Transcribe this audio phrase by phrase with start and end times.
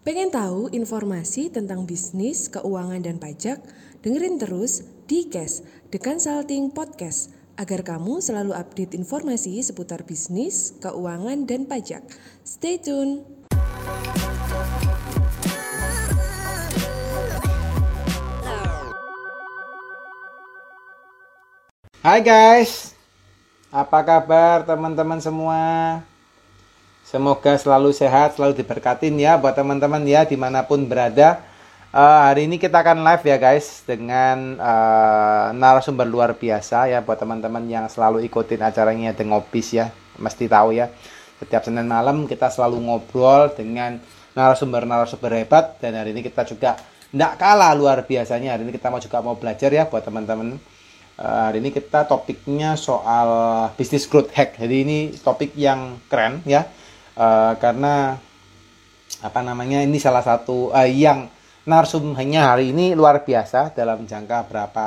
[0.00, 3.60] Pengen tahu informasi tentang bisnis, keuangan, dan pajak?
[4.00, 5.60] Dengerin terus di Cash,
[5.92, 12.00] The Consulting Podcast, agar kamu selalu update informasi seputar bisnis, keuangan, dan pajak.
[12.40, 13.28] Stay tune!
[22.00, 22.96] Hai guys,
[23.68, 25.60] apa kabar teman-teman semua?
[27.10, 31.42] Semoga selalu sehat, selalu diberkatin ya buat teman-teman ya di mana pun berada.
[31.90, 37.18] Uh, hari ini kita akan live ya guys dengan uh, narasumber luar biasa ya buat
[37.18, 39.90] teman-teman yang selalu ikutin acaranya The Ngopis ya.
[40.22, 40.86] Mesti tahu ya.
[41.42, 43.98] Setiap Senin malam kita selalu ngobrol dengan
[44.38, 46.78] narasumber-narasumber hebat dan hari ini kita juga
[47.10, 48.54] tidak kalah luar biasanya.
[48.54, 50.62] Hari ini kita mau juga mau belajar ya buat teman-teman.
[51.18, 53.26] Uh, hari ini kita topiknya soal
[53.74, 54.62] bisnis growth hack.
[54.62, 56.70] Jadi ini topik yang keren ya
[57.20, 58.16] uh, karena
[59.20, 61.28] apa namanya ini salah satu uh, yang
[61.68, 64.86] narsumnya hari ini luar biasa dalam jangka berapa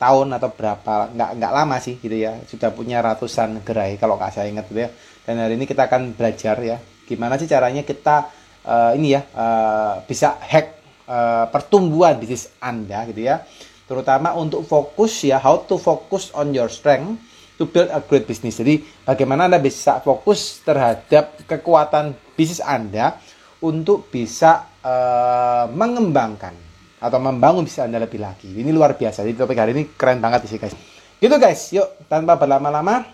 [0.00, 2.34] tahun atau berapa nggak nggak lama sih gitu ya.
[2.50, 4.90] Sudah punya ratusan gerai kalau nggak saya ingat gitu ya.
[5.22, 8.30] Dan hari ini kita akan belajar ya gimana sih caranya kita
[8.66, 10.78] uh, ini ya uh, bisa hack
[11.10, 13.46] uh, pertumbuhan bisnis anda gitu ya.
[13.86, 17.29] Terutama untuk fokus ya how to focus on your strength
[17.60, 18.56] to build a great business.
[18.56, 23.20] Jadi bagaimana Anda bisa fokus terhadap kekuatan bisnis Anda
[23.60, 26.56] untuk bisa uh, mengembangkan
[26.96, 28.48] atau membangun bisnis Anda lebih lagi.
[28.48, 29.20] Ini luar biasa.
[29.28, 30.72] Jadi topik hari ini keren banget sih guys.
[31.20, 33.04] Gitu guys, yuk tanpa berlama-lama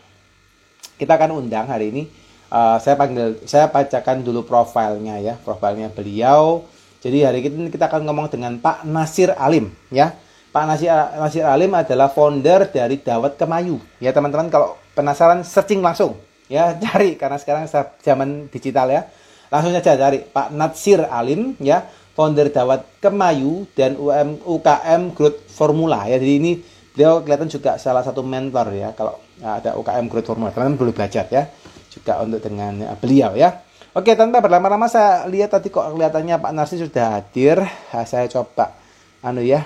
[0.95, 2.07] kita akan undang hari ini.
[2.47, 6.63] Uh, saya panggil, saya bacakan dulu profilnya ya, profilnya beliau.
[7.03, 10.15] Jadi hari ini kita akan ngomong dengan Pak Nasir Alim ya.
[10.57, 13.77] Pak Nasir, Nasir Alim adalah founder dari Dawat Kemayu.
[14.01, 16.17] Ya teman-teman kalau penasaran searching langsung
[16.49, 17.69] ya cari karena sekarang
[18.01, 19.05] zaman digital ya.
[19.53, 21.85] Langsung saja cari Pak Nasir Alim ya
[22.17, 26.17] founder Dawat Kemayu dan UM, UKM Growth Formula ya.
[26.17, 26.57] Jadi ini
[26.97, 29.13] beliau kelihatan juga salah satu mentor ya kalau
[29.45, 30.57] ada UKM Growth Formula.
[30.57, 31.53] Teman-teman boleh belajar ya
[31.93, 33.61] juga untuk dengan ya, beliau ya.
[33.93, 37.61] Oke, tanpa berlama-lama saya lihat tadi kok kelihatannya Pak Nasir sudah hadir.
[37.61, 38.73] Nah, saya coba
[39.21, 39.61] anu ya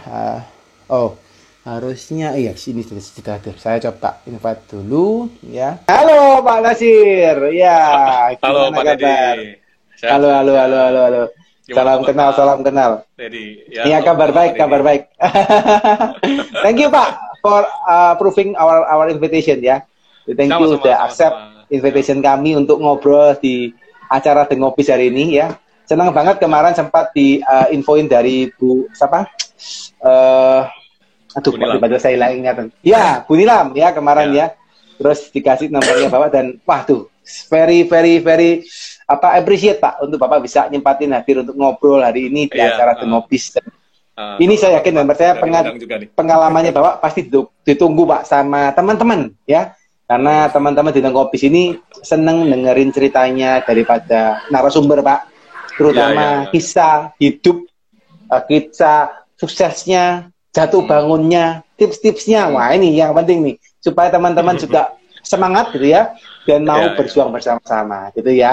[0.91, 1.15] Oh,
[1.63, 3.55] harusnya iya sini sudah hadir.
[3.63, 5.79] Saya coba invite dulu ya.
[5.87, 7.55] Halo Pak Nasir.
[7.55, 7.79] Ya,
[8.43, 9.39] halo Pak kabar?
[10.03, 11.23] Halo, halo, halo, halo, halo.
[11.71, 13.07] Salam kenal, salam kenal.
[13.15, 13.63] Dedi.
[13.71, 15.07] Ya, ya kabar baik, kabar baik.
[16.67, 19.87] Thank you Pak for uh, proving our our invitation ya.
[20.27, 23.71] Thank you sudah accept invitation kami untuk ngobrol di
[24.11, 25.55] acara The Ngopis hari ini ya.
[25.87, 29.31] Senang banget kemarin sempat di uh, infoin dari Bu siapa?
[30.01, 30.67] Uh,
[31.37, 32.67] aduh tiba-tiba saya hilang ingatan.
[32.83, 34.37] Ya Bu Nilam ya kemarin ya.
[34.37, 34.47] ya.
[35.01, 37.09] Terus dikasih nomornya bapak dan wah tuh
[37.49, 38.67] very very very
[39.11, 42.95] apa appreciate pak untuk bapak bisa nyempatin hadir untuk ngobrol hari ini di yeah, acara
[42.95, 43.67] uh, Denobis dan
[44.15, 45.33] uh, ini saya yakin dan percaya
[46.15, 47.27] pengalamannya bapak pasti
[47.67, 49.75] ditunggu pak sama teman-teman ya.
[50.11, 55.31] Karena teman-teman di Denobis ini seneng dengerin ceritanya daripada narasumber pak.
[55.79, 56.51] Terutama yeah, yeah, yeah.
[56.51, 57.57] kisah hidup
[58.27, 60.91] uh, kisah suksesnya jatuh hmm.
[60.91, 61.45] bangunnya,
[61.79, 62.51] tips-tipsnya.
[62.51, 62.55] Hmm.
[62.59, 64.63] Wah, ini yang penting nih supaya teman-teman hmm.
[64.67, 64.83] juga
[65.21, 66.17] semangat gitu ya
[66.49, 66.97] dan mau ya, ya.
[66.97, 67.35] berjuang ya.
[67.35, 68.53] bersama-sama gitu ya.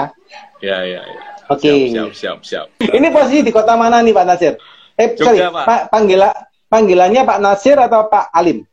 [0.60, 1.20] Ya, ya, ya.
[1.48, 1.64] Oke.
[1.64, 1.78] Okay.
[1.92, 4.54] Siap, siap, siap, Ini posisi di kota mana nih Pak Nasir?
[4.98, 5.64] Eh, Jogja, sorry, Pak.
[5.64, 6.20] Pak panggil
[6.68, 8.66] panggilannya Pak Nasir atau Pak Alim?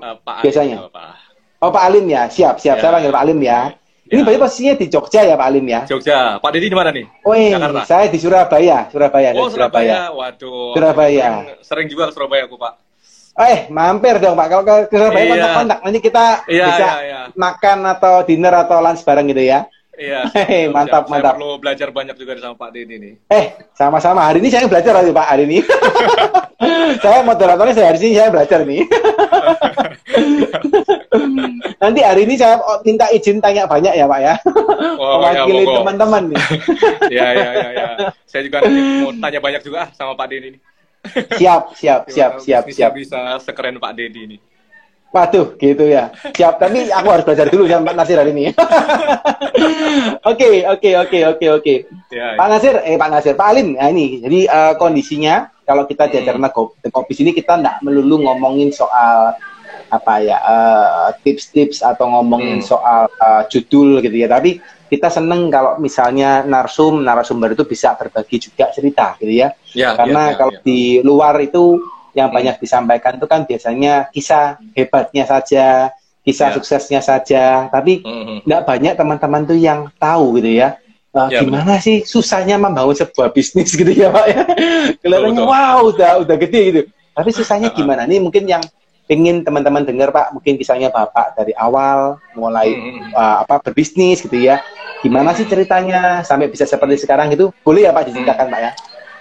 [0.00, 0.86] Uh, Pak Biasanya.
[0.86, 1.12] Alim, Pak.
[1.60, 2.22] Oh, Pak Alim ya.
[2.32, 2.80] Siap, siap.
[2.80, 2.82] Ya.
[2.86, 3.60] Saya panggil Pak Alim ya.
[4.06, 4.24] Ini ya.
[4.24, 5.80] berarti posisinya di Jogja ya Pak Alim ya?
[5.82, 6.38] Jogja.
[6.38, 7.06] Pak Dedi di mana nih?
[7.26, 7.34] Oh,
[7.82, 8.86] saya di Surabaya.
[8.86, 9.34] Surabaya.
[9.34, 9.50] Oh, Surabaya.
[9.50, 10.00] Surabaya.
[10.14, 10.74] Waduh.
[10.78, 11.26] Surabaya.
[11.26, 12.72] Sering, sering juga ke Surabaya aku, Pak.
[13.36, 14.46] Eh, mampir dong Pak.
[14.48, 15.30] Kalau ke Surabaya iya.
[15.34, 15.78] kontak-kontak.
[15.82, 17.20] Nanti kita iya, bisa iya, iya.
[17.34, 19.66] makan atau dinner atau lunch bareng gitu ya.
[19.96, 20.28] Iya.
[20.36, 21.40] Hei, mantap, saya mantap.
[21.40, 23.14] perlu belajar banyak juga sama Pak Dedi nih.
[23.32, 24.28] Eh, sama-sama.
[24.28, 25.58] Hari ini saya belajar lagi Pak, hari ini.
[27.04, 28.84] saya moderatornya saya hari ini saya belajar nih.
[31.82, 34.34] Nanti hari ini saya minta izin tanya banyak ya Pak ya.
[35.00, 36.44] Oh, Mewakili ya, teman-teman nih.
[37.16, 37.88] ya, ya, ya, ya.
[38.28, 40.60] Saya juga nanti mau tanya banyak juga sama Pak Dedi ini.
[41.40, 42.92] siap, siap, siap, siap, siap.
[42.92, 44.36] Bisa sekeren Pak Dedi ini.
[45.14, 46.12] Waduh, gitu ya.
[46.34, 48.52] Siap, tapi aku harus belajar dulu ya Pak Nasir hari ini.
[50.26, 51.74] Oke, oke, oke, oke, oke.
[52.12, 52.36] Ya, ya.
[52.36, 56.22] Pak Nasir, eh Pak Nasir, Pak Alim, nah ini, jadi uh, kondisinya kalau kita di
[56.22, 56.90] acara hmm.
[56.94, 59.34] kopi sini kita tidak melulu ngomongin soal
[59.86, 62.66] apa ya uh, tips-tips atau ngomongin hmm.
[62.66, 68.38] soal uh, judul gitu ya tapi kita seneng kalau misalnya narsum narasumber itu bisa berbagi
[68.38, 70.62] juga cerita gitu ya, ya karena ya, ya, kalau ya.
[70.62, 71.82] di luar itu
[72.16, 72.36] yang hmm.
[72.40, 75.92] banyak disampaikan itu kan biasanya kisah hebatnya saja
[76.24, 76.54] kisah ya.
[76.56, 78.38] suksesnya saja tapi hmm, hmm.
[78.48, 80.80] nggak banyak teman-teman tuh yang tahu gitu ya
[81.16, 81.84] uh, ya, gimana benar.
[81.84, 84.42] sih susahnya membangun sebuah bisnis gitu ya Pak ya.
[85.00, 86.80] Kelihatannya wow udah udah gede gitu.
[87.16, 88.04] Tapi susahnya gimana?
[88.04, 88.60] Nih mungkin yang
[89.08, 93.16] ingin teman-teman dengar Pak, mungkin misalnya Bapak dari awal mulai hmm.
[93.16, 94.60] uh, apa berbisnis gitu ya.
[95.00, 97.48] Gimana sih ceritanya sampai bisa seperti sekarang gitu?
[97.64, 98.70] Boleh ya Pak diceritakan Pak ya?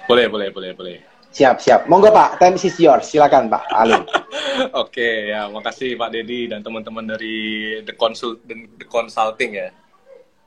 [0.06, 0.98] Boleh, boleh, boleh, boleh.
[1.36, 1.92] Siap, siap.
[1.92, 3.12] Monggo Pak, time is yours.
[3.12, 4.08] Silakan Pak Alim.
[4.84, 9.68] Oke, ya makasih Pak Dedi dan teman-teman dari The Consult The Consulting ya.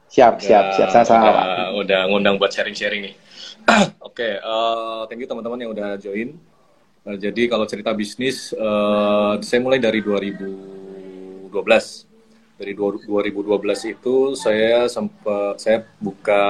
[0.08, 0.88] Siap, udah, siap, siap.
[0.88, 1.76] Sama-sama Pak.
[1.76, 3.14] Udah ngundang buat sharing-sharing nih.
[4.00, 6.40] Oke, okay, uh, thank you teman-teman yang udah join.
[7.04, 11.52] Uh, jadi kalau cerita bisnis, uh, saya mulai dari 2012.
[12.56, 16.44] Dari 2012 itu saya sempat saya buka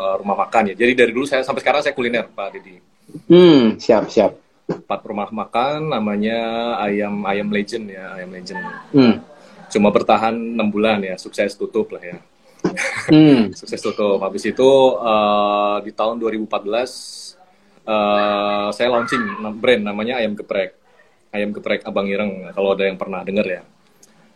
[0.00, 0.74] uh, rumah makan ya.
[0.88, 2.97] Jadi dari dulu saya sampai sekarang saya kuliner, Pak Didi.
[3.28, 4.36] Hmm, siap, siap.
[4.68, 8.60] Empat rumah makan namanya ayam ayam legend ya, ayam legend.
[8.92, 9.14] Hmm.
[9.72, 12.18] Cuma bertahan enam bulan ya, sukses tutup lah ya.
[13.08, 13.50] Hmm.
[13.58, 14.18] Sukses tutup.
[14.20, 16.66] Habis itu uh, di tahun 2014 uh,
[17.88, 19.22] eh, saya launching
[19.56, 20.74] brand namanya Ayam Geprek.
[21.28, 23.62] Ayam Geprek Abang Ireng kalau ada yang pernah dengar ya.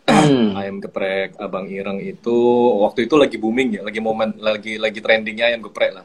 [0.09, 0.53] Hmm.
[0.61, 2.37] Ayam Geprek Abang Ireng itu
[2.81, 6.05] waktu itu lagi booming ya, lagi momen lagi lagi trendingnya ayam geprek lah.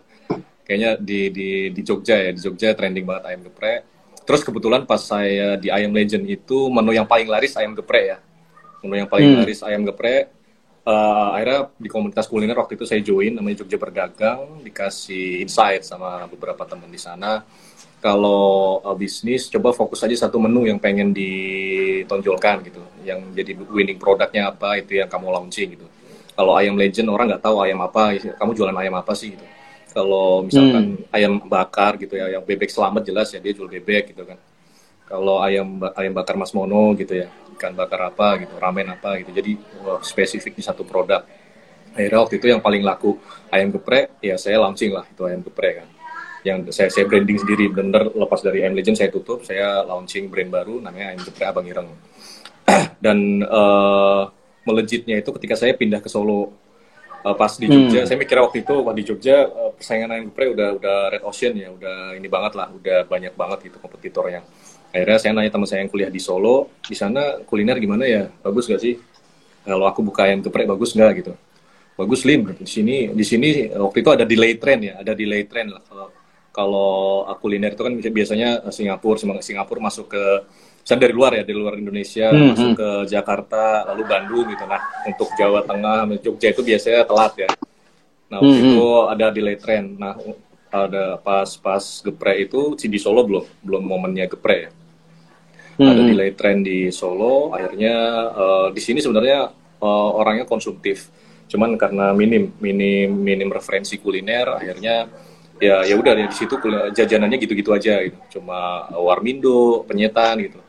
[0.68, 3.88] Kayaknya di di di Jogja ya, di Jogja trending banget ayam geprek.
[4.28, 8.18] Terus kebetulan pas saya di Ayam Legend itu menu yang paling laris ayam geprek ya.
[8.84, 9.40] Menu yang paling hmm.
[9.40, 10.36] laris ayam geprek.
[10.84, 14.60] Uh, akhirnya di komunitas kuliner waktu itu saya join namanya Jogja Berdagang.
[14.60, 17.48] Dikasih insight sama beberapa teman di sana.
[18.04, 22.84] Kalau uh, bisnis coba fokus aja satu menu yang pengen ditonjolkan gitu.
[23.08, 25.88] Yang jadi winning produknya apa itu yang kamu launching gitu.
[26.36, 28.20] Kalau ayam legend orang nggak tahu ayam apa.
[28.36, 29.48] Kamu jualan ayam apa sih gitu
[29.98, 31.16] kalau misalkan hmm.
[31.18, 34.38] ayam bakar gitu ya yang bebek selamat jelas ya dia jual bebek gitu kan
[35.10, 39.34] kalau ayam ayam bakar Mas Mono gitu ya ikan bakar apa gitu, ramen apa gitu.
[39.34, 41.26] Jadi wah, spesifik di satu produk.
[41.98, 43.18] Akhirnya waktu itu yang paling laku
[43.50, 45.90] ayam geprek, ya saya launching lah itu ayam geprek kan.
[46.46, 50.54] Yang saya, saya branding sendiri, bener lepas dari ayam legend saya tutup, saya launching brand
[50.54, 51.90] baru namanya ayam geprek Abang Ireng.
[53.04, 54.30] Dan uh,
[54.70, 56.54] melejitnya itu ketika saya pindah ke Solo
[57.28, 58.08] uh, pas di Jogja, hmm.
[58.08, 61.54] saya mikir waktu itu waktu di Jogja uh, persaingan ayam geprek udah udah red ocean
[61.60, 64.48] ya, udah ini banget lah, udah banyak banget gitu kompetitornya.
[64.96, 68.32] Akhirnya saya nanya teman saya yang kuliah di Solo di sana kuliner gimana ya?
[68.40, 68.96] Bagus gak sih?
[69.68, 71.12] Kalau aku buka ayam geprek bagus nggak?
[71.20, 71.34] Gitu.
[72.00, 72.48] Bagus lim.
[72.56, 75.84] Di sini di sini waktu itu ada delay trend ya ada delay trend lah.
[75.84, 76.08] Kalau
[76.56, 76.90] kalau
[77.44, 80.24] kuliner itu kan biasanya Singapura Singapura masuk ke
[80.88, 82.78] saya dari luar ya dari luar Indonesia hmm, masuk hmm.
[82.80, 84.64] ke Jakarta lalu Bandung gitu.
[84.64, 87.52] Nah untuk Jawa Tengah Jogja itu biasanya telat ya.
[88.32, 89.12] Nah waktu hmm, itu hmm.
[89.12, 90.16] ada delay trend nah
[90.72, 94.72] ada pas pas geprek itu si di Solo belum belum momennya geprek ya.
[95.78, 95.92] Hmm.
[95.94, 97.94] ada nilai tren di Solo akhirnya
[98.34, 99.52] uh, di sini sebenarnya
[99.84, 101.12] uh, orangnya konsumtif.
[101.52, 105.12] Cuman karena minim minim minim referensi kuliner akhirnya
[105.60, 106.56] ya ya udah di situ
[106.96, 108.40] jajanannya gitu-gitu aja gitu.
[108.40, 110.64] Cuma warmindo penyetan gitu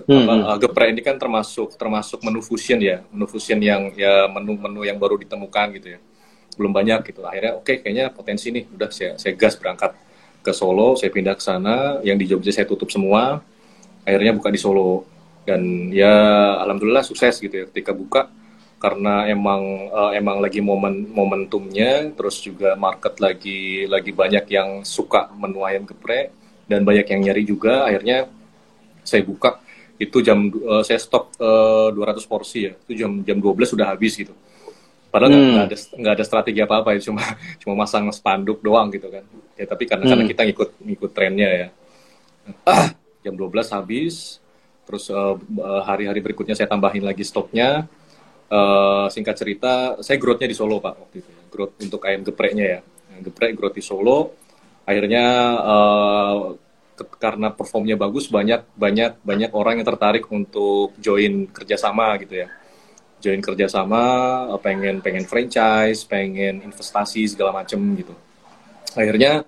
[0.00, 0.26] hmm.
[0.28, 4.96] uh, geprek ini kan termasuk termasuk menu fusion ya menu fusion yang ya menu-menu yang
[4.96, 6.00] baru ditemukan gitu ya.
[6.56, 7.20] Belum banyak gitu.
[7.24, 8.64] Akhirnya oke okay, kayaknya potensi nih.
[8.72, 9.92] Udah saya saya gas berangkat
[10.42, 12.00] ke Solo saya pindah ke sana.
[12.00, 13.44] Yang di Jogja saya tutup semua.
[14.08, 15.04] Akhirnya buka di Solo.
[15.42, 16.12] Dan ya
[16.62, 18.32] alhamdulillah sukses gitu ya ketika buka.
[18.80, 22.12] Karena emang uh, emang lagi momen momentumnya.
[22.16, 26.32] Terus juga market lagi lagi banyak yang suka menu ayam geprek.
[26.64, 27.88] Dan banyak yang nyari juga.
[27.88, 28.28] Akhirnya
[29.02, 29.58] saya buka
[30.00, 32.72] itu jam uh, saya stok uh, 200 porsi ya.
[32.74, 34.32] Itu jam jam 12 sudah habis gitu.
[35.12, 35.68] Padahal nggak hmm.
[35.68, 37.20] ada nggak ada strategi apa apa ya cuma
[37.60, 39.24] cuma masang spanduk doang gitu kan.
[39.60, 40.12] Ya tapi karena hmm.
[40.16, 41.68] karena kita ngikut ngikut trennya ya.
[42.64, 44.40] Ah, jam 12 habis.
[44.88, 47.86] Terus eh, eh, hari-hari uh, berikutnya saya tambahin lagi stoknya.
[48.52, 51.40] Uh, singkat cerita saya growth-nya di Solo pak waktu itu ya.
[51.48, 52.80] growth untuk ayam gepreknya ya.
[53.24, 54.32] Geprek growth di Solo.
[54.84, 55.24] Akhirnya
[55.60, 56.36] uh,
[57.18, 62.48] karena performnya bagus banyak banyak banyak orang yang tertarik untuk join kerjasama gitu ya.
[63.22, 64.02] Join kerjasama
[64.58, 68.14] pengen pengen franchise pengen investasi segala macem gitu.
[68.98, 69.46] Akhirnya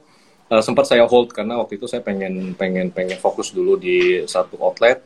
[0.51, 4.61] uh, sempat saya hold karena waktu itu saya pengen pengen pengen fokus dulu di satu
[4.61, 5.03] outlet.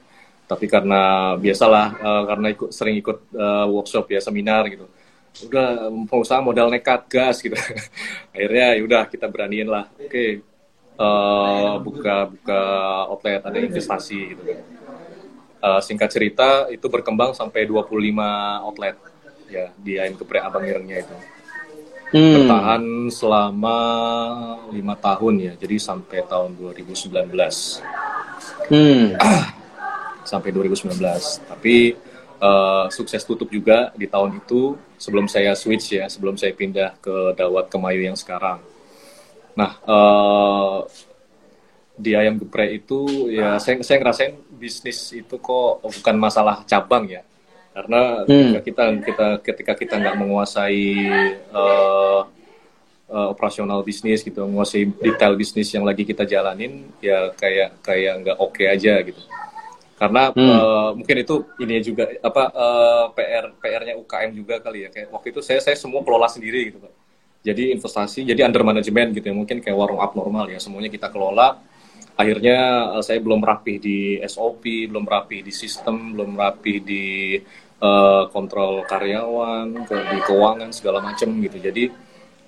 [0.48, 4.88] Tapi karena biasalah uh, karena ikut sering ikut uh, workshop ya seminar gitu.
[5.44, 7.54] Udah pengusaha modal nekat gas gitu.
[8.34, 9.92] Akhirnya ya udah kita beraniin lah.
[10.00, 10.28] Oke okay,
[10.98, 12.60] uh, buka buka
[13.08, 14.42] outlet ada investasi gitu
[15.62, 17.88] uh, singkat cerita itu berkembang sampai 25
[18.66, 18.96] outlet
[19.48, 21.16] ya di ayam geprek abang irengnya itu
[22.12, 22.34] hmm.
[22.36, 23.78] bertahan selama
[24.74, 27.14] lima tahun ya jadi sampai tahun 2019
[28.68, 29.06] hmm.
[30.30, 31.00] sampai 2019
[31.48, 31.96] tapi
[32.42, 37.38] uh, sukses tutup juga di tahun itu sebelum saya switch ya, sebelum saya pindah ke
[37.38, 38.58] Dawat Kemayu yang sekarang.
[39.58, 40.86] Nah, uh,
[41.98, 47.26] di ayam geprek itu ya saya saya ngerasain bisnis itu kok bukan masalah cabang ya.
[47.74, 48.62] Karena hmm.
[48.62, 51.10] ketika kita kita ketika kita nggak menguasai
[51.50, 52.22] uh,
[53.10, 58.38] uh, operasional bisnis gitu menguasai detail bisnis yang lagi kita jalanin ya kayak kayak nggak
[58.38, 59.18] oke okay aja gitu.
[59.98, 60.38] Karena hmm.
[60.38, 64.88] uh, mungkin itu ini juga apa uh, PR PR-nya UKM juga kali ya.
[64.94, 66.97] Kayak waktu itu saya saya semua kelola sendiri gitu pak
[67.38, 69.34] jadi investasi jadi under management gitu ya.
[69.36, 70.58] Mungkin kayak warung abnormal ya.
[70.58, 71.58] Semuanya kita kelola.
[72.18, 77.04] Akhirnya uh, saya belum rapi di SOP belum rapi di sistem belum rapi di
[77.78, 81.58] uh, kontrol karyawan ke, di keuangan segala macam gitu.
[81.62, 81.84] Jadi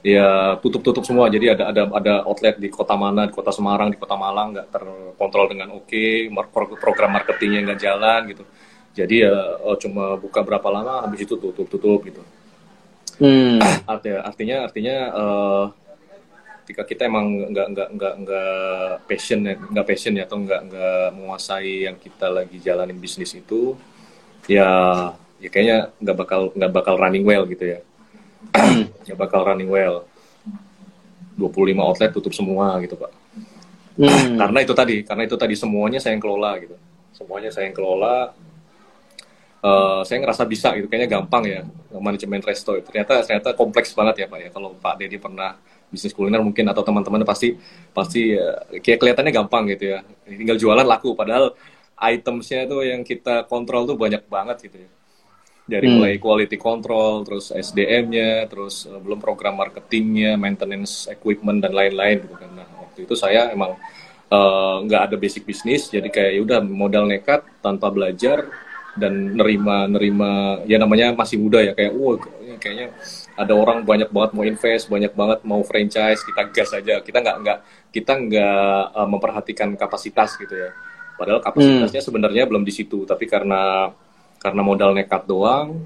[0.03, 1.31] ya tutup-tutup semua.
[1.31, 4.69] Jadi ada ada ada outlet di kota mana di kota Semarang di kota Malang nggak
[4.75, 6.27] terkontrol dengan oke okay,
[6.83, 8.45] program marketingnya nggak jalan gitu.
[8.91, 12.27] Jadi ya oh, cuma buka berapa lama habis itu tutup tutup gitu
[13.21, 13.59] hmm.
[13.87, 15.65] artinya artinya artinya uh,
[16.65, 21.07] ketika kita emang nggak nggak nggak nggak passion ya nggak passion ya atau nggak nggak
[21.19, 23.75] menguasai yang kita lagi jalanin bisnis itu
[24.47, 24.71] ya
[25.41, 27.81] ya kayaknya nggak bakal nggak bakal running well gitu ya.
[29.09, 30.07] Ya bakal running well.
[31.35, 33.13] 25 outlet tutup semua gitu pak.
[34.01, 34.39] Hmm.
[34.39, 36.77] karena itu tadi karena itu tadi semuanya saya yang kelola gitu.
[37.17, 38.33] Semuanya saya yang kelola
[39.65, 41.61] uh, saya ngerasa bisa gitu kayaknya gampang ya
[41.97, 45.57] manajemen resto itu ternyata ternyata kompleks banget ya pak ya kalau Pak Dedi pernah
[45.91, 47.59] bisnis kuliner mungkin atau teman-teman pasti
[47.91, 51.53] pasti ya, kayak kelihatannya gampang gitu ya tinggal jualan laku padahal
[52.01, 54.91] itemsnya itu yang kita kontrol tuh banyak banget gitu ya
[55.71, 55.95] dari hmm.
[55.95, 62.35] mulai quality control, terus SDM-nya, terus uh, belum program marketingnya, maintenance equipment dan lain-lain gitu
[62.35, 62.51] kan.
[62.59, 63.79] Nah, waktu itu saya emang
[64.35, 68.51] uh, nggak uh, ada basic bisnis, jadi kayak ya udah modal nekat tanpa belajar
[68.99, 72.19] dan nerima nerima ya namanya masih muda ya kayak wah
[72.59, 72.91] kayaknya
[73.39, 77.01] ada orang banyak banget mau invest, banyak banget mau franchise, kita gas aja.
[77.01, 80.77] Kita nggak nggak kita nggak uh, memperhatikan kapasitas gitu ya.
[81.17, 82.09] Padahal kapasitasnya hmm.
[82.13, 83.89] sebenarnya belum di situ, tapi karena
[84.41, 85.85] karena modal nekat doang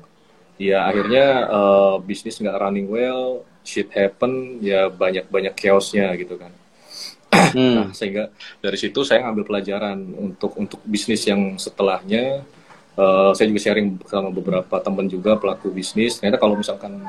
[0.54, 6.54] ya akhirnya uh, bisnis nggak running well shit happen ya banyak banyak chaosnya gitu kan
[7.58, 7.75] hmm.
[7.75, 8.30] nah sehingga
[8.62, 12.46] dari situ saya ngambil pelajaran untuk untuk bisnis yang setelahnya
[12.98, 16.18] uh, saya juga sharing sama beberapa teman juga pelaku bisnis.
[16.18, 17.02] Ternyata kalau misalkan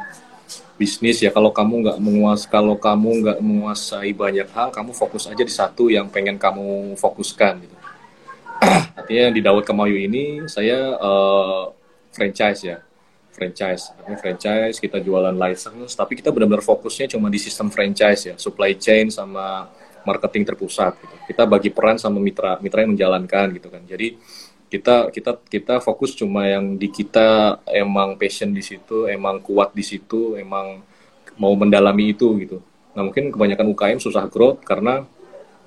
[0.76, 5.40] bisnis ya kalau kamu nggak menguas kalau kamu nggak menguasai banyak hal kamu fokus aja
[5.40, 7.78] di satu yang pengen kamu fokuskan gitu.
[9.00, 11.72] Artinya di Dawud Kemayu ini saya uh,
[12.12, 12.78] franchise ya.
[13.36, 13.92] Franchise.
[14.00, 18.36] Artinya franchise kita jualan license tapi kita benar-benar fokusnya cuma di sistem franchise ya.
[18.36, 19.68] Supply chain sama
[20.06, 21.16] marketing terpusat gitu.
[21.34, 23.82] kita bagi peran sama mitra mitra yang menjalankan gitu kan.
[23.84, 24.16] Jadi
[24.66, 29.86] kita kita kita fokus cuma yang di kita emang passion di situ emang kuat di
[29.86, 30.82] situ emang
[31.38, 32.58] mau mendalami itu gitu.
[32.96, 35.04] Nah mungkin kebanyakan UKM susah growth karena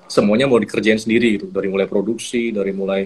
[0.09, 1.47] semuanya mau dikerjain sendiri gitu.
[1.47, 3.05] Dari mulai produksi dari mulai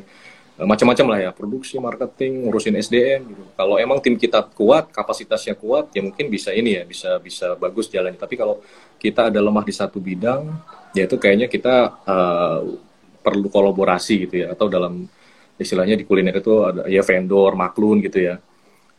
[0.57, 1.31] uh, macam-macam lah ya.
[1.35, 3.43] Produksi marketing ngurusin SDM gitu.
[3.53, 7.91] Kalau emang tim kita kuat kapasitasnya kuat ya mungkin bisa ini ya bisa bisa bagus
[7.91, 8.17] jalannya.
[8.17, 8.63] Tapi kalau
[8.97, 10.47] kita ada lemah di satu bidang
[10.95, 11.75] ya itu kayaknya kita
[12.07, 12.59] uh,
[13.23, 15.07] perlu kolaborasi gitu ya atau dalam
[15.59, 18.37] istilahnya di kuliner itu ada ya vendor maklun gitu ya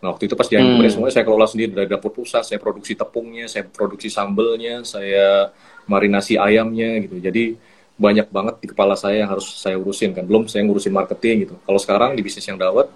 [0.05, 0.85] Nah, waktu itu pas di hmm.
[0.93, 5.49] semuanya saya kelola sendiri dari dapur pusat, saya produksi tepungnya, saya produksi sambelnya, saya
[5.89, 7.25] marinasi ayamnya gitu.
[7.25, 7.57] Jadi
[7.95, 11.55] banyak banget di kepala saya yang harus saya urusin kan belum saya ngurusin marketing gitu
[11.63, 12.91] kalau sekarang di bisnis yang dawet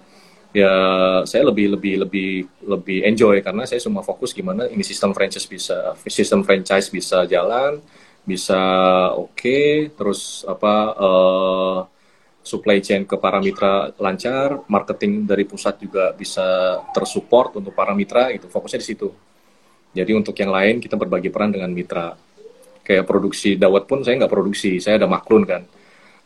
[0.51, 0.71] ya
[1.23, 2.31] saya lebih lebih lebih
[2.67, 7.79] lebih enjoy karena saya semua fokus gimana ini sistem franchise bisa sistem franchise bisa jalan
[8.27, 8.59] bisa
[9.15, 11.77] oke okay, terus apa uh,
[12.49, 18.33] supply chain ke para mitra lancar marketing dari pusat juga bisa tersupport untuk para mitra
[18.33, 19.09] itu fokusnya di situ.
[19.93, 22.17] Jadi untuk yang lain kita berbagi peran dengan mitra.
[22.81, 25.61] Kayak produksi dawet pun saya nggak produksi saya ada maklun kan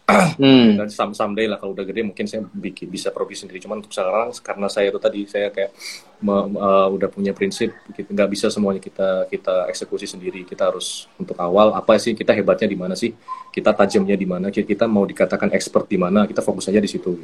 [0.35, 0.75] hmm.
[0.75, 3.63] dan sam someday lah kalau udah gede mungkin saya bikin bisa produksi sendiri.
[3.63, 5.71] Cuman untuk sekarang karena saya itu tadi saya kayak
[6.19, 10.43] me, uh, udah punya prinsip nggak bisa semuanya kita kita eksekusi sendiri.
[10.43, 13.15] Kita harus untuk awal apa sih kita hebatnya di mana sih?
[13.49, 14.51] Kita tajamnya di mana?
[14.51, 16.27] Kita mau dikatakan expert di mana?
[16.27, 17.15] Kita fokus aja di situ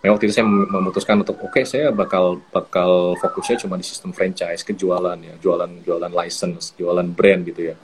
[0.00, 4.16] Nah, waktu itu saya memutuskan untuk oke okay, saya bakal bakal fokusnya cuma di sistem
[4.16, 7.76] franchise, kejualan ya, jualan jualan license, jualan brand gitu ya.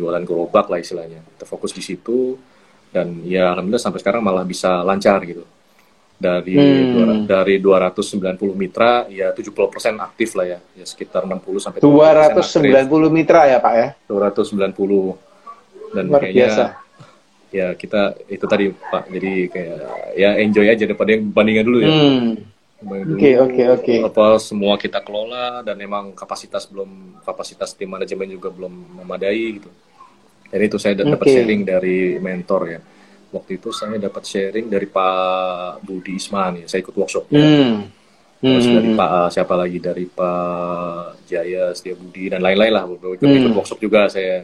[0.00, 1.20] Jualan gerobak lah istilahnya.
[1.20, 2.40] Kita fokus di situ
[2.90, 5.46] dan ya alhamdulillah sampai sekarang malah bisa lancar gitu
[6.20, 6.92] dari hmm.
[6.92, 13.08] dua, dari 290 mitra ya 70% aktif lah ya ya sekitar 60 sampai 290 aktif.
[13.08, 16.64] mitra ya Pak ya 290 dan Luar kayaknya biasa.
[17.50, 19.80] ya kita itu tadi Pak jadi kayak
[20.12, 22.30] ya enjoy aja daripada yang bandingan dulu ya hmm.
[22.80, 23.94] Oke oke oke.
[24.08, 28.72] Apa semua kita kelola dan memang kapasitas belum kapasitas tim manajemen juga belum
[29.04, 29.68] memadai gitu.
[30.50, 31.30] Jadi itu saya dapat Oke.
[31.30, 32.80] sharing dari mentor ya.
[33.30, 36.66] Waktu itu saya dapat sharing dari Pak Budi Isman ya.
[36.66, 37.30] Saya ikut workshop.
[37.30, 37.86] Hmm.
[38.40, 38.88] Terus Hmm, dari.
[38.96, 42.84] Pak siapa lagi dari Pak Jaya Setia Budi dan lain-lain lah.
[42.88, 43.54] Ikut, ikut Hmm.
[43.54, 44.42] workshop juga saya.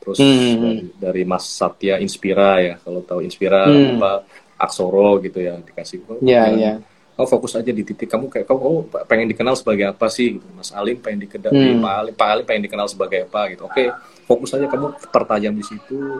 [0.00, 0.56] Terus Hmm.
[0.56, 2.74] dari, dari Mas Satya Inspira ya.
[2.80, 4.00] Kalau tahu Inspira Hmm.
[4.00, 4.18] Pak
[4.56, 5.98] Aksoro gitu ya dikasih.
[6.08, 6.72] oh, Ya jangan- ya.
[7.14, 10.34] Kau fokus aja di titik kamu kayak kau, kau pengen dikenal sebagai apa sih?
[10.34, 10.46] Gitu.
[10.50, 11.78] Mas Alim pengen dikenal, Hmm.
[11.78, 13.62] Pak Alim, Pak Alim pengen dikenal sebagai apa gitu.
[13.64, 13.86] Oke,
[14.26, 16.18] fokus aja kamu pertajam di situ.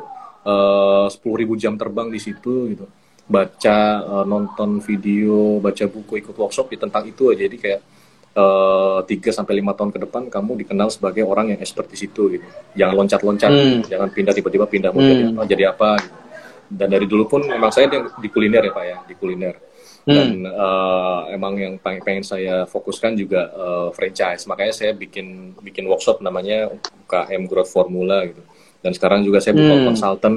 [1.08, 2.86] Sepuluh ribu jam terbang di situ gitu.
[3.24, 7.42] Baca, eh, nonton video, baca buku, ikut workshop ya tentang itu aja.
[7.42, 7.80] Jadi kayak
[8.34, 12.34] eh, tiga sampai lima tahun ke depan kamu dikenal sebagai orang yang expert di situ
[12.34, 12.42] gitu.
[12.74, 13.80] Jangan loncat-loncat, Hmm.
[13.86, 15.06] jangan pindah tiba-tiba pindah mau Hmm.
[15.06, 16.16] jadi apa, jadi apa gitu.
[16.74, 19.54] Dan dari dulu pun memang saya di- di kuliner ya Pak ya, di kuliner
[20.04, 24.44] dan eh, emang yang pengen, pengen saya fokuskan juga eh, franchise.
[24.44, 26.68] Makanya saya bikin bikin workshop namanya
[27.08, 28.44] UKM Growth Formula gitu.
[28.84, 29.86] Dan sekarang juga saya buka Hmm.
[29.88, 30.34] konsultan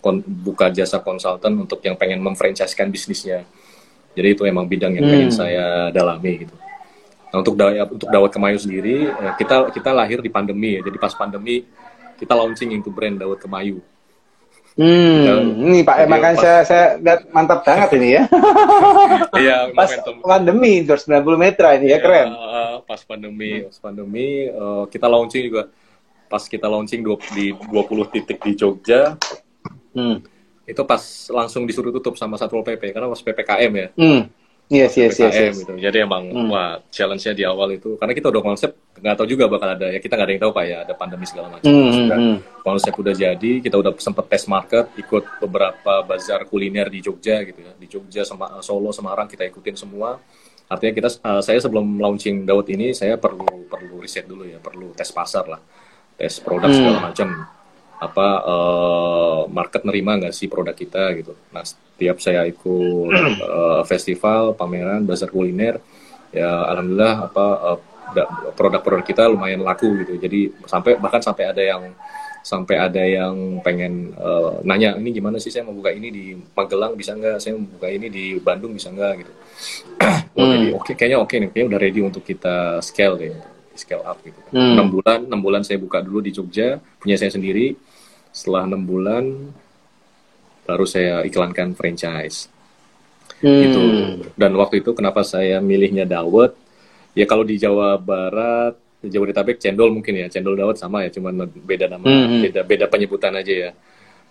[0.00, 3.46] kon- buka jasa konsultan untuk yang pengen memfranchisekan bisnisnya.
[4.12, 5.38] Jadi itu emang bidang yang pengen Hmm.
[5.38, 6.54] saya dalami gitu.
[7.30, 10.82] Nah untuk dawat untuk dawat kemayu sendiri eh, kita kita lahir di pandemi ya.
[10.82, 11.62] Jadi pas pandemi
[12.18, 13.78] kita launching into brand dawat kemayu
[14.76, 18.22] Hmm, ini Pak, Jadi makanya saya, saya lihat mantap banget ini ya.
[19.40, 22.28] iya Pas momentum pandemi 290 meter ini ya keren.
[22.28, 25.72] Eh, pas pandemi, pas pandemi eh, kita launching juga.
[26.28, 29.16] Pas kita launching dua- di 20 titik di Jogja,
[29.96, 30.20] Hmm.
[30.62, 31.00] itu pas
[31.32, 33.88] langsung disuruh tutup sama Satpol PP karena pas PPKM ya.
[33.96, 34.20] Hmm.
[34.66, 35.56] Yes, yes, yes, PPKM yes.
[35.62, 35.72] gitu.
[35.78, 36.50] Jadi emang Hmm.
[36.50, 40.02] wah challenge-nya di awal itu karena kita udah konsep nggak tahu juga bakal ada ya
[40.02, 41.70] kita nggak ada yang tahu pak ya ada pandemi segala macam.
[41.70, 46.90] Hmm, Sudah hmm, konsep udah jadi kita udah sempet test market ikut beberapa bazar kuliner
[46.90, 50.18] di Jogja gitu ya di Jogja sama Solo Semarang kita ikutin semua
[50.66, 54.90] artinya kita eh, saya sebelum launching Dawet ini saya perlu perlu riset dulu ya perlu
[54.98, 55.62] tes pasar lah
[56.18, 56.74] tes produk Hmm.
[56.74, 57.28] segala macam
[57.96, 61.32] apa eh, market nerima nggak sih produk kita gitu.
[61.52, 63.08] Nah setiap saya ikut
[63.40, 65.80] eh, festival pameran bazar kuliner
[66.34, 67.46] ya alhamdulillah apa
[68.12, 70.20] da- produk-produk kita lumayan laku gitu.
[70.20, 71.82] Jadi sampai bahkan sampai ada yang
[72.46, 76.94] sampai ada yang pengen eh, nanya ini gimana sih saya mau buka ini di Magelang
[76.94, 77.40] bisa nggak?
[77.42, 79.12] Saya mau buka ini di Bandung bisa nggak?
[79.24, 79.32] Gitu.
[80.36, 83.32] Wah, jadi oke kayaknya oke nih kayaknya udah ready untuk kita scale deh
[83.76, 84.40] scale up gitu.
[84.56, 84.72] Hmm.
[84.72, 87.76] enam bulan enam bulan saya buka dulu di Jogja punya saya sendiri
[88.36, 89.24] setelah enam bulan
[90.68, 92.52] baru saya iklankan franchise
[93.36, 93.60] Hmm.
[93.60, 93.80] gitu.
[94.32, 96.56] Dan waktu itu kenapa saya milihnya dawet?
[97.12, 101.44] Ya kalau di Jawa Barat, di Jabodetabek cendol mungkin ya, cendol dawet sama ya, cuman
[101.44, 102.40] beda nama, Hmm.
[102.40, 103.70] beda beda penyebutan aja ya.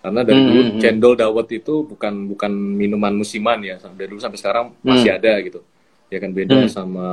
[0.02, 0.78] Karena dari Hmm, dulu hmm.
[0.82, 5.62] cendol dawet itu bukan bukan minuman musiman ya, dari dulu sampai sekarang masih ada gitu.
[6.10, 6.70] Ya kan beda Hmm.
[6.70, 7.08] sama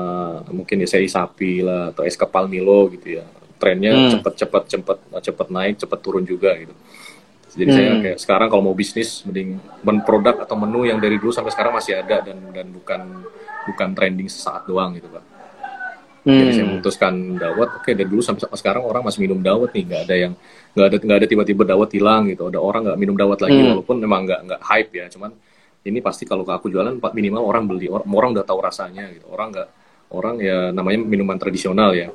[0.50, 3.26] mungkin ya seri sapi lah atau es kepal Milo gitu ya.
[3.64, 4.12] Trennya Hmm.
[4.20, 6.76] cepet cepet cepet cepet naik, cepet turun juga gitu.
[7.54, 7.78] Jadi Hmm.
[7.80, 11.56] saya kayak sekarang kalau mau bisnis mending men produk atau menu yang dari dulu sampai
[11.56, 13.24] sekarang masih ada dan dan bukan
[13.64, 15.24] bukan trending sesaat doang gitu pak.
[16.24, 16.72] Jadi saya Hmm.
[16.76, 17.70] memutuskan dawet.
[17.80, 20.34] Oke dari dulu sampai sekarang orang masih minum dawet nih, nggak ada yang
[20.74, 22.48] nggak ada nggak ada tiba-tiba dawet hilang gitu.
[22.48, 23.70] Ada orang nggak minum dawet lagi Hmm.
[23.76, 25.06] walaupun memang nggak nggak hype ya.
[25.12, 25.32] Cuman
[25.84, 29.28] ini pasti kalau aku jualan minimal orang beli orang, orang udah tahu rasanya gitu.
[29.30, 29.68] Orang nggak
[30.16, 32.08] orang ya namanya minuman tradisional ya.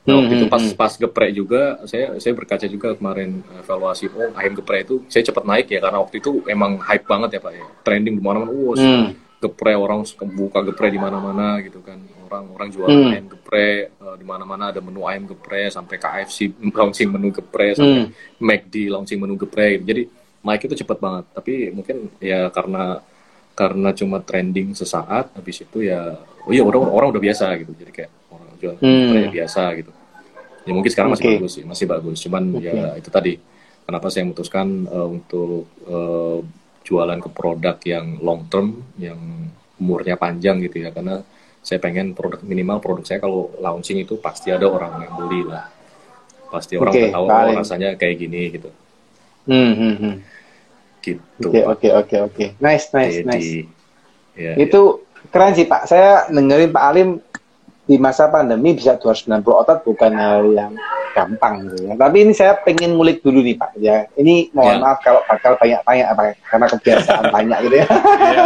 [0.00, 4.08] Nah, waktu itu Hmm, pas hmm, pas geprek juga saya saya berkaca juga kemarin evaluasi
[4.08, 7.40] oh ayam geprek itu saya cepat naik ya karena waktu itu emang hype banget ya
[7.40, 9.12] pak ya trending di mana-mana oh Hmm.
[9.36, 13.12] geprek orang suka buka geprek di mana-mana gitu kan orang orang jualan Hmm.
[13.12, 16.48] ayam geprek eh, di mana-mana ada menu ayam geprek sampai KFC
[16.80, 18.40] launching menu geprek sampai Hmm.
[18.40, 20.08] McD launching menu geprek jadi
[20.40, 23.04] naik itu cepet banget tapi mungkin ya karena
[23.52, 27.92] karena cuma trending sesaat habis itu ya oh iya orang orang udah biasa gitu jadi
[27.92, 28.10] kayak
[28.68, 29.16] orang jual Hmm.
[29.16, 29.92] ya biasa gitu
[30.60, 31.32] ya mungkin sekarang masih Oke.
[31.40, 33.32] bagus sih masih bagus cuman ya itu tadi
[33.82, 36.38] kenapa saya memutuskan eh, untuk eh,
[36.84, 39.18] jualan ke produk yang long term yang
[39.80, 41.24] umurnya panjang gitu ya karena
[41.60, 45.68] saya pengen produk minimal produk saya kalau launching itu pasti ada orang yang beli lah
[46.48, 48.70] pasti orang udah tahu oh, rasanya kayak gini gitu
[49.48, 50.14] Hmm, hmm, hmm.
[51.00, 51.68] gitu Oke, Pak.
[51.72, 52.44] oke, oke, oke.
[52.60, 53.50] Nice, nice, Jadi, nice.
[54.36, 55.00] ya, Itu
[55.32, 55.88] keren sih Pak.
[55.88, 57.08] Saya dengerin Pak Alim
[57.90, 60.70] di masa pandemi bisa 290 otot bukan hal yang
[61.10, 61.98] gampang gitu ya.
[61.98, 63.70] Tapi ini saya pengen ngulik dulu nih Pak.
[63.82, 64.78] Ya, ini mohon Ya.
[64.78, 67.86] maaf kalau bakal banyak tanya Pak karena kebiasaan tanya gitu ya.
[67.90, 68.44] Iya.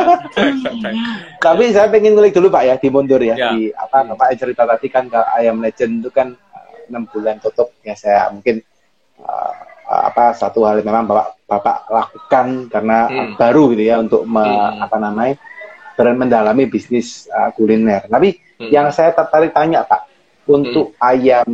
[1.45, 3.37] Tapi saya pengen ngulik dulu Pak ya di mundur ya.
[3.37, 3.53] Ya.
[3.53, 7.37] Di apa Bapak yang cerita tadi kan ke Ayam Legend itu kan eh, enam bulan
[7.37, 8.65] tutup ya saya mungkin
[9.21, 9.53] eh,
[9.85, 13.37] apa satu hal yang memang Bapak Bapak lakukan karena Hmm.
[13.37, 14.81] baru gitu ya untuk me- Hmm.
[14.81, 15.37] apa namanya
[15.95, 18.09] mendalami bisnis uh, kuliner.
[18.11, 18.71] Tapi hmm.
[18.71, 20.07] yang saya tertarik tanya Pak,
[20.51, 21.01] untuk hmm.
[21.01, 21.49] ayam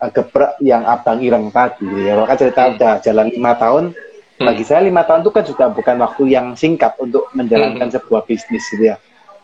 [0.00, 2.72] uh, geprek yang Abang Ireng tadi, ya kan cerita hmm.
[2.76, 4.46] udah jalan lima tahun, hmm.
[4.46, 7.94] bagi saya lima tahun itu kan juga bukan waktu yang singkat untuk menjalankan hmm.
[8.00, 8.96] sebuah bisnis gitu ya.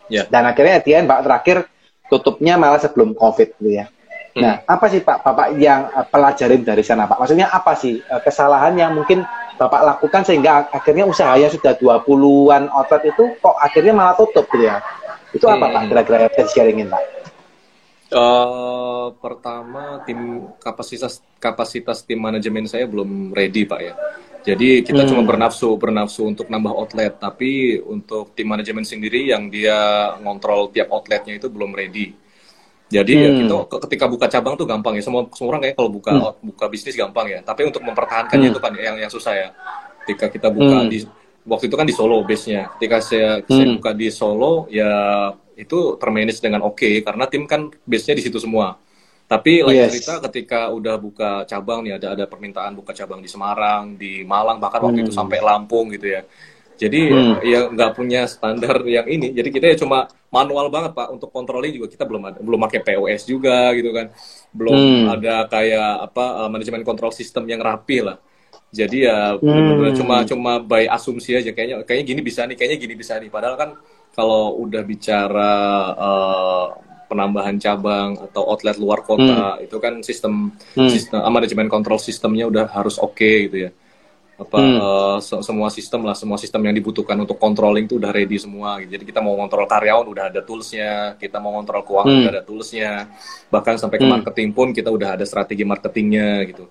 [0.06, 0.26] Yeah.
[0.30, 1.56] Dan akhirnya Etienne Pak terakhir
[2.06, 3.90] tutupnya malah sebelum COVID gitu ya.
[4.36, 4.42] Hmm.
[4.44, 7.18] Nah, apa sih Pak Bapak yang uh, pelajarin dari sana Pak?
[7.18, 9.24] Maksudnya apa sih uh, kesalahan yang mungkin
[9.56, 14.68] Bapak lakukan sehingga akhirnya usaha yang sudah 20-an outlet itu kok akhirnya malah tutup gitu
[14.68, 14.84] ya.
[15.36, 15.68] Itu apa.
[15.68, 17.02] Pak kira-kira yang bisa sharingin Pak?
[18.06, 23.94] Uh, pertama tim kapasitas kapasitas tim manajemen saya belum ready Pak ya.
[24.46, 25.10] Jadi kita hmm.
[25.10, 29.74] cuma bernafsu bernafsu untuk nambah outlet, tapi untuk tim manajemen sendiri yang dia
[30.22, 32.14] ngontrol tiap outletnya itu belum ready.
[32.86, 33.26] Jadi ya hmm.
[33.26, 33.54] ya kita
[33.90, 35.02] ketika buka cabang tuh gampang ya.
[35.02, 36.46] Semua semua orang kayak kalau buka hmm.
[36.54, 37.42] buka bisnis gampang ya.
[37.42, 38.54] Tapi untuk mempertahankannya hmm.
[38.54, 39.48] itu kan yang yang susah ya.
[40.06, 40.90] Ketika kita buka hmm.
[40.94, 40.98] di
[41.46, 42.74] waktu itu kan di Solo base-nya.
[42.76, 43.48] Ketika saya hmm.
[43.48, 44.92] saya buka di Solo ya
[45.56, 48.76] itu termanage dengan oke okay, karena tim kan base-nya di situ semua.
[49.26, 49.90] Tapi lain yes.
[49.90, 54.62] cerita ketika udah buka cabang nih ada ada permintaan buka cabang di Semarang, di Malang
[54.62, 55.06] bahkan waktu hmm.
[55.10, 56.22] itu sampai Lampung gitu ya.
[56.76, 57.34] Jadi hmm.
[57.42, 59.32] ya nggak punya standar yang ini.
[59.32, 62.80] Jadi kita ya cuma manual banget pak untuk controlling juga kita belum ada belum pakai
[62.84, 64.12] POS juga gitu kan.
[64.52, 65.14] Belum hmm.
[65.18, 68.20] ada kayak apa uh, manajemen kontrol sistem yang rapi lah.
[68.74, 69.94] Jadi ya hmm.
[70.02, 73.30] cuma cuma by asumsi aja kayaknya kayaknya gini bisa nih, kayaknya gini bisa nih.
[73.30, 73.70] Padahal kan
[74.16, 75.52] kalau udah bicara
[75.96, 76.66] uh,
[77.06, 79.64] penambahan cabang atau outlet luar kota hmm.
[79.66, 80.90] itu kan sistem hmm.
[80.90, 83.70] sistem uh, manajemen kontrol sistemnya udah harus oke okay, gitu ya
[84.36, 84.76] apa hmm.
[84.76, 88.76] uh, se semua sistem lah semua sistem yang dibutuhkan untuk controlling itu udah ready semua
[88.84, 89.00] gitu.
[89.00, 92.20] jadi kita mau kontrol karyawan udah ada toolsnya kita mau kontrol keuangan hmm.
[92.20, 92.90] udah ada toolsnya
[93.48, 94.12] bahkan sampai ke hmm.
[94.12, 96.68] marketing pun kita udah ada strategi marketingnya gitu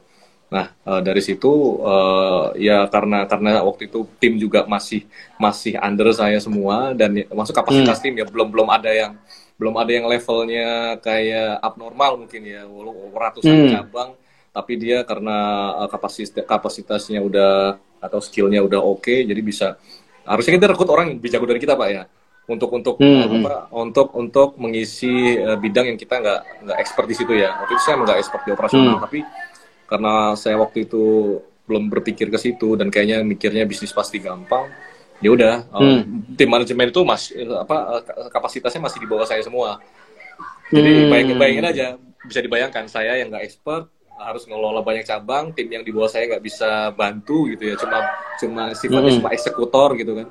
[0.55, 1.51] nah uh, dari situ
[1.83, 5.03] uh, ya karena karena waktu itu tim juga masih
[5.35, 8.03] masih under saya semua dan ya, masuk kapasitas hmm.
[8.07, 9.19] tim ya belum belum ada yang
[9.59, 12.63] belum ada yang levelnya kayak abnormal mungkin ya
[13.11, 13.71] ratusan hmm.
[13.75, 14.09] cabang
[14.55, 15.37] tapi dia karena
[15.83, 19.75] uh, kapasitas kapasitasnya udah atau skillnya udah oke okay, jadi bisa
[20.23, 22.03] harusnya kita rekrut orang yang lebih jago dari kita pak ya
[22.45, 23.25] untuk untuk hmm.
[23.25, 23.35] hmm.
[23.41, 27.73] apa untuk untuk mengisi uh, bidang yang kita nggak nggak expert di situ ya waktu
[27.73, 29.03] itu saya nggak expert di operasional hmm.
[29.03, 29.19] tapi
[29.85, 34.69] karena saya waktu itu belum berpikir ke situ dan kayaknya mikirnya bisnis pasti gampang
[35.23, 36.37] ya udah uh, hmm.
[36.37, 39.81] tim manajemen itu masih apa kapasitasnya masih di bawah saya semua
[40.69, 41.09] jadi hmm.
[41.09, 41.87] bayangin, bayangin aja
[42.25, 46.29] bisa dibayangkan saya yang nggak expert harus ngelola banyak cabang tim yang di bawah saya
[46.29, 47.97] nggak bisa bantu gitu ya cuma
[48.39, 49.19] cuma sifatnya hmm.
[49.21, 50.27] cuma eksekutor gitu kan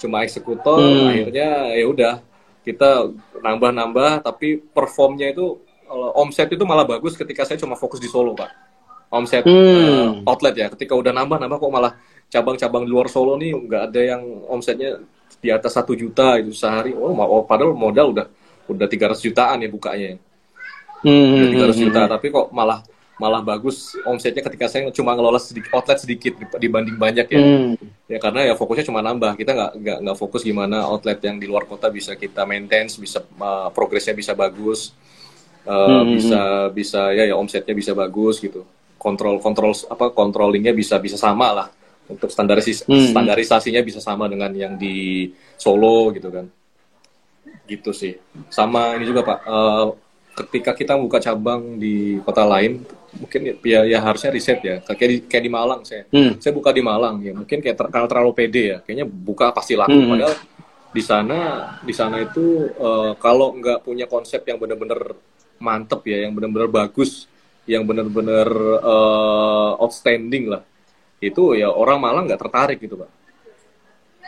[0.00, 1.08] cuma eksekutor hmm.
[1.08, 2.14] akhirnya ya udah
[2.62, 3.10] kita
[3.42, 5.58] nambah-nambah tapi performnya itu
[6.14, 8.71] omset itu malah bagus ketika saya cuma fokus di Solo pak
[9.12, 10.24] omset hmm.
[10.24, 11.92] uh, outlet ya ketika udah nambah-nambah kok malah
[12.32, 15.04] cabang-cabang di luar Solo nih nggak ada yang omsetnya
[15.36, 18.26] di atas satu juta itu sehari oh, oh padahal modal udah
[18.72, 20.16] udah 300 jutaan ya bukanya
[21.04, 21.52] hmm.
[21.60, 22.10] udah 300 juta hmm.
[22.16, 22.80] tapi kok malah
[23.20, 27.72] malah bagus omsetnya ketika saya cuma ngelola sedikit outlet sedikit dibanding banyak ya hmm.
[28.08, 31.46] ya karena ya fokusnya cuma nambah kita nggak nggak nggak fokus gimana outlet yang di
[31.46, 34.96] luar kota bisa kita maintain bisa uh, progresnya bisa bagus
[35.68, 36.08] uh, hmm.
[36.16, 36.40] bisa
[36.72, 38.64] bisa ya ya omsetnya bisa bagus gitu
[39.02, 41.68] kontrol kontrol apa controllingnya bisa bisa sama lah.
[42.06, 43.10] Untuk standaris hmm.
[43.10, 45.26] standarisasinya bisa sama dengan yang di
[45.58, 46.46] Solo gitu kan.
[47.66, 48.14] Gitu sih.
[48.46, 49.38] Sama ini juga pak.
[49.42, 49.86] Uh,
[50.32, 52.80] ketika kita buka cabang di kota lain
[53.12, 54.78] mungkin ya, ya harusnya riset ya.
[54.86, 56.06] Kayak di kayak di Malang saya.
[56.14, 56.38] Hmm.
[56.38, 57.34] saya buka di Malang ya.
[57.34, 58.78] Mungkin kayak ter, kalau terlalu pede ya.
[58.86, 59.98] Kayaknya buka pasti laku.
[59.98, 60.10] Hmm.
[60.14, 60.34] padahal
[60.92, 61.40] di sana
[61.80, 65.16] di sana itu uh, kalau nggak punya konsep yang benar-benar
[65.56, 67.31] mantep ya yang benar-benar bagus
[67.66, 68.48] yang benar-benar
[68.82, 70.62] uh, outstanding lah
[71.22, 73.10] itu ya orang Malang nggak tertarik gitu pak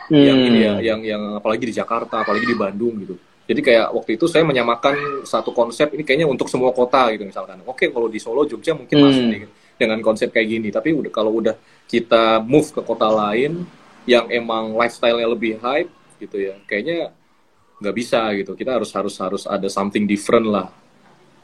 [0.07, 0.23] hmm.
[0.23, 4.17] yang ini ya yang yang apalagi di Jakarta apalagi di Bandung gitu jadi kayak waktu
[4.17, 7.61] itu saya menyamakan satu konsep ini kayaknya untuk semua kota gitu misalkan.
[7.69, 9.05] Oke kalau di Solo Jogja mungkin hmm.
[9.05, 9.41] masuk nih
[9.77, 10.73] dengan konsep kayak gini.
[10.73, 11.53] Tapi udah kalau udah
[11.85, 13.61] kita move ke kota lain
[14.09, 17.13] yang emang lifestyle-nya lebih hype gitu ya, kayaknya
[17.77, 18.57] nggak bisa gitu.
[18.57, 20.73] Kita harus harus harus ada something different lah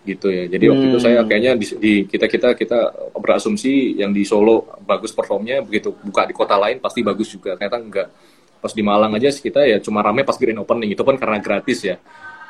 [0.01, 0.49] gitu ya.
[0.49, 1.27] Jadi waktu itu saya hmm.
[1.29, 2.79] kayaknya di, di kita kita kita
[3.13, 7.53] berasumsi yang di Solo bagus performnya begitu buka di kota lain pasti bagus juga.
[7.57, 8.07] Ternyata enggak
[8.61, 11.81] pas di Malang aja kita ya cuma rame pas grand opening itu pun karena gratis
[11.81, 11.97] ya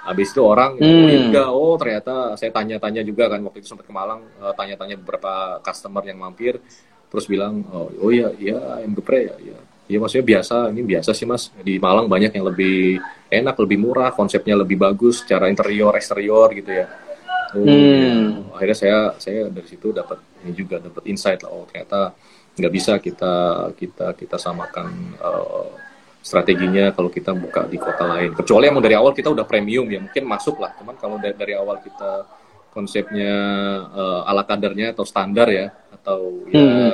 [0.03, 0.83] habis itu orang hmm.
[0.83, 4.99] oh, ya oh ternyata saya tanya-tanya juga kan waktu itu sempat ke Malang uh, tanya-tanya
[4.99, 6.59] beberapa customer yang mampir
[7.07, 11.11] terus bilang oh, oh ya iya yang gepre ya ya ya maksudnya biasa ini biasa
[11.15, 12.99] sih mas di Malang banyak yang lebih
[13.31, 16.91] enak lebih murah konsepnya lebih bagus secara interior eksterior gitu ya
[17.55, 17.67] hmm.
[17.67, 18.13] ya.
[18.55, 22.15] akhirnya saya saya dari situ dapat ini juga dapat insight lah oh ternyata
[22.51, 23.33] nggak bisa kita
[23.79, 25.71] kita kita samakan uh,
[26.21, 28.31] strateginya kalau kita buka di kota lain.
[28.37, 30.71] Kecuali emang dari awal kita udah premium ya mungkin masuk lah.
[30.77, 32.29] Cuman kalau dari, dari awal kita
[32.71, 33.33] konsepnya
[33.91, 36.91] uh, ala kadarnya atau standar ya atau ya hmm.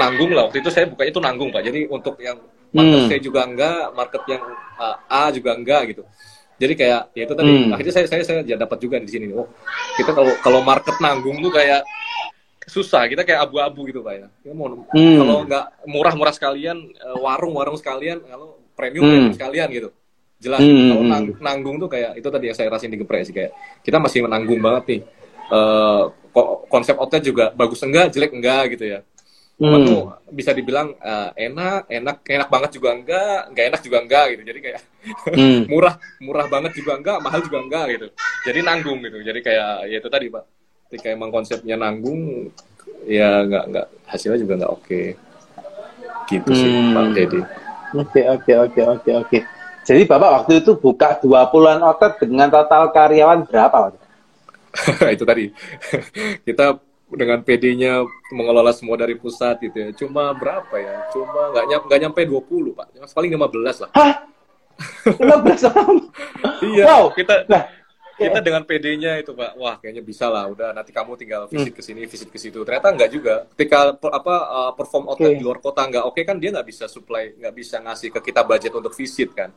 [0.00, 1.62] nanggung lah waktu itu saya buka itu nanggung pak.
[1.62, 2.40] Jadi untuk yang
[2.72, 3.08] market hmm.
[3.12, 4.42] saya juga enggak, market yang
[4.80, 6.02] uh, A juga enggak gitu.
[6.60, 7.72] Jadi kayak ya itu tadi hmm.
[7.74, 9.32] akhirnya saya saya saya dapat juga di sini.
[9.32, 9.48] Oh
[9.96, 11.82] kita kalau kalau market nanggung tuh kayak
[12.70, 14.26] susah kita kayak abu-abu gitu pak ya.
[14.42, 15.16] Kita mau hmm.
[15.18, 19.12] kalau nggak murah-murah sekalian eh, warung-warung sekalian kalau premium, hmm.
[19.12, 19.90] premium sekalian gitu
[20.42, 20.90] jelas hmm.
[20.90, 21.10] kalau hmm.
[21.14, 23.54] nanggung, nanggung tuh kayak itu tadi yang saya rasain di geprek sih kayak
[23.86, 25.00] kita masih menanggung banget nih
[25.54, 26.10] uh,
[26.66, 28.98] konsep outlet juga bagus enggak jelek enggak gitu ya
[29.62, 29.86] hmm.
[29.86, 34.42] tuh bisa dibilang uh, enak enak enak banget juga enggak enggak enak juga enggak gitu
[34.48, 34.80] jadi kayak
[35.38, 35.60] hmm.
[35.70, 38.06] murah murah banget juga enggak mahal juga enggak gitu
[38.48, 40.44] jadi nanggung gitu jadi kayak ya itu tadi pak
[40.90, 42.50] ketika emang konsepnya nanggung
[43.06, 45.06] ya enggak enggak hasilnya juga enggak oke okay.
[46.26, 46.94] gitu sih hmm.
[46.94, 47.40] pak jadi
[47.92, 49.38] oke oke oke oke oke
[49.82, 53.90] jadi Bapak waktu itu buka 20-an outlet dengan total karyawan berapa?
[55.14, 55.50] itu tadi.
[56.46, 56.78] Kita
[57.12, 59.88] dengan PD-nya mengelola semua dari pusat gitu ya.
[59.92, 61.08] Cuma berapa ya?
[61.12, 62.86] Cuma nggak nyampe nggak nyampe 20, Pak.
[63.12, 63.90] Paling 15 lah.
[63.92, 64.14] Hah?
[65.06, 65.98] 15 orang?
[66.72, 66.84] iya.
[66.88, 67.04] Wow.
[67.12, 67.62] Kita nah,
[68.16, 68.44] kita ya.
[68.44, 70.48] dengan PD-nya itu Pak, wah kayaknya bisa lah.
[70.48, 71.78] Udah nanti kamu tinggal visit hmm.
[71.78, 72.60] ke sini, visit ke situ.
[72.62, 73.34] Ternyata nggak juga.
[73.56, 75.38] Ketika apa uh, perform outlet okay.
[75.40, 78.20] di luar kota nggak oke okay, kan dia nggak bisa supply, nggak bisa ngasih ke
[78.32, 79.50] kita budget untuk visit kan.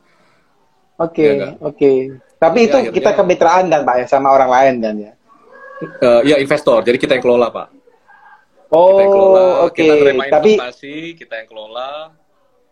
[0.96, 1.76] Oke, okay, ya, oke.
[1.76, 1.98] Okay.
[2.40, 5.12] Tapi ya, itu akhirnya, kita kemitraan kan Pak ya sama orang lain kan ya?
[5.76, 7.68] Uh, ya investor, jadi kita yang kelola Pak.
[8.72, 9.76] Oh, oke.
[9.76, 10.16] Okay.
[10.16, 10.52] Kita Tapi
[11.14, 11.90] kita yang kelola.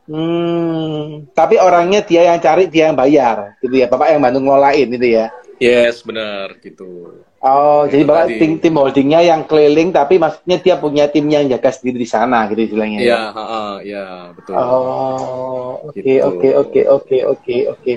[0.05, 3.89] Hmm, tapi orangnya dia yang cari, dia yang bayar, gitu ya.
[3.89, 5.33] Bapak yang bantu ngelolain itu ya.
[5.57, 7.25] Yes, benar gitu.
[7.41, 11.49] Oh, ya, jadi Bapak tim, tim holdingnya yang keliling, tapi maksudnya dia punya tim yang
[11.49, 13.01] jaga sendiri di sana, gitu istilahnya.
[13.01, 14.05] Iya, ya, ya,
[14.37, 14.53] betul.
[14.57, 16.21] Oh, oke, gitu.
[16.21, 17.93] oke, oke, oke, oke, oke.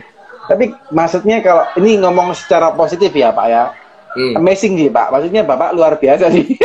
[0.48, 0.64] Tapi
[0.96, 3.64] maksudnya kalau ini ngomong secara positif ya Pak ya,
[4.18, 4.34] hmm.
[4.42, 5.14] amazing sih Pak.
[5.14, 6.46] Maksudnya Bapak luar biasa sih.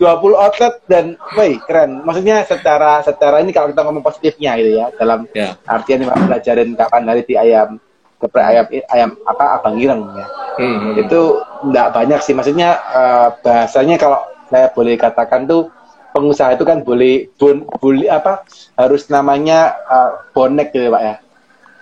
[0.00, 2.00] 20 outlet dan, woi keren.
[2.00, 5.52] Maksudnya secara secara ini kalau kita ngomong positifnya gitu ya, dalam yeah.
[5.68, 7.76] artian Pak belajarin kapan hari di ayam
[8.20, 10.26] geprek ayam ayam apa abang ireng ya.
[10.56, 10.94] Hmm, hmm.
[11.04, 11.20] Itu
[11.68, 12.32] enggak banyak sih.
[12.32, 15.68] Maksudnya uh, bahasanya kalau saya boleh katakan tuh
[16.16, 18.42] pengusaha itu kan boleh bon, boleh apa
[18.80, 21.14] harus namanya uh, bonek gitu Pak ya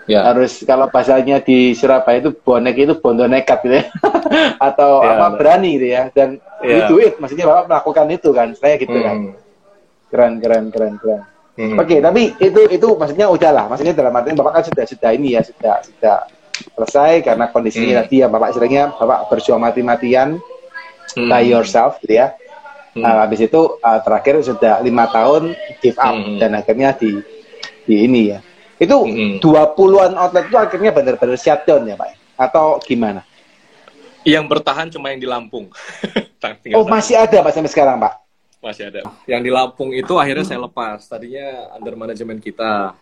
[0.08, 0.32] ya.
[0.32, 3.84] harus kalau bahasanya di Surabaya itu bonek itu bondo nekat gitu ya
[4.72, 6.88] atau ya, apa berani gitu ya dan ya.
[6.88, 9.16] itu it maksudnya bapak melakukan itu kan saya gitu kan.
[9.16, 9.30] hmm.
[9.30, 9.46] kan
[10.08, 11.20] keren keren keren keren
[11.60, 11.76] hmm.
[11.76, 15.36] oke okay, tapi itu itu maksudnya udahlah maksudnya dalam artian bapak kan sudah sudah ini
[15.36, 16.16] ya sudah sudah
[16.74, 18.00] selesai karena kondisinya hmm.
[18.08, 20.40] tadi ya bapak seringnya bapak berjuang mati-matian
[21.14, 21.28] hmm.
[21.28, 22.34] by yourself gitu ya
[22.96, 23.04] hmm.
[23.04, 25.52] nah, habis itu uh, terakhir sudah lima tahun
[25.84, 26.40] give up hmm.
[26.40, 27.20] dan akhirnya di
[27.84, 28.40] di ini ya
[28.78, 28.96] itu
[29.42, 32.08] dua puluhan outlet itu akhirnya benar-benar shutdown ya Pak?
[32.38, 33.26] Atau gimana?
[34.22, 35.70] Yang bertahan cuma yang di Lampung.
[36.78, 38.14] oh masih ada Pak sampai sekarang Pak?
[38.62, 39.02] Masih ada.
[39.26, 41.02] Yang di Lampung itu akhirnya saya lepas.
[41.06, 42.94] Tadinya under manajemen kita.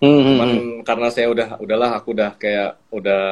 [0.00, 0.78] Hmm, hmm Cuman hmm.
[0.88, 3.24] karena saya udah udahlah aku udah kayak udah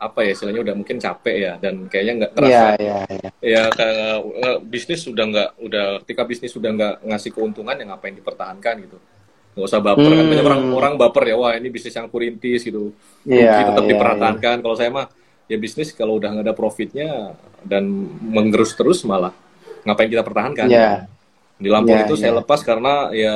[0.00, 3.32] apa ya istilahnya udah mungkin capek ya dan kayaknya nggak terasa yeah, yeah, yeah.
[3.44, 8.16] ya kayak uh, bisnis sudah nggak udah ketika bisnis sudah nggak ngasih keuntungan ya ngapain
[8.16, 8.96] dipertahankan gitu
[9.50, 10.18] nggak usah baper hmm.
[10.18, 10.78] kan banyak orang hmm.
[10.78, 12.94] orang baper ya wah ini bisnis yang kurintis gitu
[13.26, 14.62] yeah, tetap yeah, dipertahankan yeah.
[14.62, 15.06] kalau saya mah
[15.50, 17.34] ya bisnis kalau udah nggak ada profitnya
[17.66, 17.82] dan
[18.22, 19.34] menggerus terus malah
[19.82, 21.10] ngapain kita pertahankan yeah.
[21.58, 22.22] di Lampung yeah, itu yeah.
[22.22, 23.34] saya lepas karena ya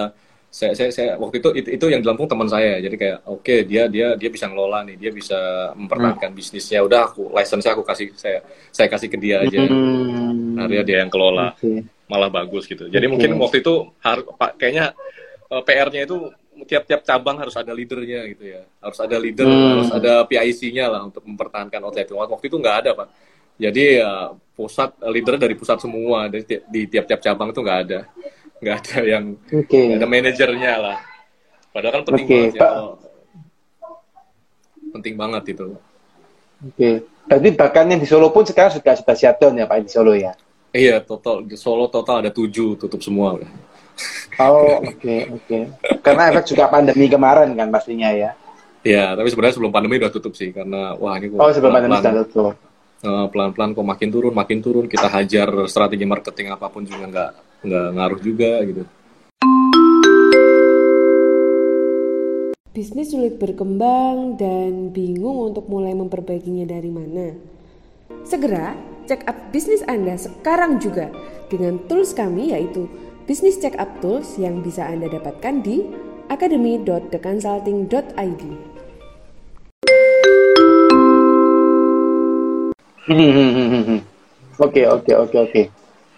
[0.54, 3.42] saya, saya, saya waktu itu, itu itu yang di Lampung teman saya jadi kayak oke
[3.42, 5.34] okay, dia dia dia bisa ngelola nih dia bisa
[5.74, 6.38] mempertahankan hmm.
[6.38, 8.38] bisnisnya udah aku license aku kasih saya
[8.70, 10.54] saya kasih ke dia aja hmm.
[10.54, 11.82] nah dia dia yang kelola okay.
[12.06, 13.10] malah bagus gitu jadi okay.
[13.10, 14.94] mungkin waktu itu harus pak kayaknya
[15.54, 16.34] uh, eh, PR-nya itu
[16.66, 18.62] tiap-tiap cabang harus ada leadernya gitu ya.
[18.82, 19.70] Harus ada leader hmm.
[19.70, 22.10] harus ada PIC-nya lah untuk mempertahankan outlet.
[22.10, 23.08] Waktu itu nggak ada pak.
[23.54, 26.26] Jadi ya pusat leader dari pusat semua.
[26.26, 28.00] Di, di tiap-tiap cabang itu nggak ada.
[28.58, 29.94] Nggak ada yang okay.
[29.94, 30.98] ada manajernya lah.
[31.70, 32.38] Padahal kan penting okay.
[32.38, 32.70] banget ya
[34.94, 35.74] penting banget itu.
[35.74, 36.78] Oke.
[36.78, 36.94] Okay.
[37.26, 40.38] berarti bahkan yang di Solo pun sekarang sudah sudah shutdown ya pak di Solo ya?
[40.70, 43.42] Iya total di Solo total ada tujuh tutup semua
[44.42, 45.46] Oh, oke, okay, oke.
[45.46, 45.62] Okay.
[46.02, 48.34] Karena efek juga pandemi kemarin kan pastinya ya.
[48.84, 52.14] Iya, tapi sebenarnya sebelum pandemi udah tutup sih karena wah ini Oh, sebelum pandemi sudah
[52.26, 52.54] tutup.
[53.04, 57.30] Uh, pelan-pelan kok makin turun, makin turun kita hajar strategi marketing apa pun juga nggak
[57.64, 58.82] nggak ngaruh juga gitu.
[62.74, 67.38] Bisnis sulit berkembang dan bingung untuk mulai memperbaikinya dari mana.
[68.26, 68.74] Segera
[69.06, 71.12] check up bisnis Anda sekarang juga
[71.52, 72.88] dengan tools kami yaitu
[73.24, 75.80] Bisnis Check Up Tools yang bisa Anda dapatkan di
[76.28, 78.44] academy.theconsulting.id.
[84.54, 85.62] Oke oke oke oke.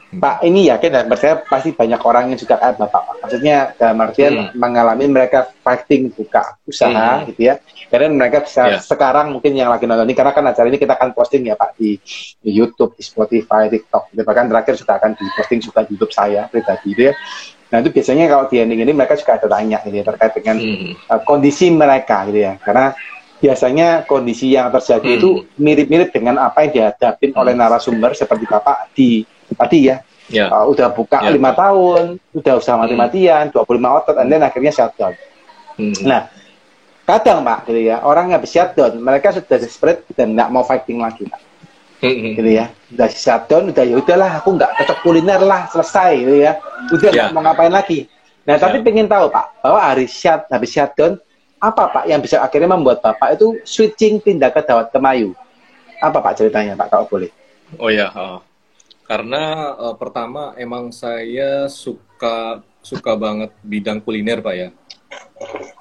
[0.07, 3.03] Pak ini yakin dan percaya pasti banyak orang yang juga kayak Bapak.
[3.03, 3.17] Pak.
[3.27, 4.55] Maksudnya dalam artian hmm.
[4.55, 7.35] mengalami mereka fighting buka usaha hmm.
[7.35, 7.59] gitu ya.
[7.91, 8.81] Karena mereka bisa yeah.
[8.81, 11.75] sekarang mungkin yang lagi nonton ini karena kan acara ini kita akan posting ya Pak
[11.75, 11.99] di,
[12.39, 14.15] di YouTube, di Spotify, TikTok.
[14.15, 14.23] Gitu.
[14.23, 17.15] Bahkan terakhir sudah akan diposting juga di YouTube saya pribadi gitu ya.
[17.67, 20.57] Nah itu biasanya kalau di ending ini mereka juga ada tanya gitu ya, terkait dengan
[20.63, 20.93] hmm.
[21.11, 22.53] uh, kondisi mereka gitu ya.
[22.63, 22.95] Karena
[23.37, 25.19] biasanya kondisi yang terjadi hmm.
[25.19, 27.41] itu mirip-mirip dengan apa yang dihadapin hmm.
[27.43, 30.03] oleh narasumber seperti Bapak di tadi ya.
[30.27, 30.51] Yeah.
[30.51, 31.31] Uh, udah buka ya.
[31.31, 31.59] lima yeah.
[31.59, 32.03] tahun,
[32.35, 32.83] udah usaha hmm.
[32.83, 33.63] mati-matian, 25
[34.03, 35.15] otot, dan then akhirnya shutdown.
[35.79, 35.95] Hmm.
[36.03, 36.27] Nah,
[37.07, 41.31] kadang Pak, gitu ya, orang habis shutdown, mereka sudah desperate dan nggak mau fighting lagi,
[41.31, 41.41] Pak.
[42.03, 42.35] Hmm.
[42.35, 46.53] Gitu ya, udah shutdown, udah ya udahlah, aku nggak cocok kuliner lah, selesai, gitu ya.
[46.91, 47.31] Udah yeah.
[47.31, 48.11] mau ngapain lagi.
[48.43, 48.87] Nah, tapi yeah.
[48.87, 51.23] pengen tahu Pak, bahwa hari shut, habis shutdown,
[51.63, 55.33] apa Pak yang bisa akhirnya membuat Bapak itu switching pindah ke Dawat Kemayu?
[56.03, 57.31] Apa Pak ceritanya Pak, kalau boleh?
[57.83, 58.39] Oh ya, uh,
[59.07, 64.69] karena uh, pertama emang saya suka suka banget bidang kuliner pak ya.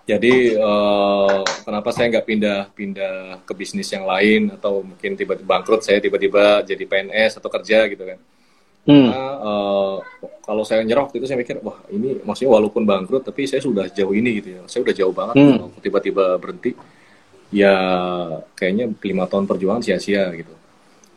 [0.06, 5.98] Jadi uh, kenapa saya nggak pindah-pindah ke bisnis yang lain atau mungkin tiba-tiba bangkrut saya
[5.98, 8.20] tiba-tiba jadi PNS atau kerja gitu kan?
[8.86, 9.10] Hmm.
[9.10, 9.96] Karena uh,
[10.46, 13.90] kalau saya nyerah waktu itu saya mikir wah ini maksudnya walaupun bangkrut tapi saya sudah
[13.90, 14.62] jauh ini gitu ya.
[14.70, 15.82] Saya udah jauh banget hmm.
[15.82, 16.78] tiba-tiba berhenti
[17.50, 17.74] ya
[18.54, 20.54] kayaknya lima tahun perjuangan sia-sia gitu.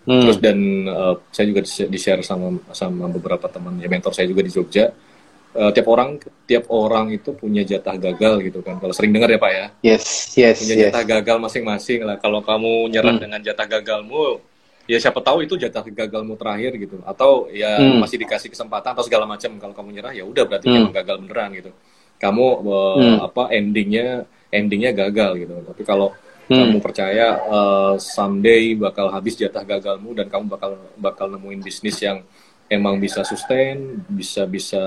[0.09, 0.25] Hmm.
[0.25, 4.41] Terus dan uh, saya juga di share sama sama beberapa teman ya mentor saya juga
[4.41, 4.89] di Jogja.
[5.53, 6.17] Uh, tiap orang
[6.49, 8.81] tiap orang itu punya jatah gagal gitu kan.
[8.81, 9.67] Kalau sering dengar ya Pak ya.
[9.85, 10.83] Yes, yes, punya yes.
[10.89, 12.17] jatah gagal masing-masing lah.
[12.17, 13.23] Kalau kamu nyerah hmm.
[13.29, 14.41] dengan jatah gagalmu,
[14.89, 17.05] ya siapa tahu itu jatah gagalmu terakhir gitu.
[17.05, 18.01] Atau ya hmm.
[18.01, 19.61] masih dikasih kesempatan atau segala macam.
[19.61, 20.75] Kalau kamu nyerah ya udah berarti hmm.
[20.81, 21.71] memang gagal beneran gitu.
[22.17, 23.19] Kamu uh, hmm.
[23.29, 25.53] apa endingnya endingnya gagal gitu.
[25.69, 26.17] Tapi kalau
[26.49, 26.57] hmm.
[26.57, 32.25] kamu percaya uh, someday bakal habis jatah gagalmu dan kamu bakal bakal nemuin bisnis yang
[32.69, 34.81] emang bisa sustain, bisa bisa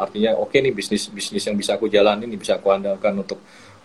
[0.00, 3.40] artinya oke okay nih bisnis bisnis yang bisa aku jalanin, bisa aku andalkan untuk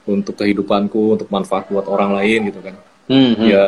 [0.08, 2.76] untuk kehidupanku, untuk manfaat buat orang lain gitu kan.
[3.12, 3.48] Hmm, hmm.
[3.48, 3.64] Ya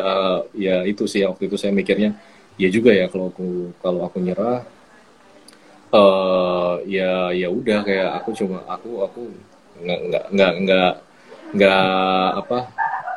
[0.56, 2.16] ya itu sih waktu itu saya mikirnya
[2.56, 4.64] ya juga ya kalau aku kalau aku nyerah
[5.92, 9.22] uh, ya ya udah kayak aku cuma aku aku
[9.84, 10.94] nggak nggak nggak nggak
[11.54, 12.58] nggak apa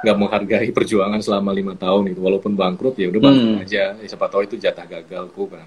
[0.07, 2.23] nggak menghargai perjuangan selama lima tahun itu.
[2.23, 3.65] Walaupun bangkrut ya udah bangkrut hmm.
[3.67, 3.85] aja.
[3.99, 5.67] Ya, siapa tahu itu jatah gagalku kan.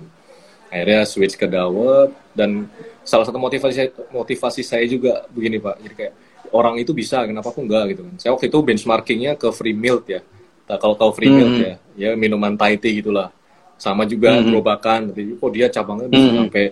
[0.71, 2.71] Akhirnya switch ke dawet dan
[3.03, 5.75] salah satu motivasi motivasi saya juga begini pak.
[5.83, 6.13] Jadi kayak
[6.55, 8.15] orang itu bisa kenapa aku enggak gitu kan.
[8.15, 10.23] Saya waktu itu benchmarkingnya ke free milk ya.
[10.69, 11.37] Nah, kalau tahu free hmm.
[11.37, 11.73] milk ya.
[11.99, 13.35] Ya minuman Thai tea gitulah.
[13.75, 14.45] Sama juga hmm.
[14.47, 15.11] gerobakan.
[15.11, 16.39] Tapi kok dia cabangnya bisa hmm.
[16.47, 16.65] sampai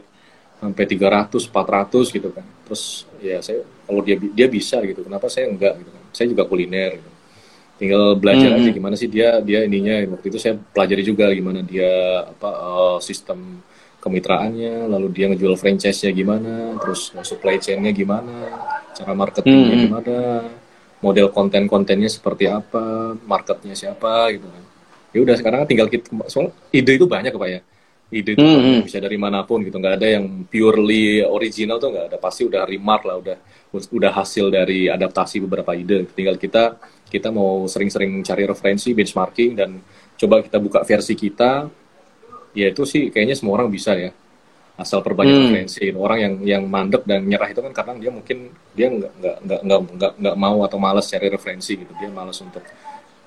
[0.58, 2.46] sampai 300 400 gitu kan.
[2.64, 6.04] Terus ya saya kalau dia dia bisa gitu kenapa saya enggak gitu kan.
[6.16, 7.17] Saya juga kuliner gitu
[7.78, 8.68] tinggal belajar mm -hmm.
[8.68, 12.98] aja gimana sih dia dia ininya waktu itu saya pelajari juga gimana dia apa uh,
[13.00, 13.62] sistem
[14.02, 18.50] kemitraannya lalu dia ngejual franchise-nya gimana terus supply chain-nya gimana
[18.98, 19.86] cara marketingnya mm -hmm.
[19.86, 20.16] gimana
[21.02, 24.64] model konten-kontennya seperti apa marketnya siapa gitu kan
[25.14, 27.62] ya udah sekarang tinggal kita soal ide itu banyak pak ya
[28.08, 28.80] ide itu mm -hmm.
[28.88, 29.76] bisa dari mana pun gitu.
[29.80, 32.18] Nggak ada yang purely original tuh nggak ada.
[32.20, 33.38] Pasti udah remark lah udah
[33.76, 36.08] udah hasil dari adaptasi beberapa ide.
[36.16, 36.80] Tinggal kita
[37.12, 39.70] kita mau sering-sering cari referensi benchmarking dan
[40.16, 41.68] coba kita buka versi kita.
[42.56, 44.16] Ya itu sih kayaknya semua orang bisa ya.
[44.80, 45.44] Asal perbanyak hmm.
[45.52, 45.84] referensi.
[45.92, 49.60] Orang yang yang mandek dan nyerah itu kan karena dia mungkin dia nggak nggak nggak
[49.68, 51.92] nggak nggak nggak mau atau malas cari referensi gitu.
[52.00, 52.64] Dia malas untuk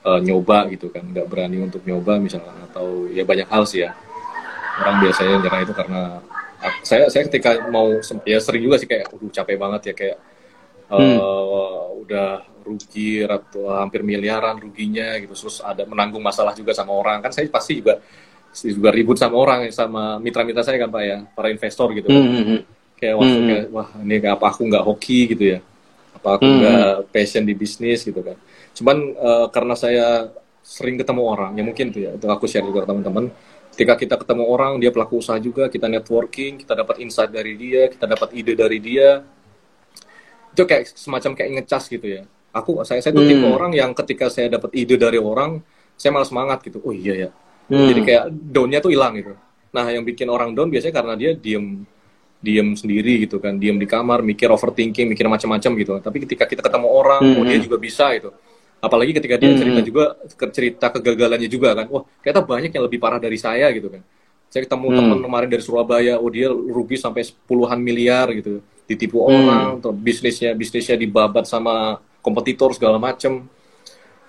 [0.08, 1.04] uh, nyoba gitu kan.
[1.04, 2.64] Nggak berani untuk nyoba misalnya.
[2.64, 3.92] Atau ya banyak hal sih ya
[4.80, 6.02] orang biasanya nyerah itu karena
[6.84, 7.88] saya saya ketika mau
[8.24, 10.16] ya sering juga sih kayak udah capek banget ya kayak
[10.92, 11.16] hmm.
[11.16, 17.24] uh, udah rugi ratu hampir miliaran ruginya gitu terus ada menanggung masalah juga sama orang
[17.24, 18.04] kan saya pasti juga
[18.50, 22.20] juga ribut sama orang sama mitra-mitra saya kan pak ya para investor gitu kan.
[22.20, 22.60] Mm -hmm.
[22.98, 23.48] kayak wah mm -hmm.
[23.48, 25.58] kayak, wah ini apa aku nggak hoki gitu ya
[26.18, 27.08] apa aku nggak mm -hmm.
[27.14, 28.36] passion di bisnis gitu kan
[28.76, 30.06] cuman uh, karena saya
[30.60, 33.32] sering ketemu orang ya mungkin tuh ya itu aku share juga ke teman-teman
[33.80, 37.88] ketika kita ketemu orang dia pelaku usaha juga kita networking kita dapat insight dari dia
[37.88, 39.24] kita dapat ide dari dia.
[40.52, 42.28] Itu kayak semacam kayak ngecas gitu ya.
[42.52, 43.32] Aku saya saya tuh hmm.
[43.32, 45.64] tipe orang yang ketika saya dapat ide dari orang
[45.96, 46.84] saya malah semangat gitu.
[46.84, 47.30] Oh iya ya.
[47.72, 47.88] Hmm.
[47.88, 49.32] jadi kayak downnya tuh hilang gitu.
[49.72, 51.80] Nah yang bikin orang down biasanya karena dia diem
[52.44, 53.56] diem sendiri gitu kan.
[53.56, 55.92] Diem di kamar mikir overthinking mikir macam-macam gitu.
[56.04, 57.38] Tapi ketika kita ketemu orang hmm.
[57.40, 58.28] oh dia juga bisa gitu
[58.80, 59.60] apalagi ketika dia hmm.
[59.60, 60.04] cerita juga
[60.50, 64.02] cerita kegagalannya juga kan wah ternyata banyak yang lebih parah dari saya gitu kan
[64.50, 64.98] saya ketemu hmm.
[64.98, 70.50] teman kemarin dari Surabaya oh dia rugi sampai puluhan miliar gitu ditipu orang, atau bisnisnya
[70.58, 73.46] bisnisnya dibabat sama kompetitor segala macem.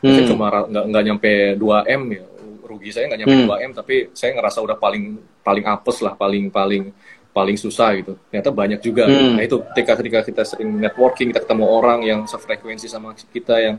[0.05, 0.29] Saya Hmm.
[0.29, 2.25] cuma ra- nggak nggak nyampe 2 m ya,
[2.61, 3.49] rugi saya nggak nyampe Hmm.
[3.49, 6.93] 2 m, tapi saya ngerasa udah paling paling apes lah, paling paling
[7.33, 8.13] paling susah gitu.
[8.29, 9.09] Ternyata banyak juga.
[9.09, 9.37] Hmm.
[9.37, 13.75] Nah itu ketika ketika kita sering networking, kita ketemu orang yang sefrekuensi sama kita yang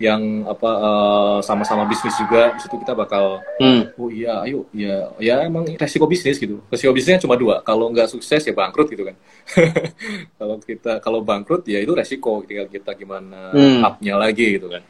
[0.00, 3.92] yang apa eh, sama-sama bisnis juga, di situ kita bakal Hmm.
[4.00, 8.08] oh iya ayo ya ya emang resiko bisnis gitu resiko bisnisnya cuma dua kalau nggak
[8.08, 9.12] sukses ya bangkrut gitu kan
[10.40, 13.84] kalau kita kalau bangkrut ya itu resiko tinggal kita gimana Hmm.
[13.84, 14.80] up-nya lagi gitu kan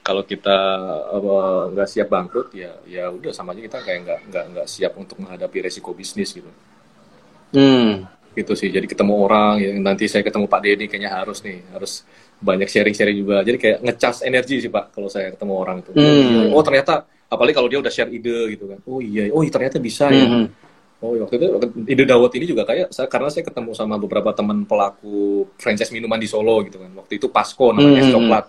[0.00, 0.56] kalau kita
[1.74, 5.18] nggak siap bangkrut ya ya udah sama aja kita kayak nggak nggak nggak siap untuk
[5.18, 6.48] menghadapi resiko bisnis gitu
[7.50, 8.06] Hmm.
[8.32, 12.06] gitu sih jadi ketemu orang ya nanti saya ketemu Pak Denny kayaknya harus nih harus
[12.38, 16.54] banyak sharing-sharing juga jadi kayak ngecas energi sih Pak kalau saya ketemu orang tuh Hmm.
[16.54, 19.76] oh ternyata apalagi kalau dia udah share ide gitu kan oh iya oh iya, ternyata
[19.78, 20.46] bisa ya Hmm.
[20.98, 21.46] oh iya, waktu itu
[21.84, 26.16] ide dawet ini juga kayak saya karena saya ketemu sama beberapa teman pelaku franchise minuman
[26.16, 28.14] di Solo gitu kan waktu itu Pasco namanya Hmm.
[28.14, 28.46] coklat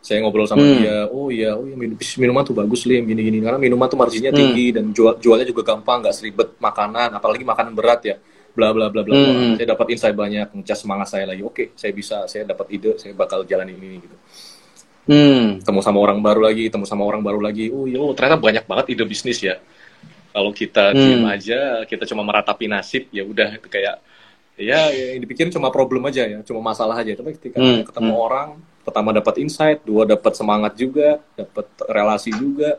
[0.00, 0.74] saya ngobrol sama Hmm.
[0.76, 1.76] dia oh iya oh iya
[2.16, 4.40] minuman tuh bagus lim gini gini karena minuman tuh marginnya Hmm.
[4.42, 8.16] tinggi dan jual jualnya juga gampang nggak seribet makanan apalagi makanan berat ya
[8.52, 9.30] bla bla bla bla bla.
[9.30, 9.54] Hmm.
[9.56, 13.12] saya dapat insight banyak ngecas semangat saya lagi oke saya bisa saya dapat ide saya
[13.14, 14.16] bakal jalanin ini gitu
[15.10, 15.58] Hmm.
[15.58, 18.86] ketemu sama orang baru lagi ketemu sama orang baru lagi oh oh, ternyata banyak banget
[18.94, 19.58] ide bisnis ya
[20.30, 21.00] kalau kita Hmm.
[21.00, 23.98] diem aja kita cuma meratapi nasib ya udah itu kayak
[24.54, 27.82] ya yang dipikirin cuma problem aja ya cuma masalah aja tapi ketika Hmm.
[27.82, 28.26] ketemu Hmm.
[28.28, 28.48] orang
[28.86, 32.78] pertama dapat insight dua dapat semangat juga dapat relasi juga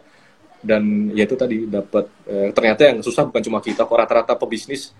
[0.61, 4.93] dan ya itu tadi dapat eh, ternyata yang susah bukan cuma kita kok rata-rata pebisnis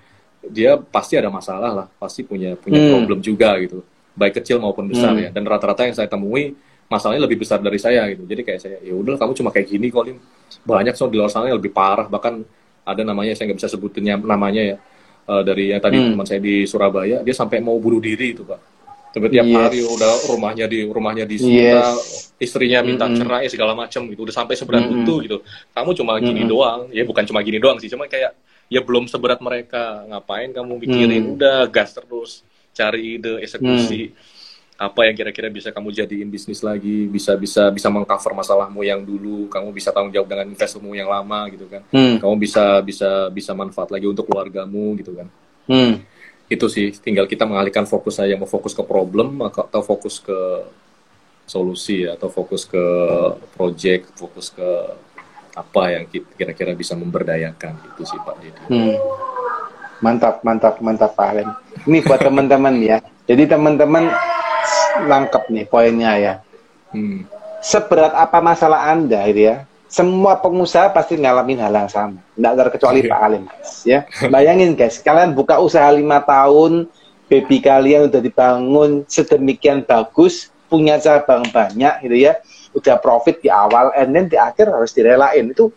[0.44, 2.92] dia pasti ada masalah lah pasti punya punya Hmm.
[2.98, 5.24] problem juga gitu baik kecil maupun besar Hmm.
[5.24, 8.78] ya dan rata-rata yang saya temui masalahnya lebih besar dari saya gitu jadi kayak saya
[8.82, 10.18] ya udah kamu cuma kayak gini kok Lim
[10.62, 12.44] banyak so di luar sana yang lebih parah bahkan
[12.82, 14.76] ada namanya saya nggak bisa sebutin ya- namanya ya
[15.24, 16.12] eh, dari yang tadi Hmm.
[16.12, 18.60] teman saya di Surabaya dia sampai mau bunuh diri itu pak
[19.12, 19.56] tapi tiap Yes.
[19.56, 22.32] hari udah rumahnya di rumahnya disita Yes.
[22.38, 23.20] istrinya minta Mm-mm.
[23.22, 25.04] cerai segala macam gitu udah sampai seberat Mm-mm.
[25.04, 25.38] itu gitu
[25.72, 26.50] kamu cuma gini Mm-mm.
[26.50, 28.34] doang ya bukan cuma gini doang sih cuma kayak
[28.72, 30.08] ya belum seberat mereka.
[30.08, 31.24] Ngapain kamu mikirin?
[31.28, 31.34] Mm.
[31.36, 32.48] udah gas terus.
[32.72, 34.16] Cari ide eksekusi.
[34.80, 37.06] Apa yang kira-kira bisa kamu jadiin bisnis lagi?
[37.12, 39.52] Bisa bisa bisa mengcover masalahmu yang dulu.
[39.52, 41.84] Kamu bisa tanggung jawab dengan investormu yang lama gitu kan.
[41.92, 42.18] Hmm.
[42.18, 45.28] kamu bisa bisa bisa manfaat lagi untuk keluargamu gitu kan.
[45.68, 46.02] Hmm.
[46.52, 46.92] itu sih.
[46.96, 48.36] Tinggal kita mengalihkan fokus saya.
[48.40, 50.40] Mau fokus ke problem atau fokus ke
[51.48, 52.84] solusi ya, atau fokus ke
[53.56, 54.70] project fokus ke
[55.52, 58.62] apa yang ki- kira-kira bisa memberdayakan itu sih Pak Deddy.
[58.72, 58.96] Hmm.
[60.02, 61.50] Mantap, mantap, mantap Pak Alen.
[61.86, 62.98] Ini buat teman-teman ya.
[63.30, 64.10] Jadi teman-teman
[65.06, 66.34] langkap nih poinnya ya.
[66.90, 67.28] Hmm.
[67.62, 69.70] Seberat apa masalah Anda itu ya?
[69.92, 72.18] Semua pengusaha pasti ngalamin hal yang sama.
[72.34, 73.12] Tidak terkecuali Iya.
[73.12, 73.44] Pak Alim.
[73.84, 74.00] Ya,
[74.32, 76.88] bayangin guys, kalian buka usaha lima tahun,
[77.28, 82.40] baby kalian udah dibangun sedemikian bagus, punya cabang banyak gitu ya,
[82.72, 85.48] udah profit di awal, and then di akhir harus direlain.
[85.48, 85.72] Itu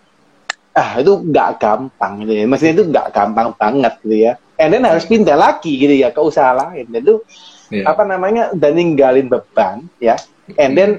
[0.75, 2.45] ah itu nggak gampang gitu ya.
[2.47, 4.33] Maksudnya itu nggak gampang banget gitu ya.
[4.55, 6.87] And then harus pindah lagi gitu ya ke usaha lain.
[6.91, 7.17] Dan itu
[7.73, 7.91] Iya.
[7.91, 10.15] apa namanya dan ninggalin beban ya.
[10.55, 10.91] And then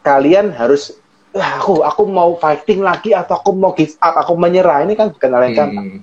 [0.00, 0.94] kalian harus
[1.34, 4.86] "Ah, aku aku mau fighting lagi atau aku mau give up aku menyerah.
[4.86, 5.86] Ini kan bukan hal yang gampang.
[5.90, 6.00] Hmm.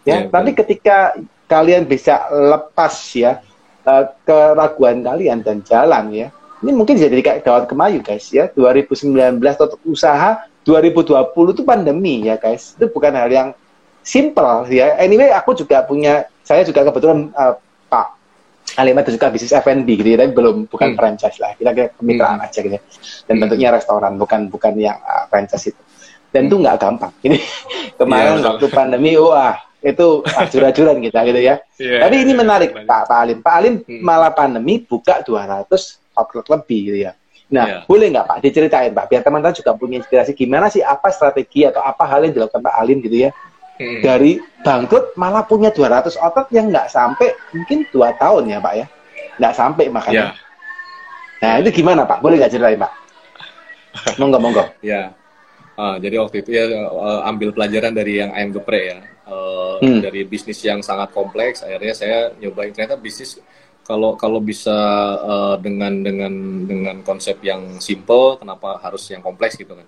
[0.00, 1.12] ya Iya, tapi ketika
[1.44, 3.44] kalian bisa lepas ya
[3.82, 6.28] eh, keraguan kalian dan jalan ya
[6.60, 10.30] ini mungkin jadi kayak dawat kemayu guys ya 2019 untuk usaha
[10.62, 11.16] 2020
[11.50, 13.48] itu pandemi ya guys itu bukan hal yang
[14.02, 17.54] simple ya anyway aku juga punya saya juga kebetulan eh,
[17.86, 18.06] Pak
[18.72, 20.98] Alimat itu juga bisnis F&B gitu ya tapi belum bukan Hmm.
[20.98, 22.46] franchise lah kita kayak kemitraan Hmm.
[22.46, 22.82] aja gitu ya.
[23.24, 23.40] dan Hmm.
[23.40, 25.80] bentuknya restoran bukan bukan yang eh, franchise itu
[26.30, 27.38] dan itu nggak gampang ini
[28.00, 28.46] kemarin Iya, betul.
[28.46, 32.86] waktu pandemi wah itu ajur-ajuran kita gitu ya Iya, tapi ini iya, menarik menarik.
[32.86, 33.38] Pak, Pak Alim.
[33.40, 34.00] Pak Alim Hmm.
[34.00, 37.12] malah pandemi buka 200 outlet lebih gitu ya.
[37.50, 37.78] Nah, Iya.
[37.84, 41.82] boleh nggak Pak diceritain Pak, biar teman-teman juga punya inspirasi gimana sih apa strategi atau
[41.82, 43.30] apa hal yang dilakukan Pak Alim gitu ya.
[43.80, 44.00] Hmm.
[44.04, 48.86] Dari bangkrut malah punya 200 outlet yang nggak sampai mungkin dua tahun ya Pak ya.
[49.40, 50.26] Nggak sampai Ya, makanya.
[51.40, 52.20] Nah, itu gimana Pak?
[52.20, 52.92] Boleh nggak ceritain Pak?
[54.20, 54.64] Monggo, monggo.
[54.84, 55.10] ya.
[55.80, 58.98] Ah, jadi waktu itu ya eh, ambil pelajaran dari yang ayam geprek ya.
[59.26, 59.96] Eh, Hmm.
[60.04, 63.40] Dari bisnis yang sangat kompleks, akhirnya saya nyobain ternyata bisnis
[63.90, 64.78] kalau kalau bisa
[65.34, 66.32] eh, dengan dengan
[66.70, 69.86] dengan konsep yang simple, kenapa harus yang kompleks gitu kan?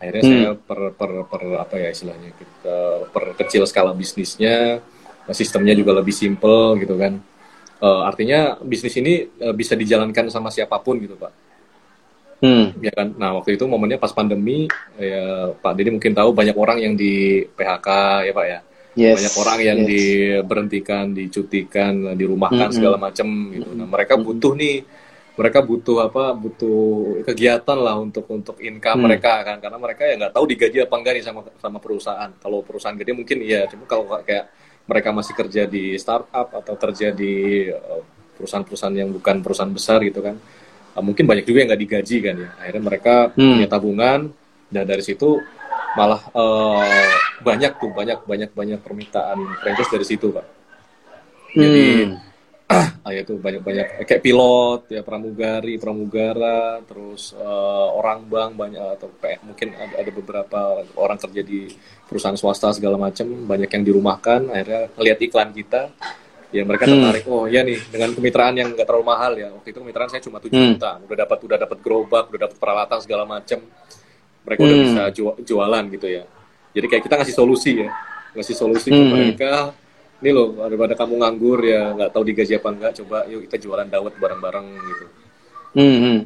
[0.00, 0.32] Akhirnya Hmm.
[0.32, 2.76] saya per, per per apa ya istilahnya kita
[3.12, 4.80] per kecil skala bisnisnya,
[5.36, 7.20] sistemnya juga lebih simple gitu kan.
[7.76, 11.32] Eh, artinya bisnis ini eh, bisa dijalankan sama siapa pun gitu pak
[12.36, 12.76] Hmm.
[12.84, 14.68] ya kan nah waktu itu momennya pas pandemi
[15.00, 17.88] ya Pak Deddy mungkin tahu banyak orang yang di PHK
[18.28, 18.58] ya Pak ya
[18.96, 19.88] Yes, banyak orang yang yes.
[19.92, 22.76] diberhentikan, dicutikan, dirumahkan Mm-mm.
[22.80, 23.70] segala macam gitu.
[23.76, 24.76] Nah, mereka butuh nih,
[25.36, 26.32] mereka butuh apa?
[26.32, 26.80] Butuh
[27.28, 29.04] kegiatan lah untuk untuk income Mm.
[29.04, 32.30] mereka kan, karena mereka ya nggak tahu digaji apa enggak nih sama sama perusahaan.
[32.40, 34.48] Kalau perusahaan gede mungkin iya, cuma kalau kayak
[34.88, 38.02] mereka masih kerja di startup atau kerja di eh,
[38.40, 40.40] perusahaan-perusahaan yang bukan perusahaan besar gitu kan,
[40.96, 42.50] eh, mungkin banyak juga yang nggak digaji kan ya.
[42.64, 43.60] Akhirnya mereka Hmm.
[43.60, 44.20] punya tabungan
[44.76, 45.40] dan dari situ
[45.94, 47.08] malah eh,
[47.40, 50.44] banyak tuh banyak banyak banyak permintaan franchise dari situ pak
[51.52, 52.20] jadi Hmm.
[53.06, 59.08] ah, itu banyak banyak kayak pilot ya pramugari pramugara terus eh, orang bank banyak atau
[59.16, 60.58] kayak mungkin ada, ada beberapa
[60.98, 61.70] orang kerja di
[62.04, 65.94] perusahaan swasta segala macam banyak yang dirumahkan akhirnya lihat iklan kita
[66.50, 66.98] ya mereka Hmm.
[66.98, 70.22] tertarik oh ya nih dengan kemitraan yang nggak terlalu mahal ya waktu itu kemitraan saya
[70.22, 70.74] cuma 7 Hmm.
[70.74, 73.58] juta udah dapat udah dapat gerobak udah dapat peralatan segala macam
[74.46, 74.86] mereka udah Hmm.
[74.86, 76.24] bisa ju- jualan gitu ya.
[76.72, 77.90] Jadi kayak kita ngasih solusi ya.
[78.32, 79.10] Ngasih solusi ke Hmm.
[79.10, 79.74] mereka.
[80.16, 83.88] Ini loh daripada kamu nganggur ya nggak tahu digaji apa enggak coba yuk kita jualan
[83.90, 85.06] dawet bareng-bareng gitu.
[85.76, 86.18] Hmm, hmm.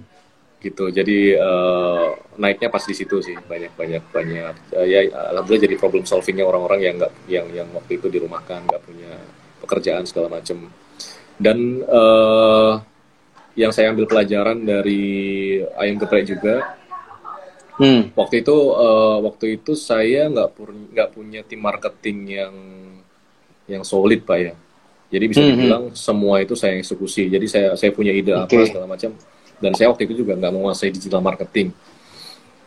[0.61, 0.85] gitu.
[0.93, 2.07] Jadi eh,
[2.37, 3.35] naiknya pas di situ sih.
[3.35, 4.55] Banyak banyak banyak.
[4.77, 5.01] Eh, ya
[5.33, 9.13] alhamdulillah jadi problem solvingnya orang-orang yang nggak yang yang waktu itu dirumahkan nggak punya
[9.65, 10.69] pekerjaan segala macam
[11.41, 12.73] dan eh,
[13.59, 15.03] yang saya ambil pelajaran dari
[15.75, 16.79] ayam geprek juga
[17.81, 18.13] Hmm.
[18.13, 20.49] waktu itu eh, waktu itu saya nggak
[20.93, 22.55] nggak punya tim marketing yang
[23.65, 24.53] yang solid pak ya
[25.09, 25.49] jadi bisa Mhm.
[25.51, 28.69] dibilang semua itu saya eksekusi jadi saya saya punya ide apa Oke.
[28.69, 29.11] segala macam
[29.59, 31.73] dan saya waktu itu juga nggak menguasai digital marketing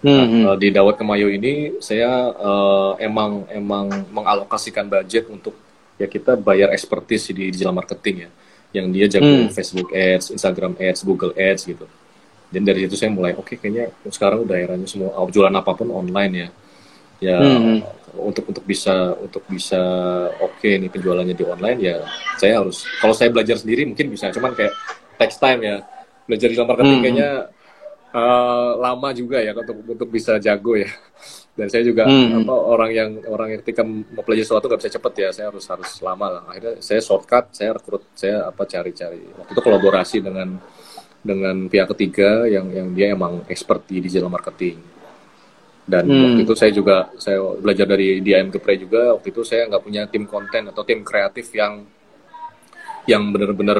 [0.03, 0.43] Hmm, hmm.
[0.51, 5.55] Eh, di Dawet Kemayo ini saya eh, emang emang mengalokasikan budget untuk
[5.95, 8.29] ya kita bayar expertise di digital marketing ya
[8.75, 9.47] yang dia jago Hmm.
[9.47, 11.85] Facebook Ads, Instagram Ads, Google Ads gitu.
[12.53, 16.33] Dan dari situ saya mulai oke kayaknya sekarang udah eranya semua jualan apa pun online
[16.37, 16.47] ya.
[17.23, 17.79] Ya Hmm.
[18.13, 19.79] untuk untuk bisa untuk bisa
[20.37, 21.97] oke nih penjualannya di online ya
[22.37, 24.69] saya harus kalau saya belajar sendiri mungkin bisa cuman kayak
[25.17, 25.81] text time ya
[26.23, 27.01] belajar digital marketing Hmm.
[27.01, 27.29] kayaknya
[28.13, 30.85] eh, lama juga ya untuk untuk bisa jago ya
[31.57, 32.43] dan saya juga Hmm.
[32.43, 35.65] apa orang yang orang yang ketika mau belajar sesuatu nggak bisa cepet ya saya harus
[35.65, 40.59] harus lama lah akhirnya saya shortcut saya rekrut saya apa cari-cari waktu itu kolaborasi dengan
[41.23, 44.75] dengan pihak ketiga yang yang dia emang expert di digital marketing
[45.83, 46.23] dan Hmm.
[46.31, 50.01] waktu itu saya juga saya belajar dari DIM Gepre juga waktu itu saya nggak punya
[50.07, 51.83] tim konten atau tim kreatif yang
[53.03, 53.79] yang benar-benar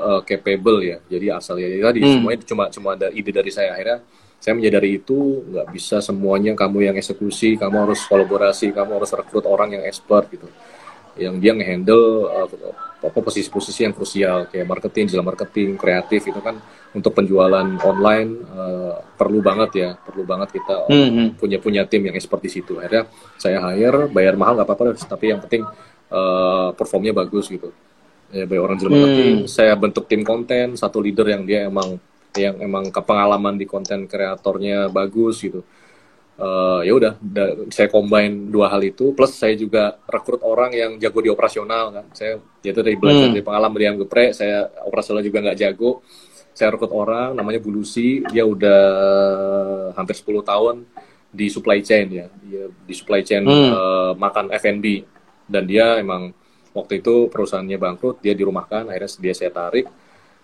[0.00, 2.20] uh, capable ya jadi asal ya tadi Hmm.
[2.20, 4.00] semuanya cuma cuma ada ide dari saya akhirnya
[4.40, 9.44] saya menyadari itu nggak bisa semuanya kamu yang eksekusi kamu harus kolaborasi kamu harus rekrut
[9.44, 10.48] orang yang expert gitu
[11.20, 12.48] yang dia ngehandle uh,
[13.04, 16.56] apa posisi-posisi yang krusial kayak marketing, digital marketing, kreatif itu kan
[16.96, 21.28] untuk penjualan online uh, perlu banget ya, perlu banget kita Hmm, hmm.
[21.36, 22.80] punya punya tim yang expert di situ.
[22.80, 23.04] Akhirnya
[23.36, 25.62] saya hire, bayar mahal nggak apa-apa, tapi yang penting
[26.10, 27.70] uh, performnya bagus gitu.
[28.32, 29.02] Ya, bayar orang digital Hmm.
[29.04, 32.00] marketing, saya bentuk tim konten, satu leader yang dia emang
[32.34, 35.62] yang emang kepengalaman di konten kreatornya bagus gitu.
[36.34, 40.92] Eh, ya udah da- saya combine dua hal itu plus saya juga rekrut orang yang
[40.98, 42.04] jago di operasional kan.
[42.10, 43.34] Saya yaitu dari belajar Hmm.
[43.38, 46.02] dari pengalaman dari yang geprek saya operasional juga nggak jago.
[46.50, 48.82] Saya rekrut orang namanya Bulusi dia udah
[49.94, 50.82] hampir 10 tahun
[51.30, 52.26] di supply chain ya.
[52.42, 53.70] Dia di supply chain Hmm.
[53.70, 55.06] eh, makan F&B
[55.46, 56.34] dan dia emang
[56.74, 59.86] waktu itu perusahaannya bangkrut dia dirumahkan akhirnya dia saya tarik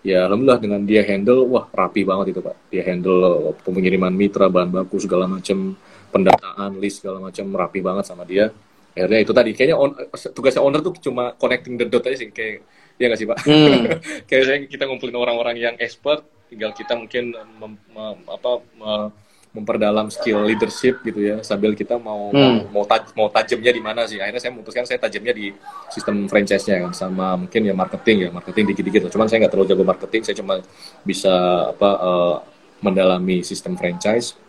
[0.01, 2.55] ya alhamdulillah dengan dia handle wah rapi banget itu pak.
[2.73, 5.77] Dia handle pengiriman mitra bahan baku segala macam
[6.11, 8.51] pendataan list segala macam rapi banget sama dia.
[8.91, 9.95] Akhirnya itu tadi kayaknya on,
[10.35, 12.67] tugasnya owner tuh cuma connecting the dot aja sih kayak
[12.99, 13.37] ya nggak sih pak?
[13.47, 13.83] Hmm.
[14.29, 19.11] kayak kita ngumpulin orang-orang yang expert tinggal kita mungkin mem- mem- apa me-
[19.51, 22.71] memperdalam skill leadership gitu ya sambil kita mau Hmm.
[22.71, 24.15] mau taj- mau tajamnya di mana sih.
[24.15, 25.51] Akhirnya saya memutuskan saya tajamnya di
[25.89, 29.11] sistem franchise-nya kan sama mungkin ya marketing ya marketing dikit-dikit.
[29.11, 30.63] Cuman saya nggak terlalu jago marketing saya cuma
[31.03, 31.33] bisa
[31.69, 32.35] apa eh,
[32.79, 34.39] mendalami sistem franchise.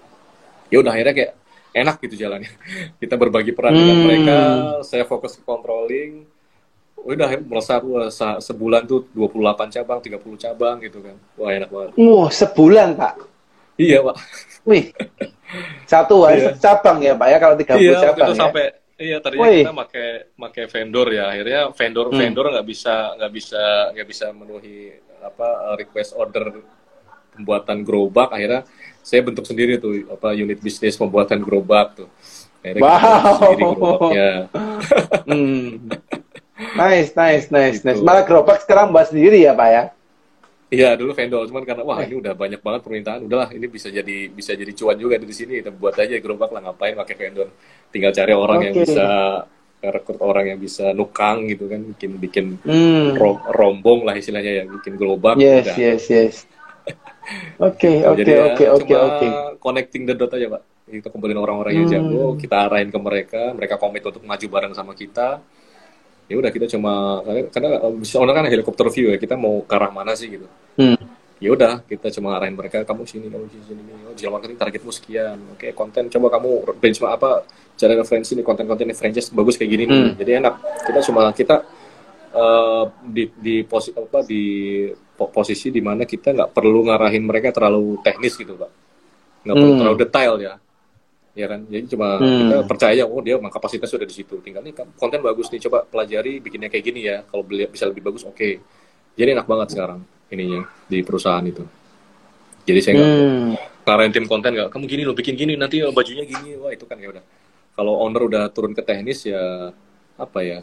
[0.71, 1.33] Ya udah akhirnya kayak
[1.75, 2.53] enak gitu jalannya.
[3.03, 4.05] Kita berbagi peran dengan Hmm.
[4.07, 4.37] mereka
[4.83, 6.31] saya fokus ke controlling.
[6.95, 7.27] Udah
[8.09, 11.19] se- sebulan tuh 28 cabang 30 cabang gitu kan.
[11.35, 11.91] Wah enak banget.
[11.99, 13.15] Wah, sebulan, Pak.
[13.81, 14.15] iya pak
[14.65, 14.85] Wih.
[15.85, 16.55] Satu Iya.
[16.55, 18.41] satu cabang ya, Pak ya kalau 30 iya waktu cabang itu ya.
[18.41, 18.65] sampai
[18.97, 19.61] iya tadinya Wih.
[19.61, 22.19] kita pakai pakai vendor ya akhirnya vendor Hmm.
[22.19, 24.79] vendor nggak bisa nggak bisa nggak bisa memenuhi
[25.21, 26.63] apa request order
[27.33, 28.63] pembuatan gerobak akhirnya
[29.01, 32.09] saya bentuk sendiri tuh apa unit bisnis pembuatan gerobak tuh
[32.59, 32.95] akhirnya Wow.
[32.95, 34.31] bentuk sendiri gerobaknya
[35.25, 35.67] Hmm.
[36.73, 37.99] Nice, nice, nice, nice.
[37.99, 38.07] Gitu.
[38.07, 39.83] Malah gerobak sekarang buat sendiri ya, Pak ya.
[40.73, 42.09] Iya dulu vendor cuman karena wah Eh.
[42.09, 45.61] ini udah banyak banget permintaan udahlah ini bisa jadi bisa jadi cuan juga di sini
[45.61, 47.53] kita buat aja gerobak lah ngapain pakai vendor
[47.93, 48.89] tinggal cari orang yang Oke.
[48.89, 49.07] bisa
[49.85, 53.13] rekrut orang yang bisa nukang gitu kan bikin bikin Hmm.
[53.15, 55.77] ro- rombong lah istilahnya ya bikin global Yes, udah.
[55.77, 56.35] yes, yes.
[57.61, 59.29] Oke, oke, Jadi ya oke, oke, cuma oke.
[59.59, 61.95] connecting the dot aja pak kita kumpulin orang-orang yang Hmm.
[61.95, 65.39] jago kita arahin ke mereka mereka komit untuk maju bareng sama kita
[66.27, 67.71] ya udah kita cuma karena, karena
[68.03, 70.97] soalnya kan helikopter view ya kita mau ke arah mana sih gitu Hmm.
[71.37, 74.91] ya udah kita cuma arahin mereka kamu sini kamu sini sini oh, digital marketing targetmu
[74.91, 76.49] sekian oke konten coba kamu
[76.79, 77.31] benchmark apa
[77.73, 80.13] cari referensi nih konten-konten nih franchise bagus kayak gini nih Hmm.
[80.17, 80.55] jadi enak
[80.87, 81.57] kita cuma kita
[82.33, 84.43] eh, di di posi apa di
[85.13, 88.71] po- posisi di mana kita nggak perlu ngarahin mereka terlalu teknis gitu pak
[89.43, 89.81] nggak perlu Hmm.
[89.83, 90.55] terlalu detail ya
[91.33, 91.61] ya kan?
[91.69, 92.39] Jadi cuma Hmm.
[92.45, 94.39] kita percaya oh dia emang kapasitas sudah di situ.
[94.45, 97.25] Tinggal nih konten bagus nih coba pelajari bikinnya kayak gini ya.
[97.29, 98.51] Kalau beli bisa lebih bagus oke.
[99.17, 100.01] Jadi enak banget sekarang
[100.33, 101.65] ininya di perusahaan itu.
[102.63, 103.53] Jadi saya nggak Hmm.
[103.83, 106.55] ngarahin tim konten nggak kamu gini lo bikin gini nanti oh, bajunya gini.
[106.61, 107.25] Wah itu kan ya udah.
[107.73, 109.73] Kalau owner udah turun ke teknis ya
[110.21, 110.59] apa ya?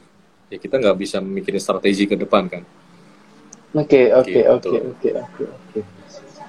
[0.49, 2.63] Ya kita nggak bisa mikirin strategi ke depan kan.
[3.73, 4.49] Oke, oke, Gitu.
[4.49, 5.98] oke, oke, oke, oke.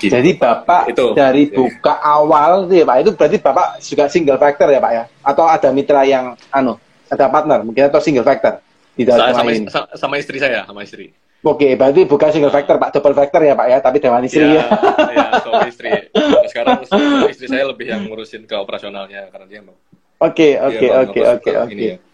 [0.01, 0.17] Gitu.
[0.17, 1.13] Jadi Bapak Itu.
[1.13, 5.05] dari buka awal itu ya Pak, itu berarti Bapak juga single factor ya Pak ya?
[5.21, 6.81] Atau ada mitra yang anu,
[7.13, 8.65] ada partner mungkin atau single factor
[8.97, 9.69] di sama, ini?
[9.69, 13.53] sa- sama istri saya sama istri Oke, berarti bukan single factor Pak, double factor ya
[13.57, 14.65] Pak ya, tapi dengan istri ya.
[15.17, 16.85] ya suami istri Nah, sekarang
[17.29, 19.77] istri saya lebih yang ngurusin ke operasionalnya karena dia emang
[20.21, 22.10] Oke, oke, oke, oke, oke.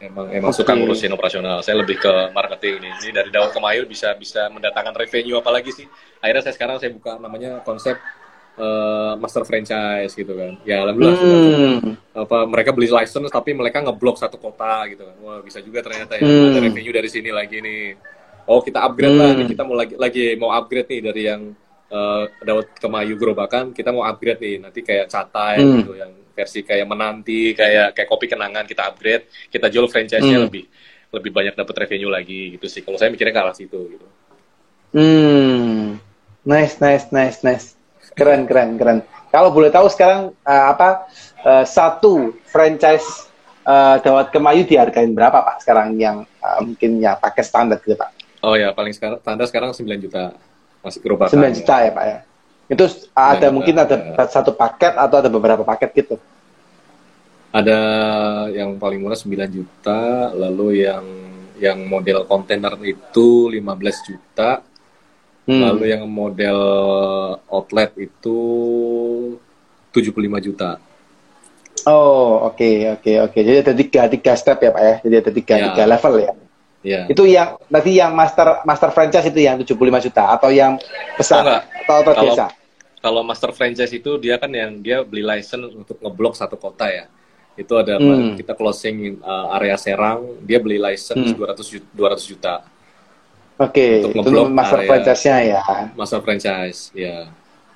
[0.00, 0.58] Emang emang Oke.
[0.58, 1.60] suka ngurusin operasional.
[1.60, 2.88] Saya lebih ke marketing ini.
[3.00, 5.86] Ini dari Daud ke Mayu bisa bisa mendatangkan revenue apalagi sih.
[6.18, 7.98] Akhirnya saya sekarang saya buka namanya konsep
[8.56, 10.58] eh, master franchise gitu kan.
[10.62, 11.38] Ya alhamdulillah sudah
[11.78, 11.94] Hmm.
[12.12, 15.16] apa mereka beli license tapi mereka ngeblok satu kota gitu kan.
[15.20, 16.22] Wah bisa juga ternyata ya.
[16.22, 16.50] Hmm.
[16.50, 17.94] ada revenue dari sini lagi nih.
[18.44, 19.30] Oh kita upgrade lah.
[19.32, 21.42] Nih kita mau lagi lagi mau upgrade nih dari yang
[21.88, 24.54] uh, Daud Kemayu Gerobakan kita mau upgrade nih.
[24.58, 25.78] Nanti kayak catai Hmm.
[25.78, 30.46] gitu yang versi kayak menanti kayak kayak kopi kenangan kita upgrade kita jual franchise-nya Hmm.
[30.46, 30.64] lebih
[31.10, 34.06] lebih banyak dapat revenue lagi gitu sih kalau saya mikirnya ke arah situ gitu
[34.88, 36.00] Hmm.
[36.44, 37.76] Nice, nice, nice, nice.
[38.16, 38.98] Keren, keren, keren.
[39.28, 41.04] Kalau boleh tahu sekarang eh, apa
[41.44, 43.28] eh, satu franchise
[43.62, 48.16] eh, Dawat Kemayu dihargain berapa Pak sekarang yang eh, mungkin ya pakai standar gitu Pak?
[48.38, 50.30] oh ya paling sekarang tanda sekarang 9 juta
[50.78, 52.18] masih gerobakan 9 juta ya Pak ya.
[52.68, 52.84] Itu
[53.16, 54.24] ada juta, mungkin ada ya.
[54.28, 56.16] satu paket atau ada beberapa paket gitu.
[57.48, 57.80] Ada
[58.52, 61.04] yang paling murah 9 juta, lalu yang
[61.58, 64.62] yang model kontainer itu 15 juta,
[65.48, 65.64] Hmm.
[65.64, 66.60] lalu yang model
[67.48, 68.38] outlet itu
[69.96, 70.76] 75 juta.
[71.88, 73.38] Oh, oke, oke, oke.
[73.40, 74.94] Jadi ada tiga, tiga step ya Pak ya.
[75.08, 75.64] Jadi ada tiga, Ya.
[75.72, 76.32] tiga level ya.
[76.80, 77.10] Ya.
[77.10, 80.78] Itu yang berarti yang master master franchise itu yang 75 juta atau yang
[81.14, 81.62] besar Oh, enggak.
[81.82, 82.44] atau, atau Kalau- biasa?
[82.98, 87.06] Kalau master franchise itu dia kan yang dia beli license untuk ngeblok satu kota ya.
[87.54, 88.34] Itu ada Hmm.
[88.34, 91.38] kita closing uh, area Serang, dia beli license Hmm.
[91.38, 92.54] 200 juta, 200 juta
[93.58, 95.62] Oke, Untuk itu ngeblok master franchise-nya ya.
[95.98, 96.94] master franchise.
[96.94, 97.26] Ya.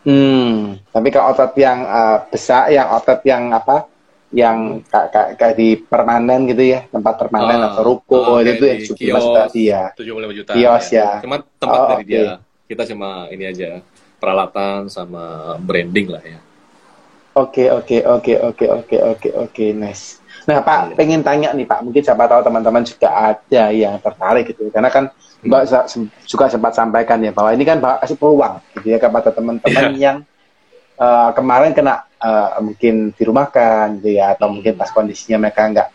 [0.07, 3.91] Hmm, tapi kalau outlet yang uh, besar, yang outlet yang apa,
[4.33, 8.81] yang kayak kayak di permanen gitu ya, tempat permanen Ah, atau ruko ah, itu yang
[8.81, 9.53] 75 juta kios.
[9.53, 9.83] dia.
[9.95, 10.51] 75 juta.
[10.53, 11.09] Kios, ya.
[11.21, 12.09] Cuma tempat Oh, dari oke.
[12.09, 12.33] dia.
[12.65, 13.85] Kita cuma ini aja
[14.17, 16.41] peralatan sama branding lah ya.
[17.33, 20.21] Oke, oke, oke, oke, oke, oke, oke, nice.
[20.45, 20.95] Nah, Pak, Iya.
[20.95, 21.81] pengen tanya nih, Pak.
[21.81, 24.69] Mungkin siapa tahu teman-teman juga ada yang tertarik gitu.
[24.69, 25.09] Karena kan
[25.41, 25.49] Hmm.
[25.49, 25.63] Mbak
[26.23, 29.99] juga sempat sampaikan ya bahwa ini kan Mbak kasih peluang gitu ya kepada teman-teman Iya.
[29.99, 30.17] yang
[30.95, 34.55] eh, kemarin kena eh, mungkin dirumahkan gitu ya atau Hmm.
[34.59, 35.89] mungkin pas kondisinya mereka nggak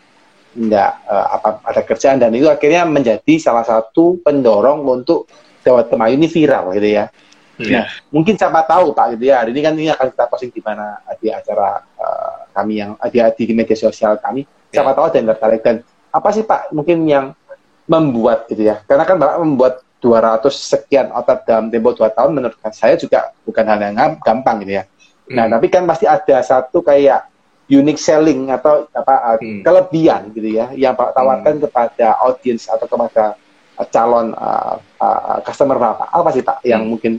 [0.58, 5.26] nggak eh, apa ada kerjaan dan itu akhirnya menjadi salah satu pendorong untuk
[5.64, 7.12] Dawat Kemayu ini viral gitu ya.
[7.58, 7.82] Nah, Iya.
[8.08, 9.44] mungkin siapa tahu Pak gitu ya.
[9.44, 13.44] Hari ini kan ini akan kita posting di mana di acara eh, kami yang di,
[13.44, 14.48] di media sosial kami.
[14.72, 14.96] Siapa Ya.
[14.96, 15.76] tahu ada yang tertarik dan
[16.08, 17.36] apa sih Pak mungkin yang
[17.84, 18.80] membuat gitu ya.
[18.84, 23.66] Karena kan Bapak membuat 200 sekian otot dalam tempo 2 tahun menurut saya juga bukan
[23.66, 24.84] hal yang gam- gampang gitu ya.
[25.28, 25.54] Nah, Hmm.
[25.60, 27.28] tapi kan pasti ada satu kayak
[27.68, 29.60] unique selling atau apa uh, Hmm.
[29.60, 33.36] kelebihan gitu ya yang Pak tawarkan kepada audiens atau kepada
[33.76, 36.08] uh, calon uh, uh, customer Bapak.
[36.08, 36.96] Apa sih Pak yang Hmm.
[36.96, 37.14] mungkin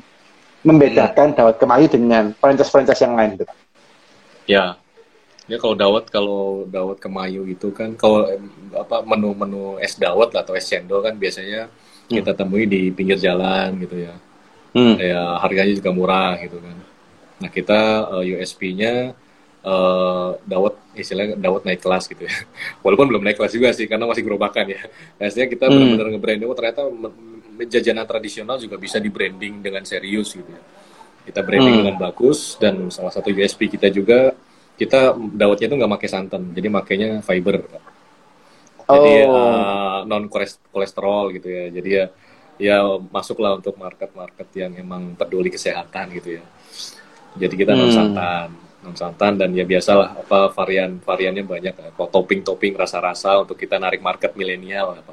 [0.65, 3.45] membedakan Dawat Kemayu dengan franchise-franchise yang lain gitu?
[3.45, 3.57] Pak?
[4.49, 4.81] Ya.
[5.49, 8.29] Ya kalau dawet kalau dawet kemayu itu kan kalau
[8.77, 11.73] apa menu-menu es dawet atau es cendol kan biasanya
[12.05, 14.13] kita temui di pinggir jalan gitu ya.
[14.77, 15.01] Hmm.
[15.01, 16.77] Ya harganya juga murah gitu kan.
[17.43, 17.81] Nah kita
[18.23, 18.93] eh, USP-nya
[19.59, 22.35] eh dawet istilahnya dawet naik kelas gitu ya.
[22.85, 24.81] Walaupun belum naik kelas juga sih karena masih gerobakan ya.
[25.19, 25.75] Biasanya kita Hmm.
[25.75, 26.83] benar-benar nge-branding oh ternyata
[27.67, 30.63] jajanan tradisional juga bisa di-branding dengan serius gitu ya.
[31.27, 31.81] Kita branding Hmm.
[31.85, 34.33] dengan bagus dan salah satu USP kita juga
[34.79, 37.67] kita dawetnya itu nggak pakai santan, jadi makainya fiber.
[38.89, 39.37] Jadi Oh.
[39.37, 40.31] uh, non
[40.73, 41.65] kolesterol gitu ya.
[41.69, 42.05] Jadi ya
[42.59, 42.77] ya
[43.13, 46.45] masuklah untuk market-market yang emang peduli kesehatan gitu ya.
[47.37, 47.97] Jadi kita non Hmm.
[47.97, 48.49] santan,
[48.81, 54.01] non santan dan ya biasalah apa varian variannya banyak apa topping-topping rasa-rasa untuk kita narik
[54.01, 55.13] market milenial apa.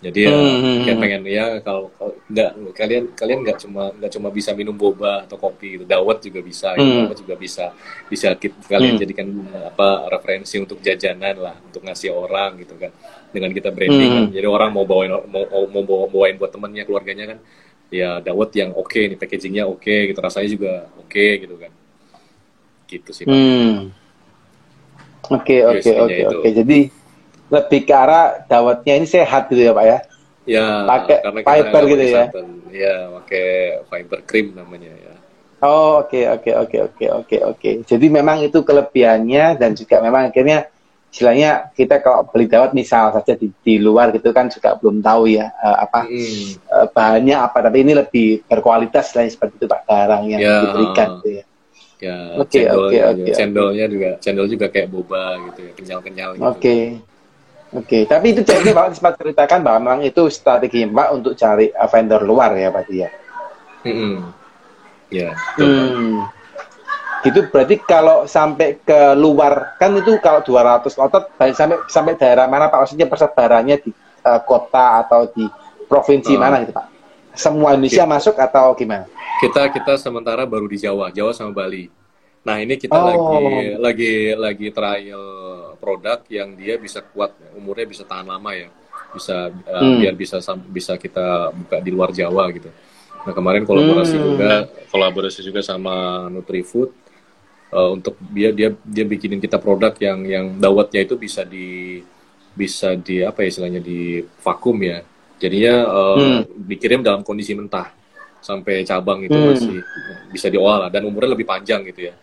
[0.00, 0.80] Jadi ya Hmm.
[0.80, 5.28] kayak pengen ya kalau kalau nggak kalian kalian nggak cuma nggak cuma bisa minum boba
[5.28, 5.84] atau kopi gitu.
[5.84, 6.88] Dawet juga bisa, gitu.
[6.88, 7.04] Hmm.
[7.04, 7.64] dawet juga bisa
[8.08, 9.02] bisa kit- kalian Hmm.
[9.04, 9.28] jadikan
[9.60, 12.88] apa referensi untuk jajanan lah untuk ngasih orang gitu kan
[13.28, 14.16] dengan kita branding Hmm.
[14.16, 14.40] kan.
[14.40, 17.38] Jadi orang mau bawain mau mau bawa, bawain buat temennya keluarganya kan
[17.90, 21.72] ya dawet yang oke nih packagingnya oke gitu rasanya juga oke gitu kan
[22.90, 23.24] gitu sih.
[23.26, 23.94] Hmm.
[25.30, 26.48] Oke oke oke oke.
[26.50, 26.78] Jadi
[27.50, 29.98] lebih ke arah dawetnya ini sehat gitu ya pak ya?
[30.46, 32.24] ya Pakai fiber gitu ya?
[32.30, 32.46] santan.
[32.70, 33.46] ya pakai
[33.90, 35.14] fiber cream namanya ya
[35.60, 37.70] Oh oke oke oke oke oke oke.
[37.84, 40.72] Jadi memang itu kelebihannya dan juga memang akhirnya
[41.10, 45.26] istilahnya kita kalau beli dawet misal saja di, di luar gitu kan juga belum tahu
[45.26, 46.46] ya eh, apa Hmm.
[46.54, 50.56] eh, bahannya apa tapi ini lebih berkualitas lah seperti itu pak barang yang Ya.
[50.62, 51.44] diberikan gitu ya.
[52.00, 56.46] ya Oke, cendolnya oke, oke, cendolnya juga cendol juga kayak boba gitu ya kenyal-kenyal gitu
[56.46, 56.76] Oke.
[57.70, 61.86] Oke, tapi itu jadi Pak sempat ceritakan bahwa memang itu strategi Pak untuk cari uh,
[61.86, 63.06] vendor luar ya Pak ya.
[63.86, 64.26] Mm-mm.
[65.06, 65.54] ya Pak.
[65.62, 66.18] Hmm.
[67.20, 72.66] Itu berarti kalau sampai ke luar kan itu kalau 200 otot sampai sampai daerah mana
[72.66, 72.88] Pak?
[72.88, 73.90] Maksudnya persebarannya di
[74.22, 75.44] uh, kota atau di
[75.84, 76.40] provinsi Oh.
[76.40, 76.86] mana gitu Pak?
[77.30, 79.06] Semua Indonesia masuk atau gimana?
[79.40, 81.88] kita kita sementara baru di Jawa Jawa sama Bali
[82.40, 83.08] nah ini kita Oh.
[83.08, 85.24] lagi lagi lagi trial
[85.76, 88.68] produk yang dia bisa kuat umurnya bisa tahan lama ya
[89.10, 89.96] bisa uh, Hmm.
[89.96, 90.36] biar bisa
[90.68, 92.68] bisa kita buka di luar Jawa gitu
[93.20, 94.24] nah kemarin kolaborasi Hmm.
[94.26, 94.52] juga
[94.88, 96.92] kolaborasi juga sama Nutrifood
[97.72, 102.00] uh, untuk dia dia dia bikinin kita produk yang yang dawetnya itu bisa di
[102.50, 105.00] bisa di apa ya istilahnya di vakum ya.
[105.40, 106.40] Jadinya uh, Hmm.
[106.68, 107.88] dikirim dalam kondisi mentah.
[108.40, 109.52] Sampai cabang itu Hmm.
[109.52, 109.78] masih
[110.28, 110.88] bisa diolah lah.
[110.92, 112.14] Dan umurnya lebih panjang gitu ya.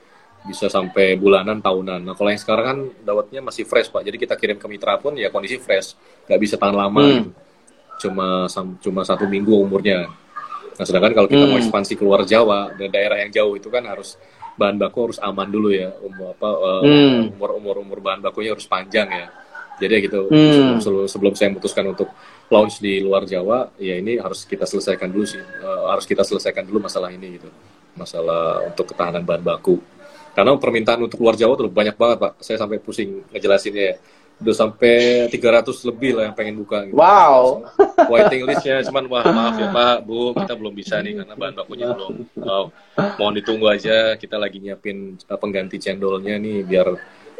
[0.46, 2.06] Bisa sampai bulanan tahunan.
[2.06, 4.06] Nah kalau yang sekarang kan dawetnya masih fresh pak.
[4.06, 5.98] Jadi kita kirim ke mitra pun ya kondisi fresh.
[6.30, 7.12] Nggak bisa tahan lama Hmm.
[7.18, 7.30] gitu.
[8.08, 8.46] Cuma
[8.78, 10.06] cuma satu minggu umurnya.
[10.78, 11.64] Nah sedangkan kalau kita mau Hmm.
[11.66, 14.14] ekspansi keluar Jawa dan daerah yang jauh itu kan harus
[14.58, 15.94] bahan baku harus aman dulu ya.
[16.02, 17.32] Umur apa uh, Hmm.
[17.38, 19.30] umur umur umur bahan bakunya harus panjang ya.
[19.78, 20.20] Jadi ya gitu.
[20.34, 20.82] Hmm.
[20.82, 22.10] sebelum, sebelum saya memutuskan untuk
[22.50, 25.40] launch di luar Jawa ya ini harus kita selesaikan dulu sih.
[25.40, 27.50] Eh, harus kita selesaikan dulu masalah ini gitu.
[27.94, 29.78] Masalah untuk ketahanan bahan baku.
[30.34, 32.32] Karena permintaan untuk luar Jawa tuh banyak banget pak.
[32.42, 33.96] Saya sampai pusing ngejelasinnya ya
[34.38, 36.94] udah sampai 300 lebih lah yang pengen buka gitu.
[36.94, 37.66] Wow.
[38.14, 41.86] waiting listnya cuman wah maaf ya pak bu kita belum bisa nih karena bahan bakunya
[41.90, 42.70] belum Oh,
[43.18, 46.88] mohon ditunggu aja kita lagi nyiapin uh, pengganti cendolnya nih biar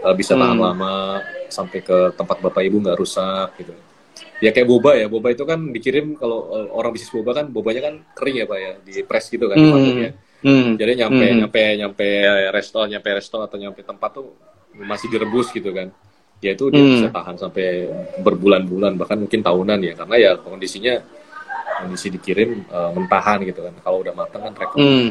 [0.02, 0.66] uh, bisa tahan Hmm.
[0.66, 3.74] lama sampai ke tempat bapak ibu nggak rusak gitu
[4.38, 7.82] ya kayak boba ya boba itu kan dikirim kalau uh, orang bisnis boba kan bobanya
[7.84, 10.10] kan kering ya pak ya di press gitu kan Hmm.
[10.38, 10.70] Hmm.
[10.78, 11.38] jadi nyampe Hmm.
[11.46, 12.08] nyampe nyampe
[12.50, 14.34] resto nyampe resto atau nyampe tempat tuh
[14.76, 15.90] masih direbus gitu kan
[16.38, 16.94] ya itu dia Hmm.
[16.94, 17.90] bisa tahan sampai
[18.22, 20.94] berbulan-bulan bahkan mungkin tahunan ya karena ya kondisinya
[21.78, 25.10] kondisi dikirim uh, mentahan gitu kan kalau udah matang kan rekom Hmm.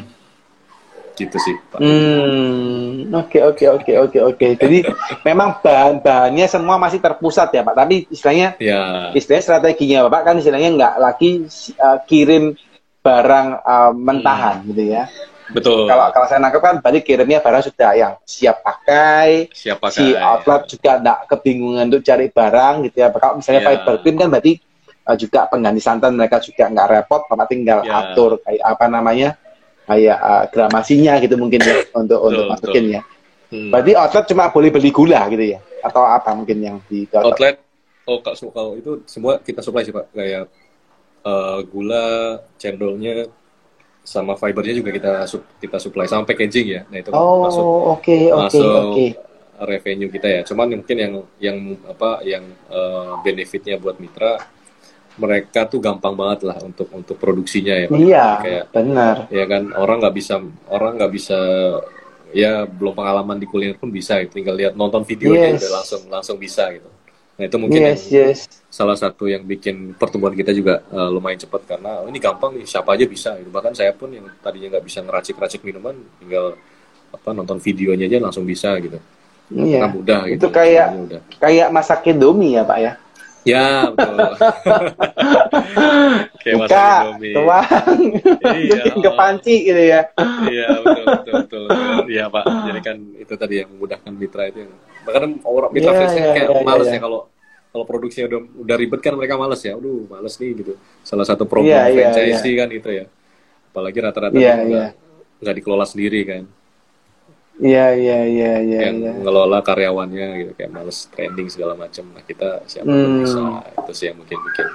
[1.16, 4.46] gitu sih pak Hmm, oke oke oke oke oke.
[4.60, 4.78] Jadi
[5.28, 7.72] memang bahan-bahannya semua masih terpusat ya Pak.
[7.72, 12.52] Tapi istilahnya ya istilahnya strateginya Bapak kan istilahnya nggak lagi uh, kirim
[13.00, 15.08] barang uh, mentahan gitu ya.
[15.52, 19.46] Betul Kalau kalau saya nangkep kan berarti kirimnya barang sudah yang siap pakai.
[19.54, 23.08] siapa Si outlet juga nggak kebingungan untuk cari barang gitu ya.
[23.10, 23.68] Kalau misalnya Ya.
[23.72, 24.52] fiber cream kan berarti
[25.06, 27.20] uh, juga pengganti santan mereka juga nggak repot.
[27.30, 28.12] Bapak tinggal Ya.
[28.12, 29.28] atur kayak apa namanya
[29.86, 33.02] kayak uh, gramasinya gitu mungkin ya untuk untuk Betul, masukin ya.
[33.46, 33.70] Hmm.
[33.70, 35.58] Berarti outlet cuma boleh beli gula gitu ya?
[35.86, 37.54] Atau apa mungkin yang di outlet?
[37.54, 37.56] outlet
[38.06, 40.46] oh kalau itu semua kita supply sih pak kayak
[41.26, 43.26] uh, gula cendolnya
[44.06, 48.16] sama fibernya juga kita sup- kita supply sama packaging ya nah itu masuk Oh, oke,
[48.30, 49.06] oke, masuk oke.
[49.66, 54.38] revenue kita ya cuman mungkin yang yang apa yang uh, benefitnya buat mitra
[55.16, 57.88] mereka tuh gampang banget lah untuk untuk produksinya ya.
[57.88, 59.14] Iya, kayak benar.
[59.32, 60.34] ya kan orang nggak bisa
[60.68, 61.38] orang nggak bisa
[62.36, 64.36] ya belum pengalaman di kuliner pun bisa gitu.
[64.36, 65.64] tinggal lihat nonton videonya Yes.
[65.64, 66.84] udah langsung langsung bisa gitu
[67.36, 68.40] nah itu mungkin Yes, yang yes.
[68.66, 72.64] salah satu yang bikin pertumbuhan kita juga uh, lumayan cepat karena oh, ini gampang nih
[72.64, 73.48] siapa aja bisa gitu.
[73.50, 76.56] bahkan saya pun yang tadinya nggak bisa ngeracik-racik minuman tinggal
[77.08, 78.96] apa nonton videonya aja langsung bisa gitu
[79.46, 79.78] Iya.
[79.78, 81.20] karena mudah gitu Itu kayak mudah.
[81.38, 82.92] kayak masak Indomie ya, Pak ya.
[83.46, 84.16] ya betul
[86.42, 87.34] kayak masak Buka, Indomie.
[87.34, 87.66] tuang,
[88.42, 88.74] Iya.
[88.82, 90.00] bikin ke panci gitu ya.
[90.46, 91.64] iya betul betul betul
[92.08, 94.72] iya pak jadi kan itu tadi yang memudahkan mitra itu yang
[95.06, 96.96] bahkan orang Iya, freelance iya, kayak iya, males iya.
[96.98, 97.20] ya kalau
[97.70, 99.76] kalau produksinya udah udah ribet kan mereka males ya.
[99.78, 100.72] Aduh, males nih gitu.
[101.06, 102.54] Salah satu problem Iya, iya, franchise iya.
[102.58, 103.04] kan itu ya.
[103.70, 104.86] Apalagi rata-rata Iya, kan iya.
[105.38, 106.42] nggak dikelola sendiri kan.
[107.56, 109.12] Iya, iya, iya, iya, yang iya.
[109.16, 112.04] mengelola karyawannya gitu kayak males trending segala macam.
[112.12, 113.24] Nah, kita siapa Hmm.
[113.24, 113.40] bisa
[113.80, 114.66] itu sih yang mungkin bikin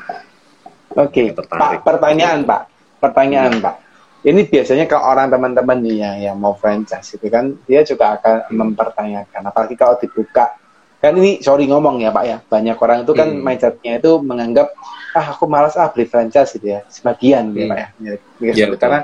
[0.92, 1.62] Oke, tertarik.
[1.62, 2.62] Pak, pertanyaan Pak,
[2.98, 3.76] pertanyaan Pak.
[4.22, 8.54] Ini biasanya kalau orang teman-teman nih yang, yang mau franchise itu kan, dia juga akan
[8.54, 10.54] mempertanyakan, apalagi kalau dibuka.
[11.02, 13.42] Kan ini sorry ngomong ya Pak ya, banyak orang itu kan Hmm.
[13.42, 14.70] mindsetnya itu menganggap,
[15.18, 17.74] ah aku malas ah beli franchise gitu ya, sebagian gitu ya Hmm.
[17.74, 17.88] Pak ya.
[18.54, 18.66] Ya.
[18.78, 19.00] Karena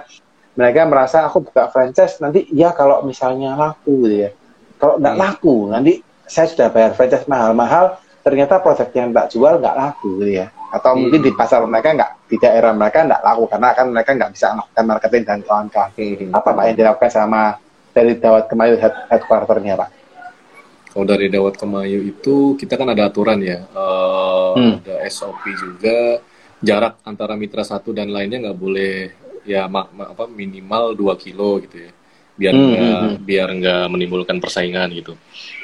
[0.53, 4.31] mereka merasa aku buka franchise nanti ya kalau misalnya laku gitu ya.
[4.77, 5.23] Kalau nggak Hmm.
[5.25, 5.93] laku nanti
[6.29, 10.53] saya sudah bayar franchise mahal-mahal, ternyata produk yang tak jual nggak laku gitu ya.
[10.67, 11.07] Atau Hmm.
[11.07, 14.47] mungkin di pasar mereka nggak di daerah mereka nggak laku karena kan mereka nggak bisa
[14.51, 15.89] melakukan marketing dan kawan-kawan.
[15.95, 16.29] Hmm.
[16.35, 17.41] Apa Pak yang dilakukan sama
[17.91, 19.89] dari Dawat Kemayu head, headquarter-nya Pak?
[20.91, 24.73] Kalau dari Dawat Kemayu itu kita kan ada aturan ya, Eh, Hmm.
[24.81, 26.19] ada SOP juga
[26.57, 28.93] jarak antara mitra satu dan lainnya nggak boleh
[29.45, 31.91] ya ma- ma- apa minimal 2 kilo gitu ya,
[32.35, 33.23] biar Hmm, nggak hmm, hmm.
[33.23, 35.13] biar nggak menimbulkan persaingan gitu.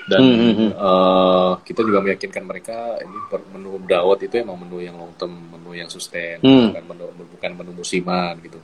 [0.03, 0.71] Dan Hmm, hmm, hmm.
[0.75, 3.17] eh, kita juga meyakinkan mereka ini
[3.55, 6.75] menu Dawat itu emang menu yang long term, menu yang sustain, Hmm.
[6.75, 7.05] bukan menu
[7.39, 8.59] bukan menu musiman gitu.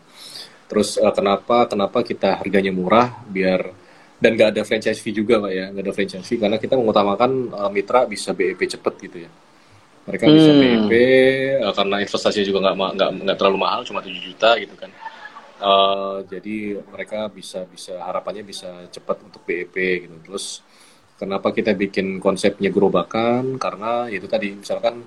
[0.69, 3.61] Terus eh, kenapa kenapa kita harganya murah biar
[4.19, 7.31] dan nggak ada franchise fee juga pak ya nggak ada franchise fee karena kita mengutamakan
[7.55, 9.31] eh, mitra bisa BEP cepet gitu ya
[10.07, 10.59] mereka bisa Hmm.
[10.59, 10.91] BEP
[11.63, 14.91] eh, karena investasinya juga nggak nggak nggak terlalu mahal cuma 7 juta gitu kan
[15.59, 19.75] Eh, jadi mereka bisa bisa harapannya bisa cepat untuk BEP
[20.07, 20.63] gitu terus
[21.19, 25.03] kenapa kita bikin konsepnya gerobakan karena itu tadi misalkan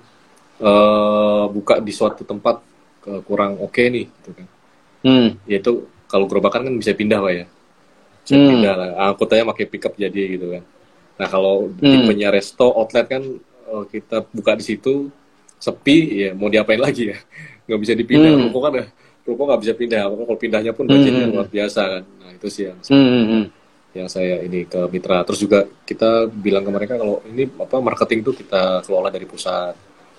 [0.61, 2.61] eh, buka di suatu tempat
[3.09, 4.47] eh, kurang oke nih gitu kan
[5.03, 5.35] Hmm.
[5.43, 7.45] yaitu kalau gerobakan kan bisa pindah pak ya
[8.23, 8.47] bisa Hmm.
[8.47, 10.63] pindah lah angkutannya pakai pickup jadi gitu kan
[11.19, 11.81] nah kalau Hmm.
[11.83, 13.23] tipenya resto outlet kan
[13.67, 15.11] eh, kita buka di situ
[15.59, 17.17] sepi ya mau diapain lagi ya
[17.67, 18.43] nggak bisa dipindah Hmm.
[18.47, 18.73] ruko kan
[19.23, 21.33] ruko nggak bisa pindah kalau pindahnya pun budgetnya Hmm.
[21.35, 23.43] luar biasa kan nah itu sih yang Hmm, hmm, hmm.
[23.93, 25.21] Yang saya ini ke mitra.
[25.23, 29.73] Terus juga kita bilang ke mereka kalau ini apa marketing itu kita kelola dari pusat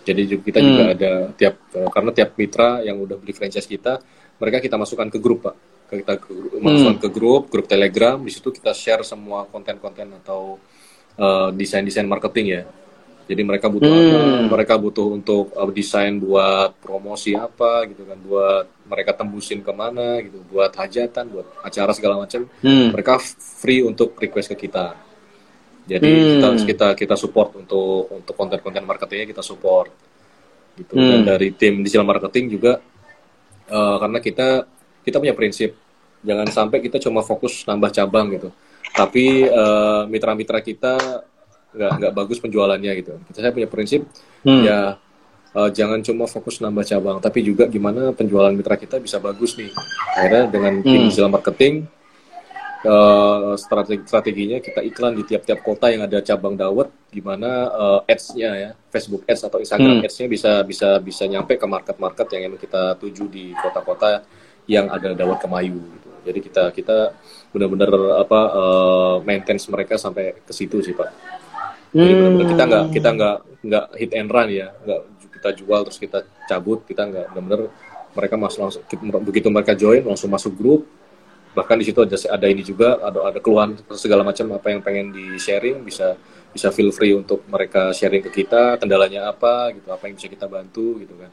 [0.05, 0.95] jadi juga kita juga Hmm.
[0.95, 3.99] ada tiap eh, karena tiap mitra yang udah beli franchise kita
[4.37, 5.57] mereka kita masukkan ke grup pak.
[5.89, 10.61] Kita ke- masukkan ke grup grup telegram di situ kita share semua konten-konten atau
[11.17, 12.63] eh, desain-desain marketing ya.
[13.25, 14.53] Jadi mereka butuh apa Hmm.
[14.53, 20.21] mereka butuh untuk eh, desain buat promosi apa gitu kan buat mereka tembusin ke mana
[20.21, 22.93] gitu buat hajatan buat acara segala macam Hmm.
[22.93, 23.17] mereka
[23.61, 24.93] free untuk request ke kita.
[25.85, 26.29] Jadi Hmm.
[26.37, 29.89] kita kita kita support untuk untuk konten-konten marketingnya kita support
[30.77, 30.97] gitu.
[30.97, 31.11] Hmm.
[31.11, 32.81] Dan dari tim digital marketing juga
[33.65, 34.69] eh, karena kita
[35.01, 35.73] kita punya prinsip
[36.21, 38.49] jangan sampai kita cuma fokus nambah cabang gitu.
[38.93, 40.95] Tapi eh, mitra-mitra kita
[41.75, 43.17] nggak nggak bagus penjualannya gitu.
[43.33, 44.05] Kita saya punya prinsip
[44.45, 44.61] Hmm.
[44.61, 45.01] ya
[45.55, 49.71] eh, jangan cuma fokus nambah cabang, tapi juga gimana penjualan mitra kita bisa bagus nih.
[50.19, 51.07] Akhirnya dengan tim Hmm.
[51.09, 51.75] digital marketing
[52.85, 58.51] eh, strategi strateginya kita iklan di tiap-tiap kota yang ada cabang dawet, gimana eh, ads-nya
[58.53, 60.07] ya, Facebook ads atau Instagram Hmm.
[60.07, 64.21] ads-nya bisa bisa bisa nyampe ke market-market yang emang kita tuju di kota-kota
[64.69, 65.81] yang ada dawet kemayu.
[65.81, 66.09] Gitu.
[66.25, 66.99] Jadi kita kita
[67.57, 67.89] benar-benar
[68.21, 71.09] apa eh, maintenance mereka sampai ke situ sih pak.
[71.95, 75.01] Jadi benar-benar kita nggak kita nggak nggak hit and run ya, nggak
[75.45, 77.69] kita jual terus kita cabut, kita nggak benar-benar
[78.17, 78.83] mereka masuk langsung
[79.21, 80.89] begitu mereka join langsung masuk grup,
[81.53, 85.13] bahkan di situ ada ada ini juga ada ada keluhan segala macam apa yang pengen
[85.13, 86.17] di sharing bisa
[86.49, 90.49] bisa feel free untuk mereka sharing ke kita kendalanya apa gitu apa yang bisa kita
[90.49, 91.29] bantu gitu kan.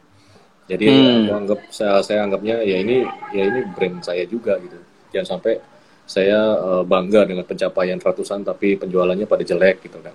[0.68, 1.24] Jadi Hmm.
[1.24, 4.76] aku anggap saya saya anggapnya ya ini ya ini brand saya juga gitu.
[5.16, 5.54] Jangan sampai
[6.04, 10.12] saya eh, bangga dengan pencapaian ratusan tapi penjualannya pada jelek gitu kan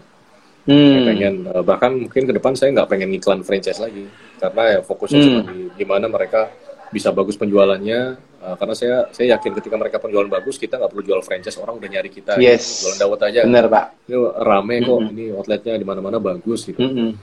[0.67, 1.07] Saya Hmm.
[1.07, 5.17] pengen eh, bahkan mungkin ke depan saya nggak pengen iklan franchise lagi karena ya fokusnya
[5.17, 5.27] Hmm.
[5.29, 6.51] cuma di gimana mereka
[6.89, 8.01] bisa bagus penjualannya
[8.37, 11.79] eh, karena saya saya yakin ketika mereka penjualan bagus kita nggak perlu jual franchise orang
[11.79, 12.67] udah nyari kita Yes.
[12.67, 12.75] gitu.
[12.85, 13.85] jualan dawet aja Benar Pak.
[14.05, 15.13] ini rame kok Mm-mm.
[15.13, 17.15] ini outletnya di mana-mana bagus gitu Hmm.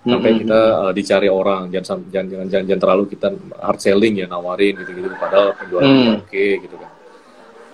[0.00, 0.40] sampai Mm-mm.
[0.40, 3.26] kita eh, dicari orang jangan jangan jangan jangan, jangan terlalu kita
[3.58, 6.22] hard selling ya nawarin gitu gitu padahal penjualannya Hmm.
[6.22, 6.90] oke gitu kan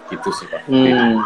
[0.09, 1.21] gitu sih pak Hmm.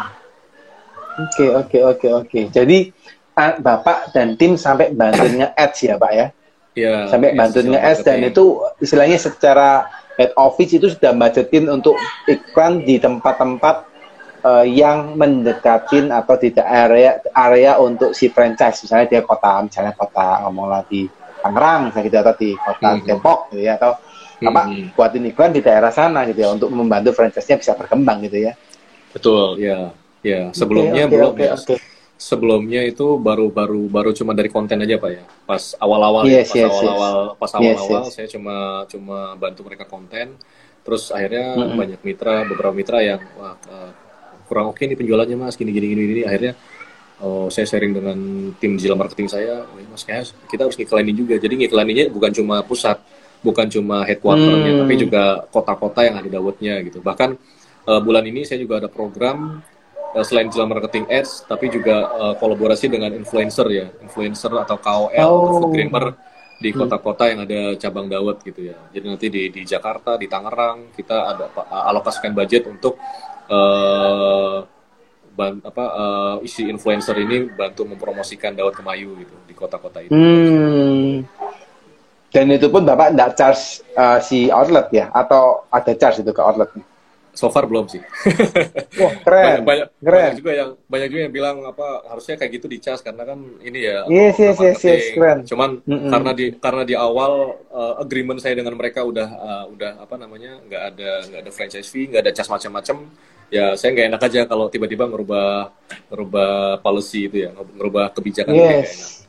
[1.15, 2.41] Oke oke oke oke.
[2.51, 2.91] Jadi
[3.35, 6.27] Bapak dan tim sampai bantuin nge-ads ya Pak ya?
[6.75, 8.43] ya Sampai yes, digital nge-ads dan itu
[8.79, 9.69] istilahnya secara
[10.15, 13.75] head office itu sudah budgetin untuk iklan di tempat-tempat
[14.47, 20.47] eh, yang mendekatin atau tidak area area untuk si franchise misalnya dia kota misalnya kota
[20.47, 21.11] ngomong lagi
[21.45, 23.05] Tangerang saya gitu atau di kota Mhm.
[23.05, 23.93] Depok gitu ya atau
[24.41, 24.95] apa Mhm.
[24.97, 28.53] buatin iklan di daerah sana gitu ya untuk membantu franchise-nya bisa berkembang gitu ya.
[29.15, 31.75] betul ya ya sebelumnya Oke, belum oke, ya oke.
[32.15, 36.65] Sebelumnya itu baru baru baru cuma dari konten aja pak ya pas awal-awal Yes, ya,
[36.65, 38.13] yes, pas awal-awal pas Yes, awal-awal yes.
[38.15, 38.55] saya cuma
[38.87, 40.39] cuma bantu mereka konten
[40.85, 41.75] terus akhirnya Mm-mm.
[41.75, 43.91] banyak mitra beberapa mitra yang wah eh,
[44.47, 46.21] kurang oke nih penjualannya mas gini gini gini, gini.
[46.23, 46.53] akhirnya
[47.19, 48.17] oh, saya sharing dengan
[48.61, 52.61] tim digital marketing saya oh, mas kayak kita harus ngiklanin juga jadi ngiklaninnya bukan cuma
[52.63, 52.95] pusat
[53.43, 54.81] bukan cuma headquarternya Hmm.
[54.87, 57.35] tapi juga kota-kota yang ada dawetnya gitu bahkan
[57.85, 59.59] eh, bulan ini saya juga ada program
[60.21, 65.33] selain digital marketing ads tapi juga eh, kolaborasi dengan influencer ya influencer atau KOL atau
[65.35, 65.59] Oh.
[65.59, 66.15] foodgrammer
[66.55, 66.87] di Hmm.
[66.87, 71.17] kota-kota yang ada cabang dawet gitu ya jadi nanti di di Jakarta di Tangerang kita
[71.27, 71.45] ada
[71.91, 72.95] alokasikan budget untuk
[73.45, 74.57] eh
[75.35, 81.27] ban- apa eh, isi influencer ini bantu mempromosikan dawet kemayu gitu di kota-kota itu Hmm.
[82.31, 85.07] Dan itu pun Bapak nggak charge uh, si outlet ya?
[85.15, 86.83] Atau ada charge itu ke outletnya?
[87.35, 87.99] So far belum sih
[89.03, 89.43] Wah, keren.
[89.43, 90.15] banyak banyak, keren.
[90.23, 93.79] banyak juga yang banyak juga yang bilang apa harusnya kayak gitu dicas karena kan ini
[93.83, 94.87] ya Yes, yes, yes, marketing.
[94.89, 95.39] yes, keren.
[95.43, 96.09] cuman Mm-mm.
[96.09, 97.33] karena di karena di awal
[97.69, 101.85] uh, agreement saya dengan mereka udah uh, udah apa namanya nggak ada nggak ada franchise
[101.85, 102.97] fee nggak ada cas macam-macam
[103.45, 105.69] ya saya nggak enak aja kalau tiba-tiba ngerubah
[106.09, 109.21] ngerubah policy itu ya ngerubah kebijakan itu nggak enak Yes.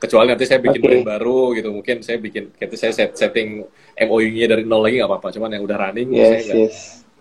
[0.00, 0.86] kecuali nanti saya bikin Oke.
[0.86, 3.60] brand baru gitu mungkin saya bikin nanti saya set, setting
[4.00, 6.76] MOU-nya dari nol lagi nggak apa-apa cuman yang udah running saya Yes, nggak yes.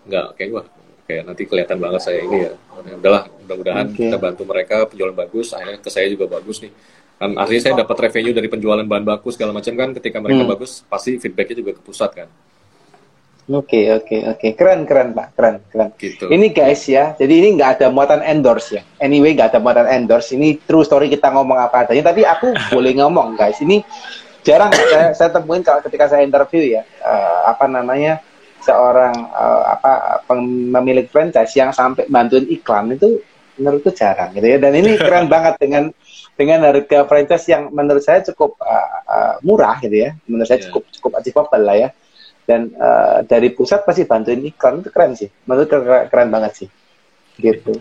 [0.05, 0.65] Nggak kayak wah
[1.03, 4.07] kayak nanti kelihatan banget saya ini ya Ya udahlah mudah-mudahan Oke.
[4.07, 6.71] kita bantu mereka penjualan bagus akhirnya ke saya juga bagus nih
[7.19, 10.51] kan artinya saya dapat revenue dari penjualan bahan baku segala macam kan ketika mereka Hmm.
[10.53, 12.29] bagus pasti feedbacknya juga ke pusat kan
[13.49, 14.47] Oke, oke, oke.
[14.53, 15.33] Keren, keren, Pak.
[15.33, 15.89] Keren, keren.
[15.97, 18.85] gitu Ini guys ya, jadi ini nggak ada muatan endorse ya.
[19.01, 20.37] Anyway, nggak ada muatan endorse.
[20.37, 22.13] Ini true story kita ngomong apa adanya.
[22.13, 23.57] Tapi aku boleh ngomong guys.
[23.57, 23.81] Ini
[24.45, 28.21] jarang saya, saya temuin kalau ketika saya interview ya, eh, apa namanya
[28.59, 29.91] seorang eh, apa
[30.27, 33.19] pem- pemilik franchise yang sampai bantuin iklan itu
[33.59, 34.57] menurutku jarang gitu ya.
[34.59, 35.91] Dan ini keren banget dengan
[36.35, 40.15] dengan harga franchise yang menurut saya cukup eh, eh, murah gitu ya.
[40.27, 40.65] Menurut saya Iya.
[40.71, 41.89] cukup cukup achievable lah ya
[42.49, 46.69] dan eh, dari pusat pasti bantuin iklan itu keren sih menurut keren, keren banget sih
[47.37, 47.77] gitu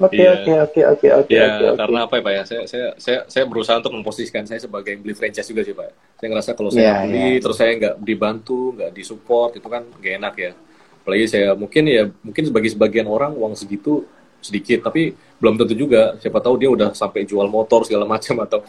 [0.00, 0.30] oke Iya.
[0.34, 3.18] oke oke oke oke ya oke oke karena apa ya pak ya saya saya saya
[3.26, 6.70] saya berusaha untuk memposisikan saya sebagai yang beli franchise juga sih pak saya ngerasa kalau
[6.70, 7.38] saya Iya, beli iya.
[7.38, 10.52] terus saya nggak dibantu nggak disupport itu kan gak enak ya
[11.00, 14.04] apalagi saya mungkin ya mungkin sebagai sebagian orang uang segitu
[14.40, 18.60] sedikit tapi belum tentu juga siapa tahu dia udah sampai jual motor segala macam atau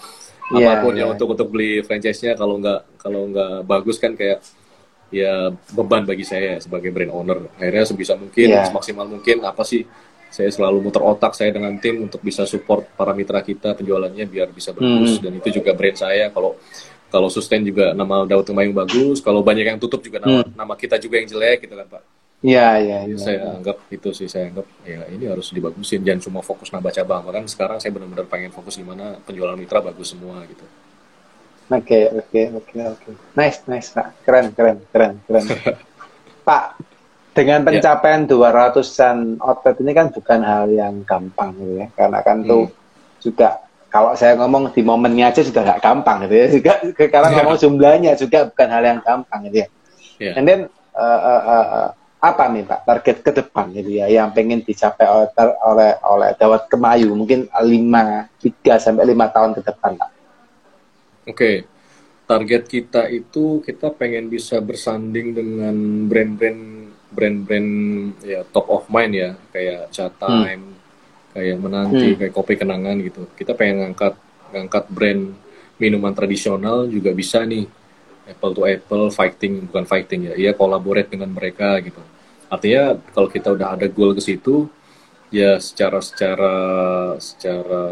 [0.51, 1.07] Iya, apa pun iya.
[1.07, 4.43] ya untuk untuk beli franchise-nya kalau nggak kalau nggak bagus kan kayak
[5.07, 8.67] ya beban bagi saya sebagai brand owner akhirnya sebisa mungkin Iya.
[8.67, 9.87] semaksimal mungkin apa sih
[10.31, 14.47] saya selalu muter otak saya dengan tim untuk bisa support para mitra kita penjualannya biar
[14.55, 15.19] bisa bagus.
[15.19, 15.27] Hmm.
[15.27, 16.31] dan itu juga brand saya.
[16.31, 16.55] Kalau
[17.11, 19.19] kalau sustain juga nama Daud Kemayung bagus.
[19.19, 22.03] Kalau banyak yang tutup juga nama nama kita juga yang jelek gitu kan pak.
[22.41, 25.99] Ya ya Jadi ya, saya anggap itu sih saya anggap ya ini harus dibagusin.
[26.01, 27.27] Jangan cuma fokus nambah cabang.
[27.27, 30.63] Kan sekarang saya benar-benar pengen fokus gimana penjualan mitra bagus semua gitu.
[31.67, 33.09] Oke oke oke oke.
[33.35, 35.45] Nice nice pak keren keren keren keren.
[36.41, 36.90] Pak
[37.31, 37.65] dengan Ya.
[37.67, 42.75] pencapaian 200-an outlet ini kan bukan hal yang gampang gitu ya karena kan tuh Hmm.
[43.19, 43.49] juga
[43.87, 47.35] kalau saya ngomong di momennya aja juga nggak gampang gitu ya juga sekarang Ya.
[47.39, 49.67] ngomong jumlahnya juga bukan hal yang gampang gitu ya
[50.19, 50.59] ya And then
[50.91, 51.89] uh, uh, uh, uh,
[52.21, 55.27] apa nih Pak target ke depan gitu ya yang pengen dicapai oleh
[55.63, 57.65] oleh oleh Dawat Kemayu mungkin 5
[58.37, 60.09] 3 sampai 5 tahun ke depan Pak.
[61.23, 61.65] Oke,
[62.23, 65.73] target kita itu kita pengen bisa bersanding dengan
[66.05, 66.61] brand-brand
[67.11, 67.69] brand-brand
[68.23, 70.63] ya top of mind ya, kayak Chat Time,
[71.35, 72.17] kayak Menanti, Hmm.
[72.17, 73.27] kayak Kopi Kenangan gitu.
[73.35, 74.15] Kita pengen ngangkat
[74.51, 75.31] ngangkat brand
[75.77, 77.67] minuman tradisional juga bisa nih.
[78.31, 81.99] Apple to Apple fighting bukan fighting ya, iya collaborate dengan mereka gitu.
[82.47, 84.71] Artinya kalau kita udah ada goal ke situ,
[85.31, 86.53] ya secara secara
[87.17, 87.83] secara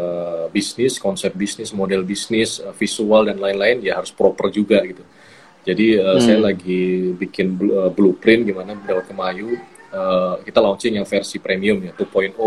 [0.52, 5.00] bisnis konsep bisnis model bisnis visual dan lain-lain ya harus proper juga gitu
[5.62, 9.56] jadi eh, saya lagi bikin eh, blueprint gimana dapat kemayu
[9.90, 12.38] Eh, kita launching yang versi premium ya 2.0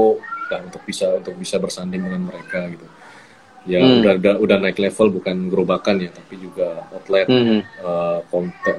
[0.47, 2.87] dan untuk bisa untuk bisa bersanding dengan mereka gitu
[3.67, 3.99] ya Hmm.
[3.99, 7.59] udah, udah udah naik level bukan gerobakan ya tapi juga outlet Hmm.
[7.59, 8.75] eh, counter,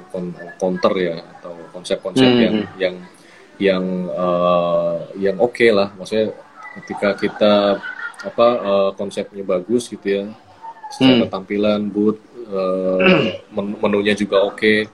[0.57, 2.41] counter ya atau konsep-konsep Hmm.
[2.41, 2.95] yang yang
[3.61, 4.97] yang eh,
[5.29, 6.33] yang oke lah maksudnya
[6.81, 7.55] ketika kita
[8.25, 10.25] apa eh, konsepnya bagus gitu ya
[10.89, 11.33] secara Hmm.
[11.37, 13.01] tampilan booth eh,
[13.51, 14.87] men- menunya juga oke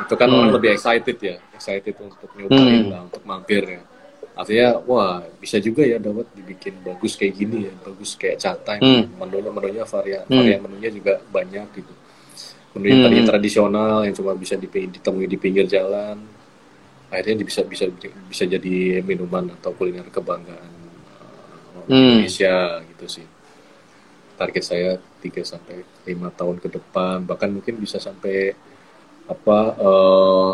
[0.00, 0.56] itu kan orang Hmm.
[0.56, 2.90] lebih excited ya excited untuk nyobain Hmm.
[2.90, 3.82] lah untuk mampir ya
[4.32, 8.80] artinya wah bisa juga ya dapat dibikin bagus kayak gini ya bagus kayak cat time
[8.80, 9.04] Hmm.
[9.20, 10.40] menunya menunya varian Hmm.
[10.40, 11.92] varian menunya juga banyak gitu
[12.72, 13.02] menu Hmm.
[13.04, 16.16] tadi tradisional yang cuma bisa ditemui di pinggir jalan
[17.10, 17.90] akhirnya bisa bisa
[18.30, 20.70] bisa jadi minuman atau kuliner kebanggaan
[21.74, 22.22] uh, hmm.
[22.22, 23.26] Indonesia gitu sih
[24.40, 28.56] target saya 3 sampai lima tahun ke depan bahkan mungkin bisa sampai
[29.28, 30.52] apa uh,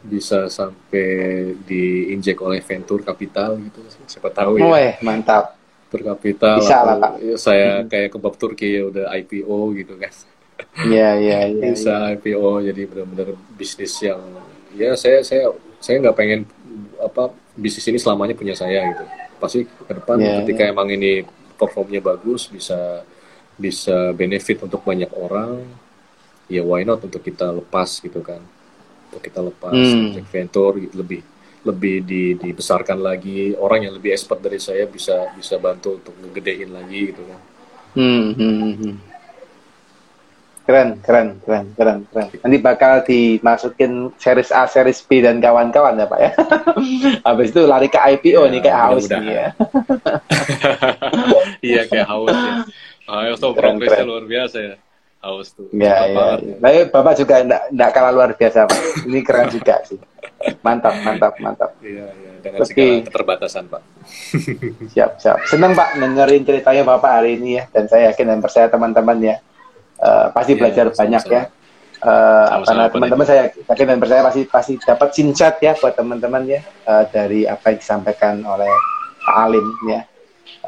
[0.00, 5.60] bisa sampai diinjek oleh venture capital gitu siapa tahu ya Weh, mantap
[5.92, 7.12] berkapital bisa lah, Pak.
[7.20, 7.86] Ya, saya hmm.
[7.92, 10.14] kayak ke Bob Turki ya udah IPO gitu kan
[10.80, 11.72] Iya iya iya.
[11.72, 12.16] Bisa ya.
[12.16, 14.20] IPO jadi benar-benar bisnis yang
[14.76, 16.40] ya saya saya saya nggak pengen
[17.00, 19.04] apa bisnis ini selamanya punya saya gitu.
[19.40, 20.72] Pasti ke depan ya, ketika ya.
[20.72, 21.24] emang ini
[21.60, 23.04] performnya bagus bisa
[23.60, 25.60] bisa benefit untuk banyak orang
[26.48, 28.40] ya why not untuk kita lepas gitu kan
[29.12, 30.24] untuk kita lepas hmm.
[30.32, 31.20] venture gitu, lebih
[31.60, 36.72] lebih di, dibesarkan lagi orang yang lebih expert dari saya bisa bisa bantu untuk ngegedein
[36.72, 37.40] lagi gitu kan
[38.00, 38.74] hmm, hmm, hmm.
[38.80, 38.94] hmm.
[40.64, 46.06] keren keren keren keren keren nanti bakal dimasukin series A series B dan kawan-kawan ya
[46.08, 46.32] pak ya
[47.28, 49.48] habis itu lari ke IPO ya, nih kayak haus nih ya
[51.62, 52.54] iya kayak haus ya.
[53.10, 54.74] Haus tuh progresnya luar biasa ya.
[55.20, 55.66] Haus tuh.
[55.74, 56.56] Ya, ya, ya.
[56.62, 58.80] tapi bapak juga enggak kalah luar biasa pak.
[59.04, 59.98] Ini keren juga sih.
[60.62, 61.70] Mantap mantap mantap.
[61.82, 62.30] Iya iya.
[62.40, 62.70] Dengan Oke.
[62.70, 63.82] segala keterbatasan pak.
[64.94, 65.38] Siap siap.
[65.50, 67.64] Senang pak dengerin ceritanya bapak hari ini ya.
[67.68, 69.36] Dan saya yakin dan percaya teman-teman ya
[70.00, 71.42] uh, pasti yeah, belajar sama banyak ya.
[72.00, 76.64] Uh, karena teman-teman saya yakin dan percaya pasti pasti dapat sincat ya buat teman-teman ya
[76.88, 78.72] uh, dari apa yang disampaikan oleh
[79.20, 80.00] Pak Alim ya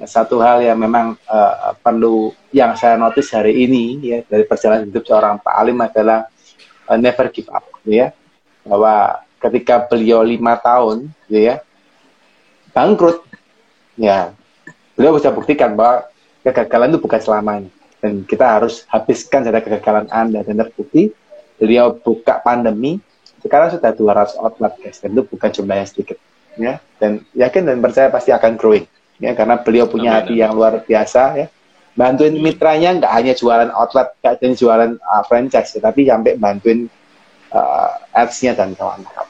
[0.07, 5.07] satu hal yang memang uh, perlu yang saya notice hari ini ya dari perjalanan hidup
[5.07, 6.27] seorang Pak Alim adalah
[6.91, 8.11] uh, never give up ya.
[8.67, 11.59] Bahwa ketika beliau lima tahun gitu ya
[12.71, 13.27] bangkrut
[13.99, 14.31] ya
[14.95, 16.07] beliau bisa buktikan bahwa
[16.43, 17.71] kegagalan itu bukan selamanya.
[18.03, 21.15] Dan kita harus habiskan dari kegagalan anda dan terbukti
[21.63, 22.99] beliau buka pandemi
[23.43, 26.19] sekarang sudah 200 outlet guys dan itu bukan jumlah yang sedikit
[26.59, 26.83] ya.
[26.99, 28.87] Dan yakin dan percaya pasti akan growing
[29.19, 31.47] ya karena beliau punya hati yang luar biasa ya.
[31.93, 36.89] Bantuin mitranya nggak hanya jualan outlet nggak hanya jualan uh, franchise tapi sampai bantuin
[37.53, 39.29] uh, ads-nya dan kawan-kawan.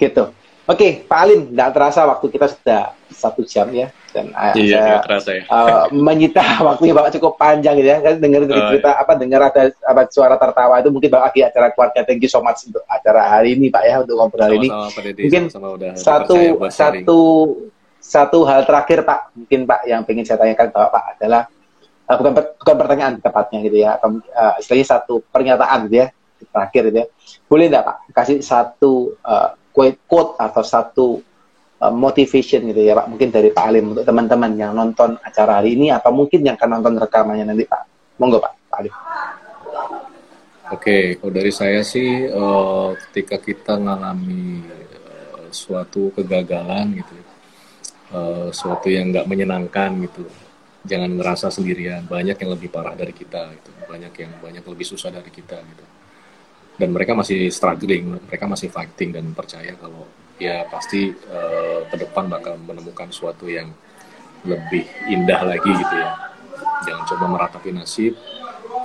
[0.00, 0.24] Gitu.
[0.70, 3.90] Oke Pak Alim tidak terasa waktu kita sudah satu jam ya.
[4.10, 5.42] Dan uh, iya, saya terasa ya.
[5.50, 7.98] uh, menyita waktunya bapak cukup panjang gitu ya.
[8.02, 9.02] Kan dengar dari oh, cerita iya.
[9.02, 12.42] apa dengar ada apa suara tertawa itu mungkin bapak di acara keluarga thank you so
[12.42, 14.68] much untuk acara hari ini pak ya untuk ngobrol hari ini
[15.14, 16.38] mungkin sama -sama satu
[16.70, 17.18] satu
[18.00, 21.42] satu hal terakhir pak mungkin pak yang ingin saya tanyakan bapak adalah
[22.08, 26.06] uh, bukan bukan pertanyaan tepatnya gitu ya uh, istilahnya satu pernyataan gitu ya
[26.48, 27.06] terakhir gitu ya.
[27.46, 31.06] Boleh enggak pak kasih satu uh, quote atau satu
[31.80, 35.74] uh, motivation gitu ya Pak mungkin dari Pak Alim untuk teman-teman yang nonton acara hari
[35.74, 37.82] ini atau mungkin yang akan nonton rekamannya nanti Pak.
[38.20, 38.94] Monggo Pak Pak Alim.
[40.70, 44.62] Oke, kalau dari saya sih uh, ketika kita mengalami
[45.02, 47.14] uh, suatu kegagalan gitu,
[48.14, 50.26] uh, suatu yang nggak menyenangkan gitu,
[50.86, 52.06] jangan ngerasa sendirian.
[52.06, 55.84] Banyak yang lebih parah dari kita gitu, banyak yang banyak lebih susah dari kita gitu
[56.80, 60.08] dan mereka masih struggling, mereka masih fighting dan percaya kalau
[60.40, 63.68] ya pasti uh, ke depan bakal menemukan sesuatu yang
[64.48, 66.32] lebih indah lagi gitu ya.
[66.88, 68.16] Jangan coba meratapi nasib,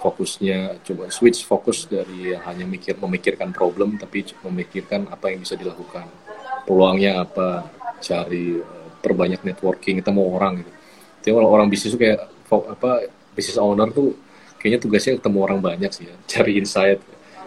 [0.03, 6.11] fokusnya coba switch fokus dari hanya mikir memikirkan problem tapi memikirkan apa yang bisa dilakukan.
[6.67, 7.71] Peluangnya apa,
[8.03, 10.71] cari uh, perbanyak networking, ketemu orang gitu.
[11.21, 14.17] Jadi orang, orang bisnis tuh kayak apa bisnis owner tuh
[14.57, 16.99] kayaknya tugasnya ketemu orang banyak sih ya, cari insight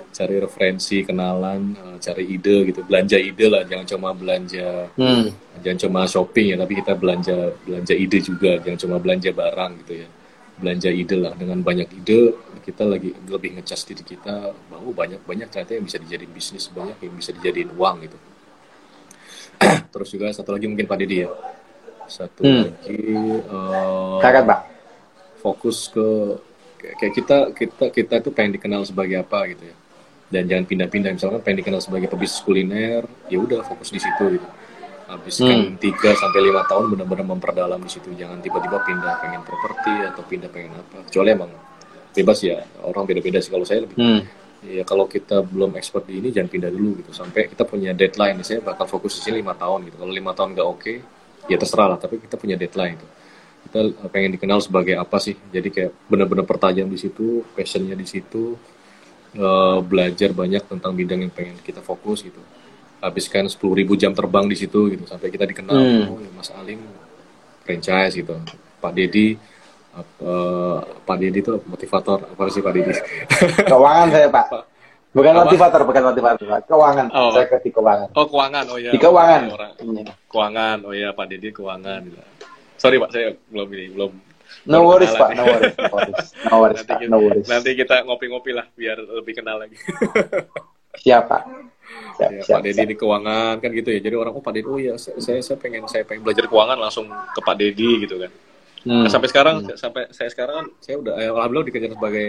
[0.08, 2.80] cari referensi kenalan uh, cari ide gitu.
[2.82, 5.24] Belanja ide lah jangan cuma belanja hmm.
[5.62, 8.58] jangan cuma shopping ya tapi kita belanja belanja ide juga.
[8.58, 10.08] Jangan cuma belanja barang gitu ya.
[10.58, 11.32] Belanja ide lah.
[11.38, 14.50] Dengan banyak ide kita lagi lebih ngecas diri kita.
[14.72, 18.18] Bahwa banyak banyak ternyata yang bisa dijadiin bisnis banyak yang bisa dijadiin uang gitu
[19.92, 21.30] terus juga satu lagi mungkin Pak Didi ya.
[22.08, 22.62] Satu hmm.
[22.64, 23.00] lagi
[23.52, 24.60] uh, Pak.
[25.38, 26.08] fokus ke
[26.98, 29.76] kayak kita kita kita itu pengen dikenal sebagai apa gitu ya.
[30.28, 31.10] Dan jangan pindah-pindah.
[31.16, 33.02] Misalkan pengen dikenal sebagai pebisnis kuliner
[33.32, 34.48] ya udah fokus di situ gitu.
[35.08, 35.80] Habiskan hmm.
[35.80, 38.12] 3 sampai lima tahun benar-benar memperdalam di situ.
[38.12, 41.00] Jangan tiba-tiba pindah pengen properti atau pindah pengen apa.
[41.08, 41.50] Kecuali emang
[42.12, 42.60] bebas ya.
[42.84, 43.48] Orang beda-beda sih.
[43.48, 44.20] Kalau saya lebih hmm.
[44.64, 47.10] Ya kalau kita belum expert di ini jangan pindah dulu gitu.
[47.14, 49.96] Sampai kita punya deadline saya bakal fokus di sini lima tahun gitu.
[50.00, 50.96] Kalau lima tahun nggak oke okay,
[51.46, 53.08] ya terserah lah tapi kita punya deadline gitu
[53.68, 55.36] kita pengen dikenal sebagai apa sih?
[55.36, 58.56] Jadi kayak benar-benar pertajam di situ passionnya di situ
[59.36, 62.40] uh, belajar banyak tentang bidang yang pengen kita fokus gitu.
[63.04, 66.10] Habiskan sepuluh ribu jam terbang di situ gitu sampai kita dikenal hmm.
[66.10, 66.80] oh ya Mas Alim
[67.66, 68.34] franchise gitu.
[68.78, 69.36] Pak Dedi
[70.20, 72.92] uh, Pak Dedi itu motivator apa sih Pak Dedi
[73.70, 74.46] keuangan saya Pak
[75.08, 75.48] Bukan Apa?
[75.48, 76.46] motivator, bukan motivator.
[76.68, 77.06] Keuangan.
[77.16, 77.32] Oh.
[77.32, 78.12] Saya ke di keuangan.
[78.12, 78.92] Oh keuangan, oh ya.
[78.92, 79.40] Di keuangan.
[79.48, 80.12] Oke, orang- Iya.
[80.28, 82.02] Keuangan, oh ya Pak Dedi keuangan.
[82.76, 84.10] Sorry Pak, saya belum ini, belum.
[84.68, 85.32] No worries, Pak.
[85.32, 85.74] No worries.
[85.74, 86.98] No worries, no worries nanti, Pak.
[87.00, 87.46] kita, No worries.
[87.48, 89.80] nanti kita ngopi-ngopi lah biar lebih kenal lagi.
[91.02, 91.42] Siap, Pak.
[92.20, 92.90] Siap, ya, siap, Pak Dedi siap.
[92.92, 94.00] di keuangan kan gitu ya.
[94.04, 96.76] Jadi orang oh Pak Dedi, oh ya saya, saya saya pengen saya pengen belajar keuangan
[96.76, 98.30] langsung ke Pak Dedi gitu kan.
[98.88, 99.04] Hmm.
[99.04, 102.26] Nah, sampai sekarang sampai saya sekarang kan saya udah eh, alhamdulillah dikejar sebagai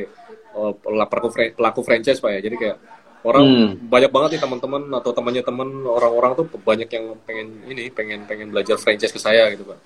[0.52, 2.40] eh, pelaku pelaku franchise Pak ya.
[2.44, 2.78] Jadi kayak
[3.20, 3.70] orang Hmm.
[3.88, 8.52] banyak banget nih teman-teman atau temannya teman orang-orang tuh banyak yang pengen ini pengen pengen
[8.52, 9.80] belajar franchise ke saya gitu Pak.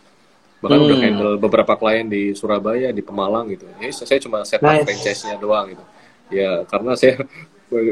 [0.66, 1.06] Bahkan udah Hmm.
[1.06, 3.70] handle beberapa klien di Surabaya, di Pemalang gitu.
[3.78, 4.86] Jadi saya cuma set up Nice.
[4.88, 5.84] franchise-nya doang gitu.
[6.32, 7.22] Ya karena saya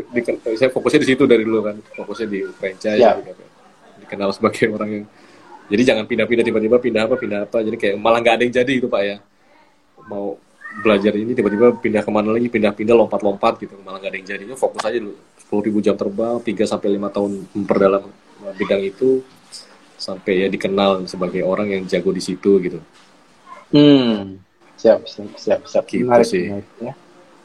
[0.09, 0.21] di,
[0.55, 3.13] saya fokusnya di situ dari dulu kan, fokusnya di franchise Ya.
[3.17, 3.43] gitu.
[3.99, 5.05] Dikenal sebagai orang yang
[5.71, 7.57] jadi jangan pindah-pindah tiba-tiba pindah apa pindah apa.
[7.63, 9.15] Jadi kayak malah nggak ada yang jadi gitu Pak ya.
[10.11, 10.35] Mau
[10.83, 14.55] belajar ini tiba-tiba pindah ke mana lagi pindah-pindah lompat-lompat gitu malah nggak ada yang jadinya
[14.55, 15.19] fokus aja dulu
[15.51, 18.07] 10.000 ribu jam terbang 3 sampai lima tahun memperdalam
[18.55, 19.19] bidang itu
[19.99, 22.79] sampai ya dikenal sebagai orang yang jago di situ gitu
[23.71, 24.43] Hmm.
[24.75, 25.83] Siap, siap, siap, siap.
[25.87, 26.43] Gitu Menarik, sih.
[26.51, 26.93] menarik, ya.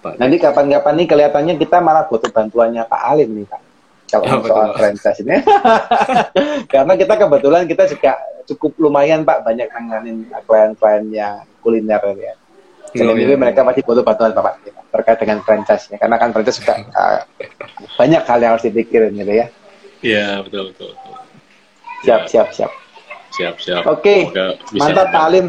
[0.02, 3.60] Pak Nanti kapan-kapan nih kelihatannya kita malah butuh bantuannya Pak Alim nih Pak.
[4.06, 5.42] Kalau Apa soal franchise ini.
[6.72, 8.12] Karena kita kebetulan kita juga
[8.46, 10.16] cukup lumayan Pak banyak nanganin
[10.46, 12.34] klien-klien yang kuliner ya.
[12.94, 13.36] Jadi Oh, ini iya.
[13.36, 15.98] mereka pasti butuh bantuan Bapak kita terkait dengan franchise-nya.
[15.98, 17.20] Karena kan franchise juga uh,
[18.00, 19.46] banyak hal yang harus dipikirin gitu ya.
[20.00, 21.14] Iya betul betul, betul.
[22.04, 22.72] Siap, Ya, siap, siap.
[23.32, 24.30] siap siap Oke,
[24.70, 25.46] bisa mantap Pak Alim.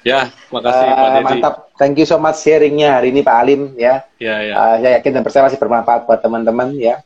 [0.00, 1.54] ya makasih Eh, Pak Dedi mantap.
[1.76, 4.00] Thank you so much sharingnya hari ini Pak Alim ya.
[4.16, 7.04] ya ya Uh, saya yakin dan percaya masih bermanfaat buat teman-teman ya.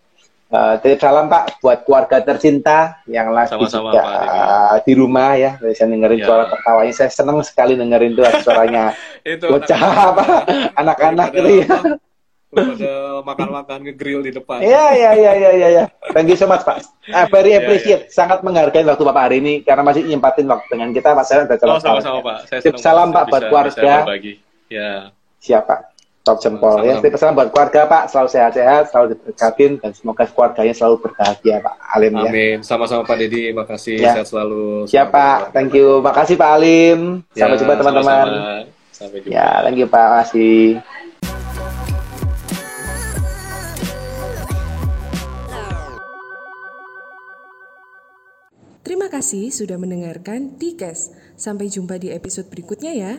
[0.50, 5.54] Uh, salam Pak buat keluarga tercinta yang lagi Sama-sama, juga Pak uh, di rumah ya.
[5.70, 6.26] Saya dengerin Ya.
[6.26, 6.90] suara tertawanya.
[6.90, 8.90] Saya senang sekali dengerin tuh suaranya
[9.22, 10.26] itu bocah apa
[10.74, 11.70] anak-anak gitu ya.
[12.50, 15.68] pada makan-makan ngegrill di depan Iya iya iya iya iya.
[15.70, 15.84] Ya.
[16.10, 16.82] Thank you so much Pak.
[17.06, 18.10] Uh, very Ya, appreciate.
[18.10, 21.24] Sangat menghargai waktu Bapak hari ini karena masih nyempatin waktu dengan kita Pak.
[21.30, 24.02] Saya udah oh sama-sama Pak saya salam, Pak, buat keluarga.
[24.66, 25.89] ya Siapa?
[26.20, 27.00] Top jempol ya.
[27.00, 28.12] Titip salam buat keluarga Pak.
[28.12, 32.22] Selalu sehat-sehat, selalu diberkatin dan semoga keluarganya selalu berbahagia Pak Alim ya.
[32.22, 34.12] amin sama-sama Pak Dedi makasih Ya.
[34.14, 35.98] sehat selalu Siap Pak, thank you.
[36.00, 37.24] Makasih Pak Alim.
[37.32, 38.26] Ya, Sampai jumpa teman-teman.
[38.92, 40.06] sampai jumpa Ya, thank you Pak.
[40.12, 40.84] Makasih.
[48.80, 51.12] Terima kasih sudah mendengarkan Tikes.
[51.36, 53.12] Sampai jumpa di episode berikutnya ya.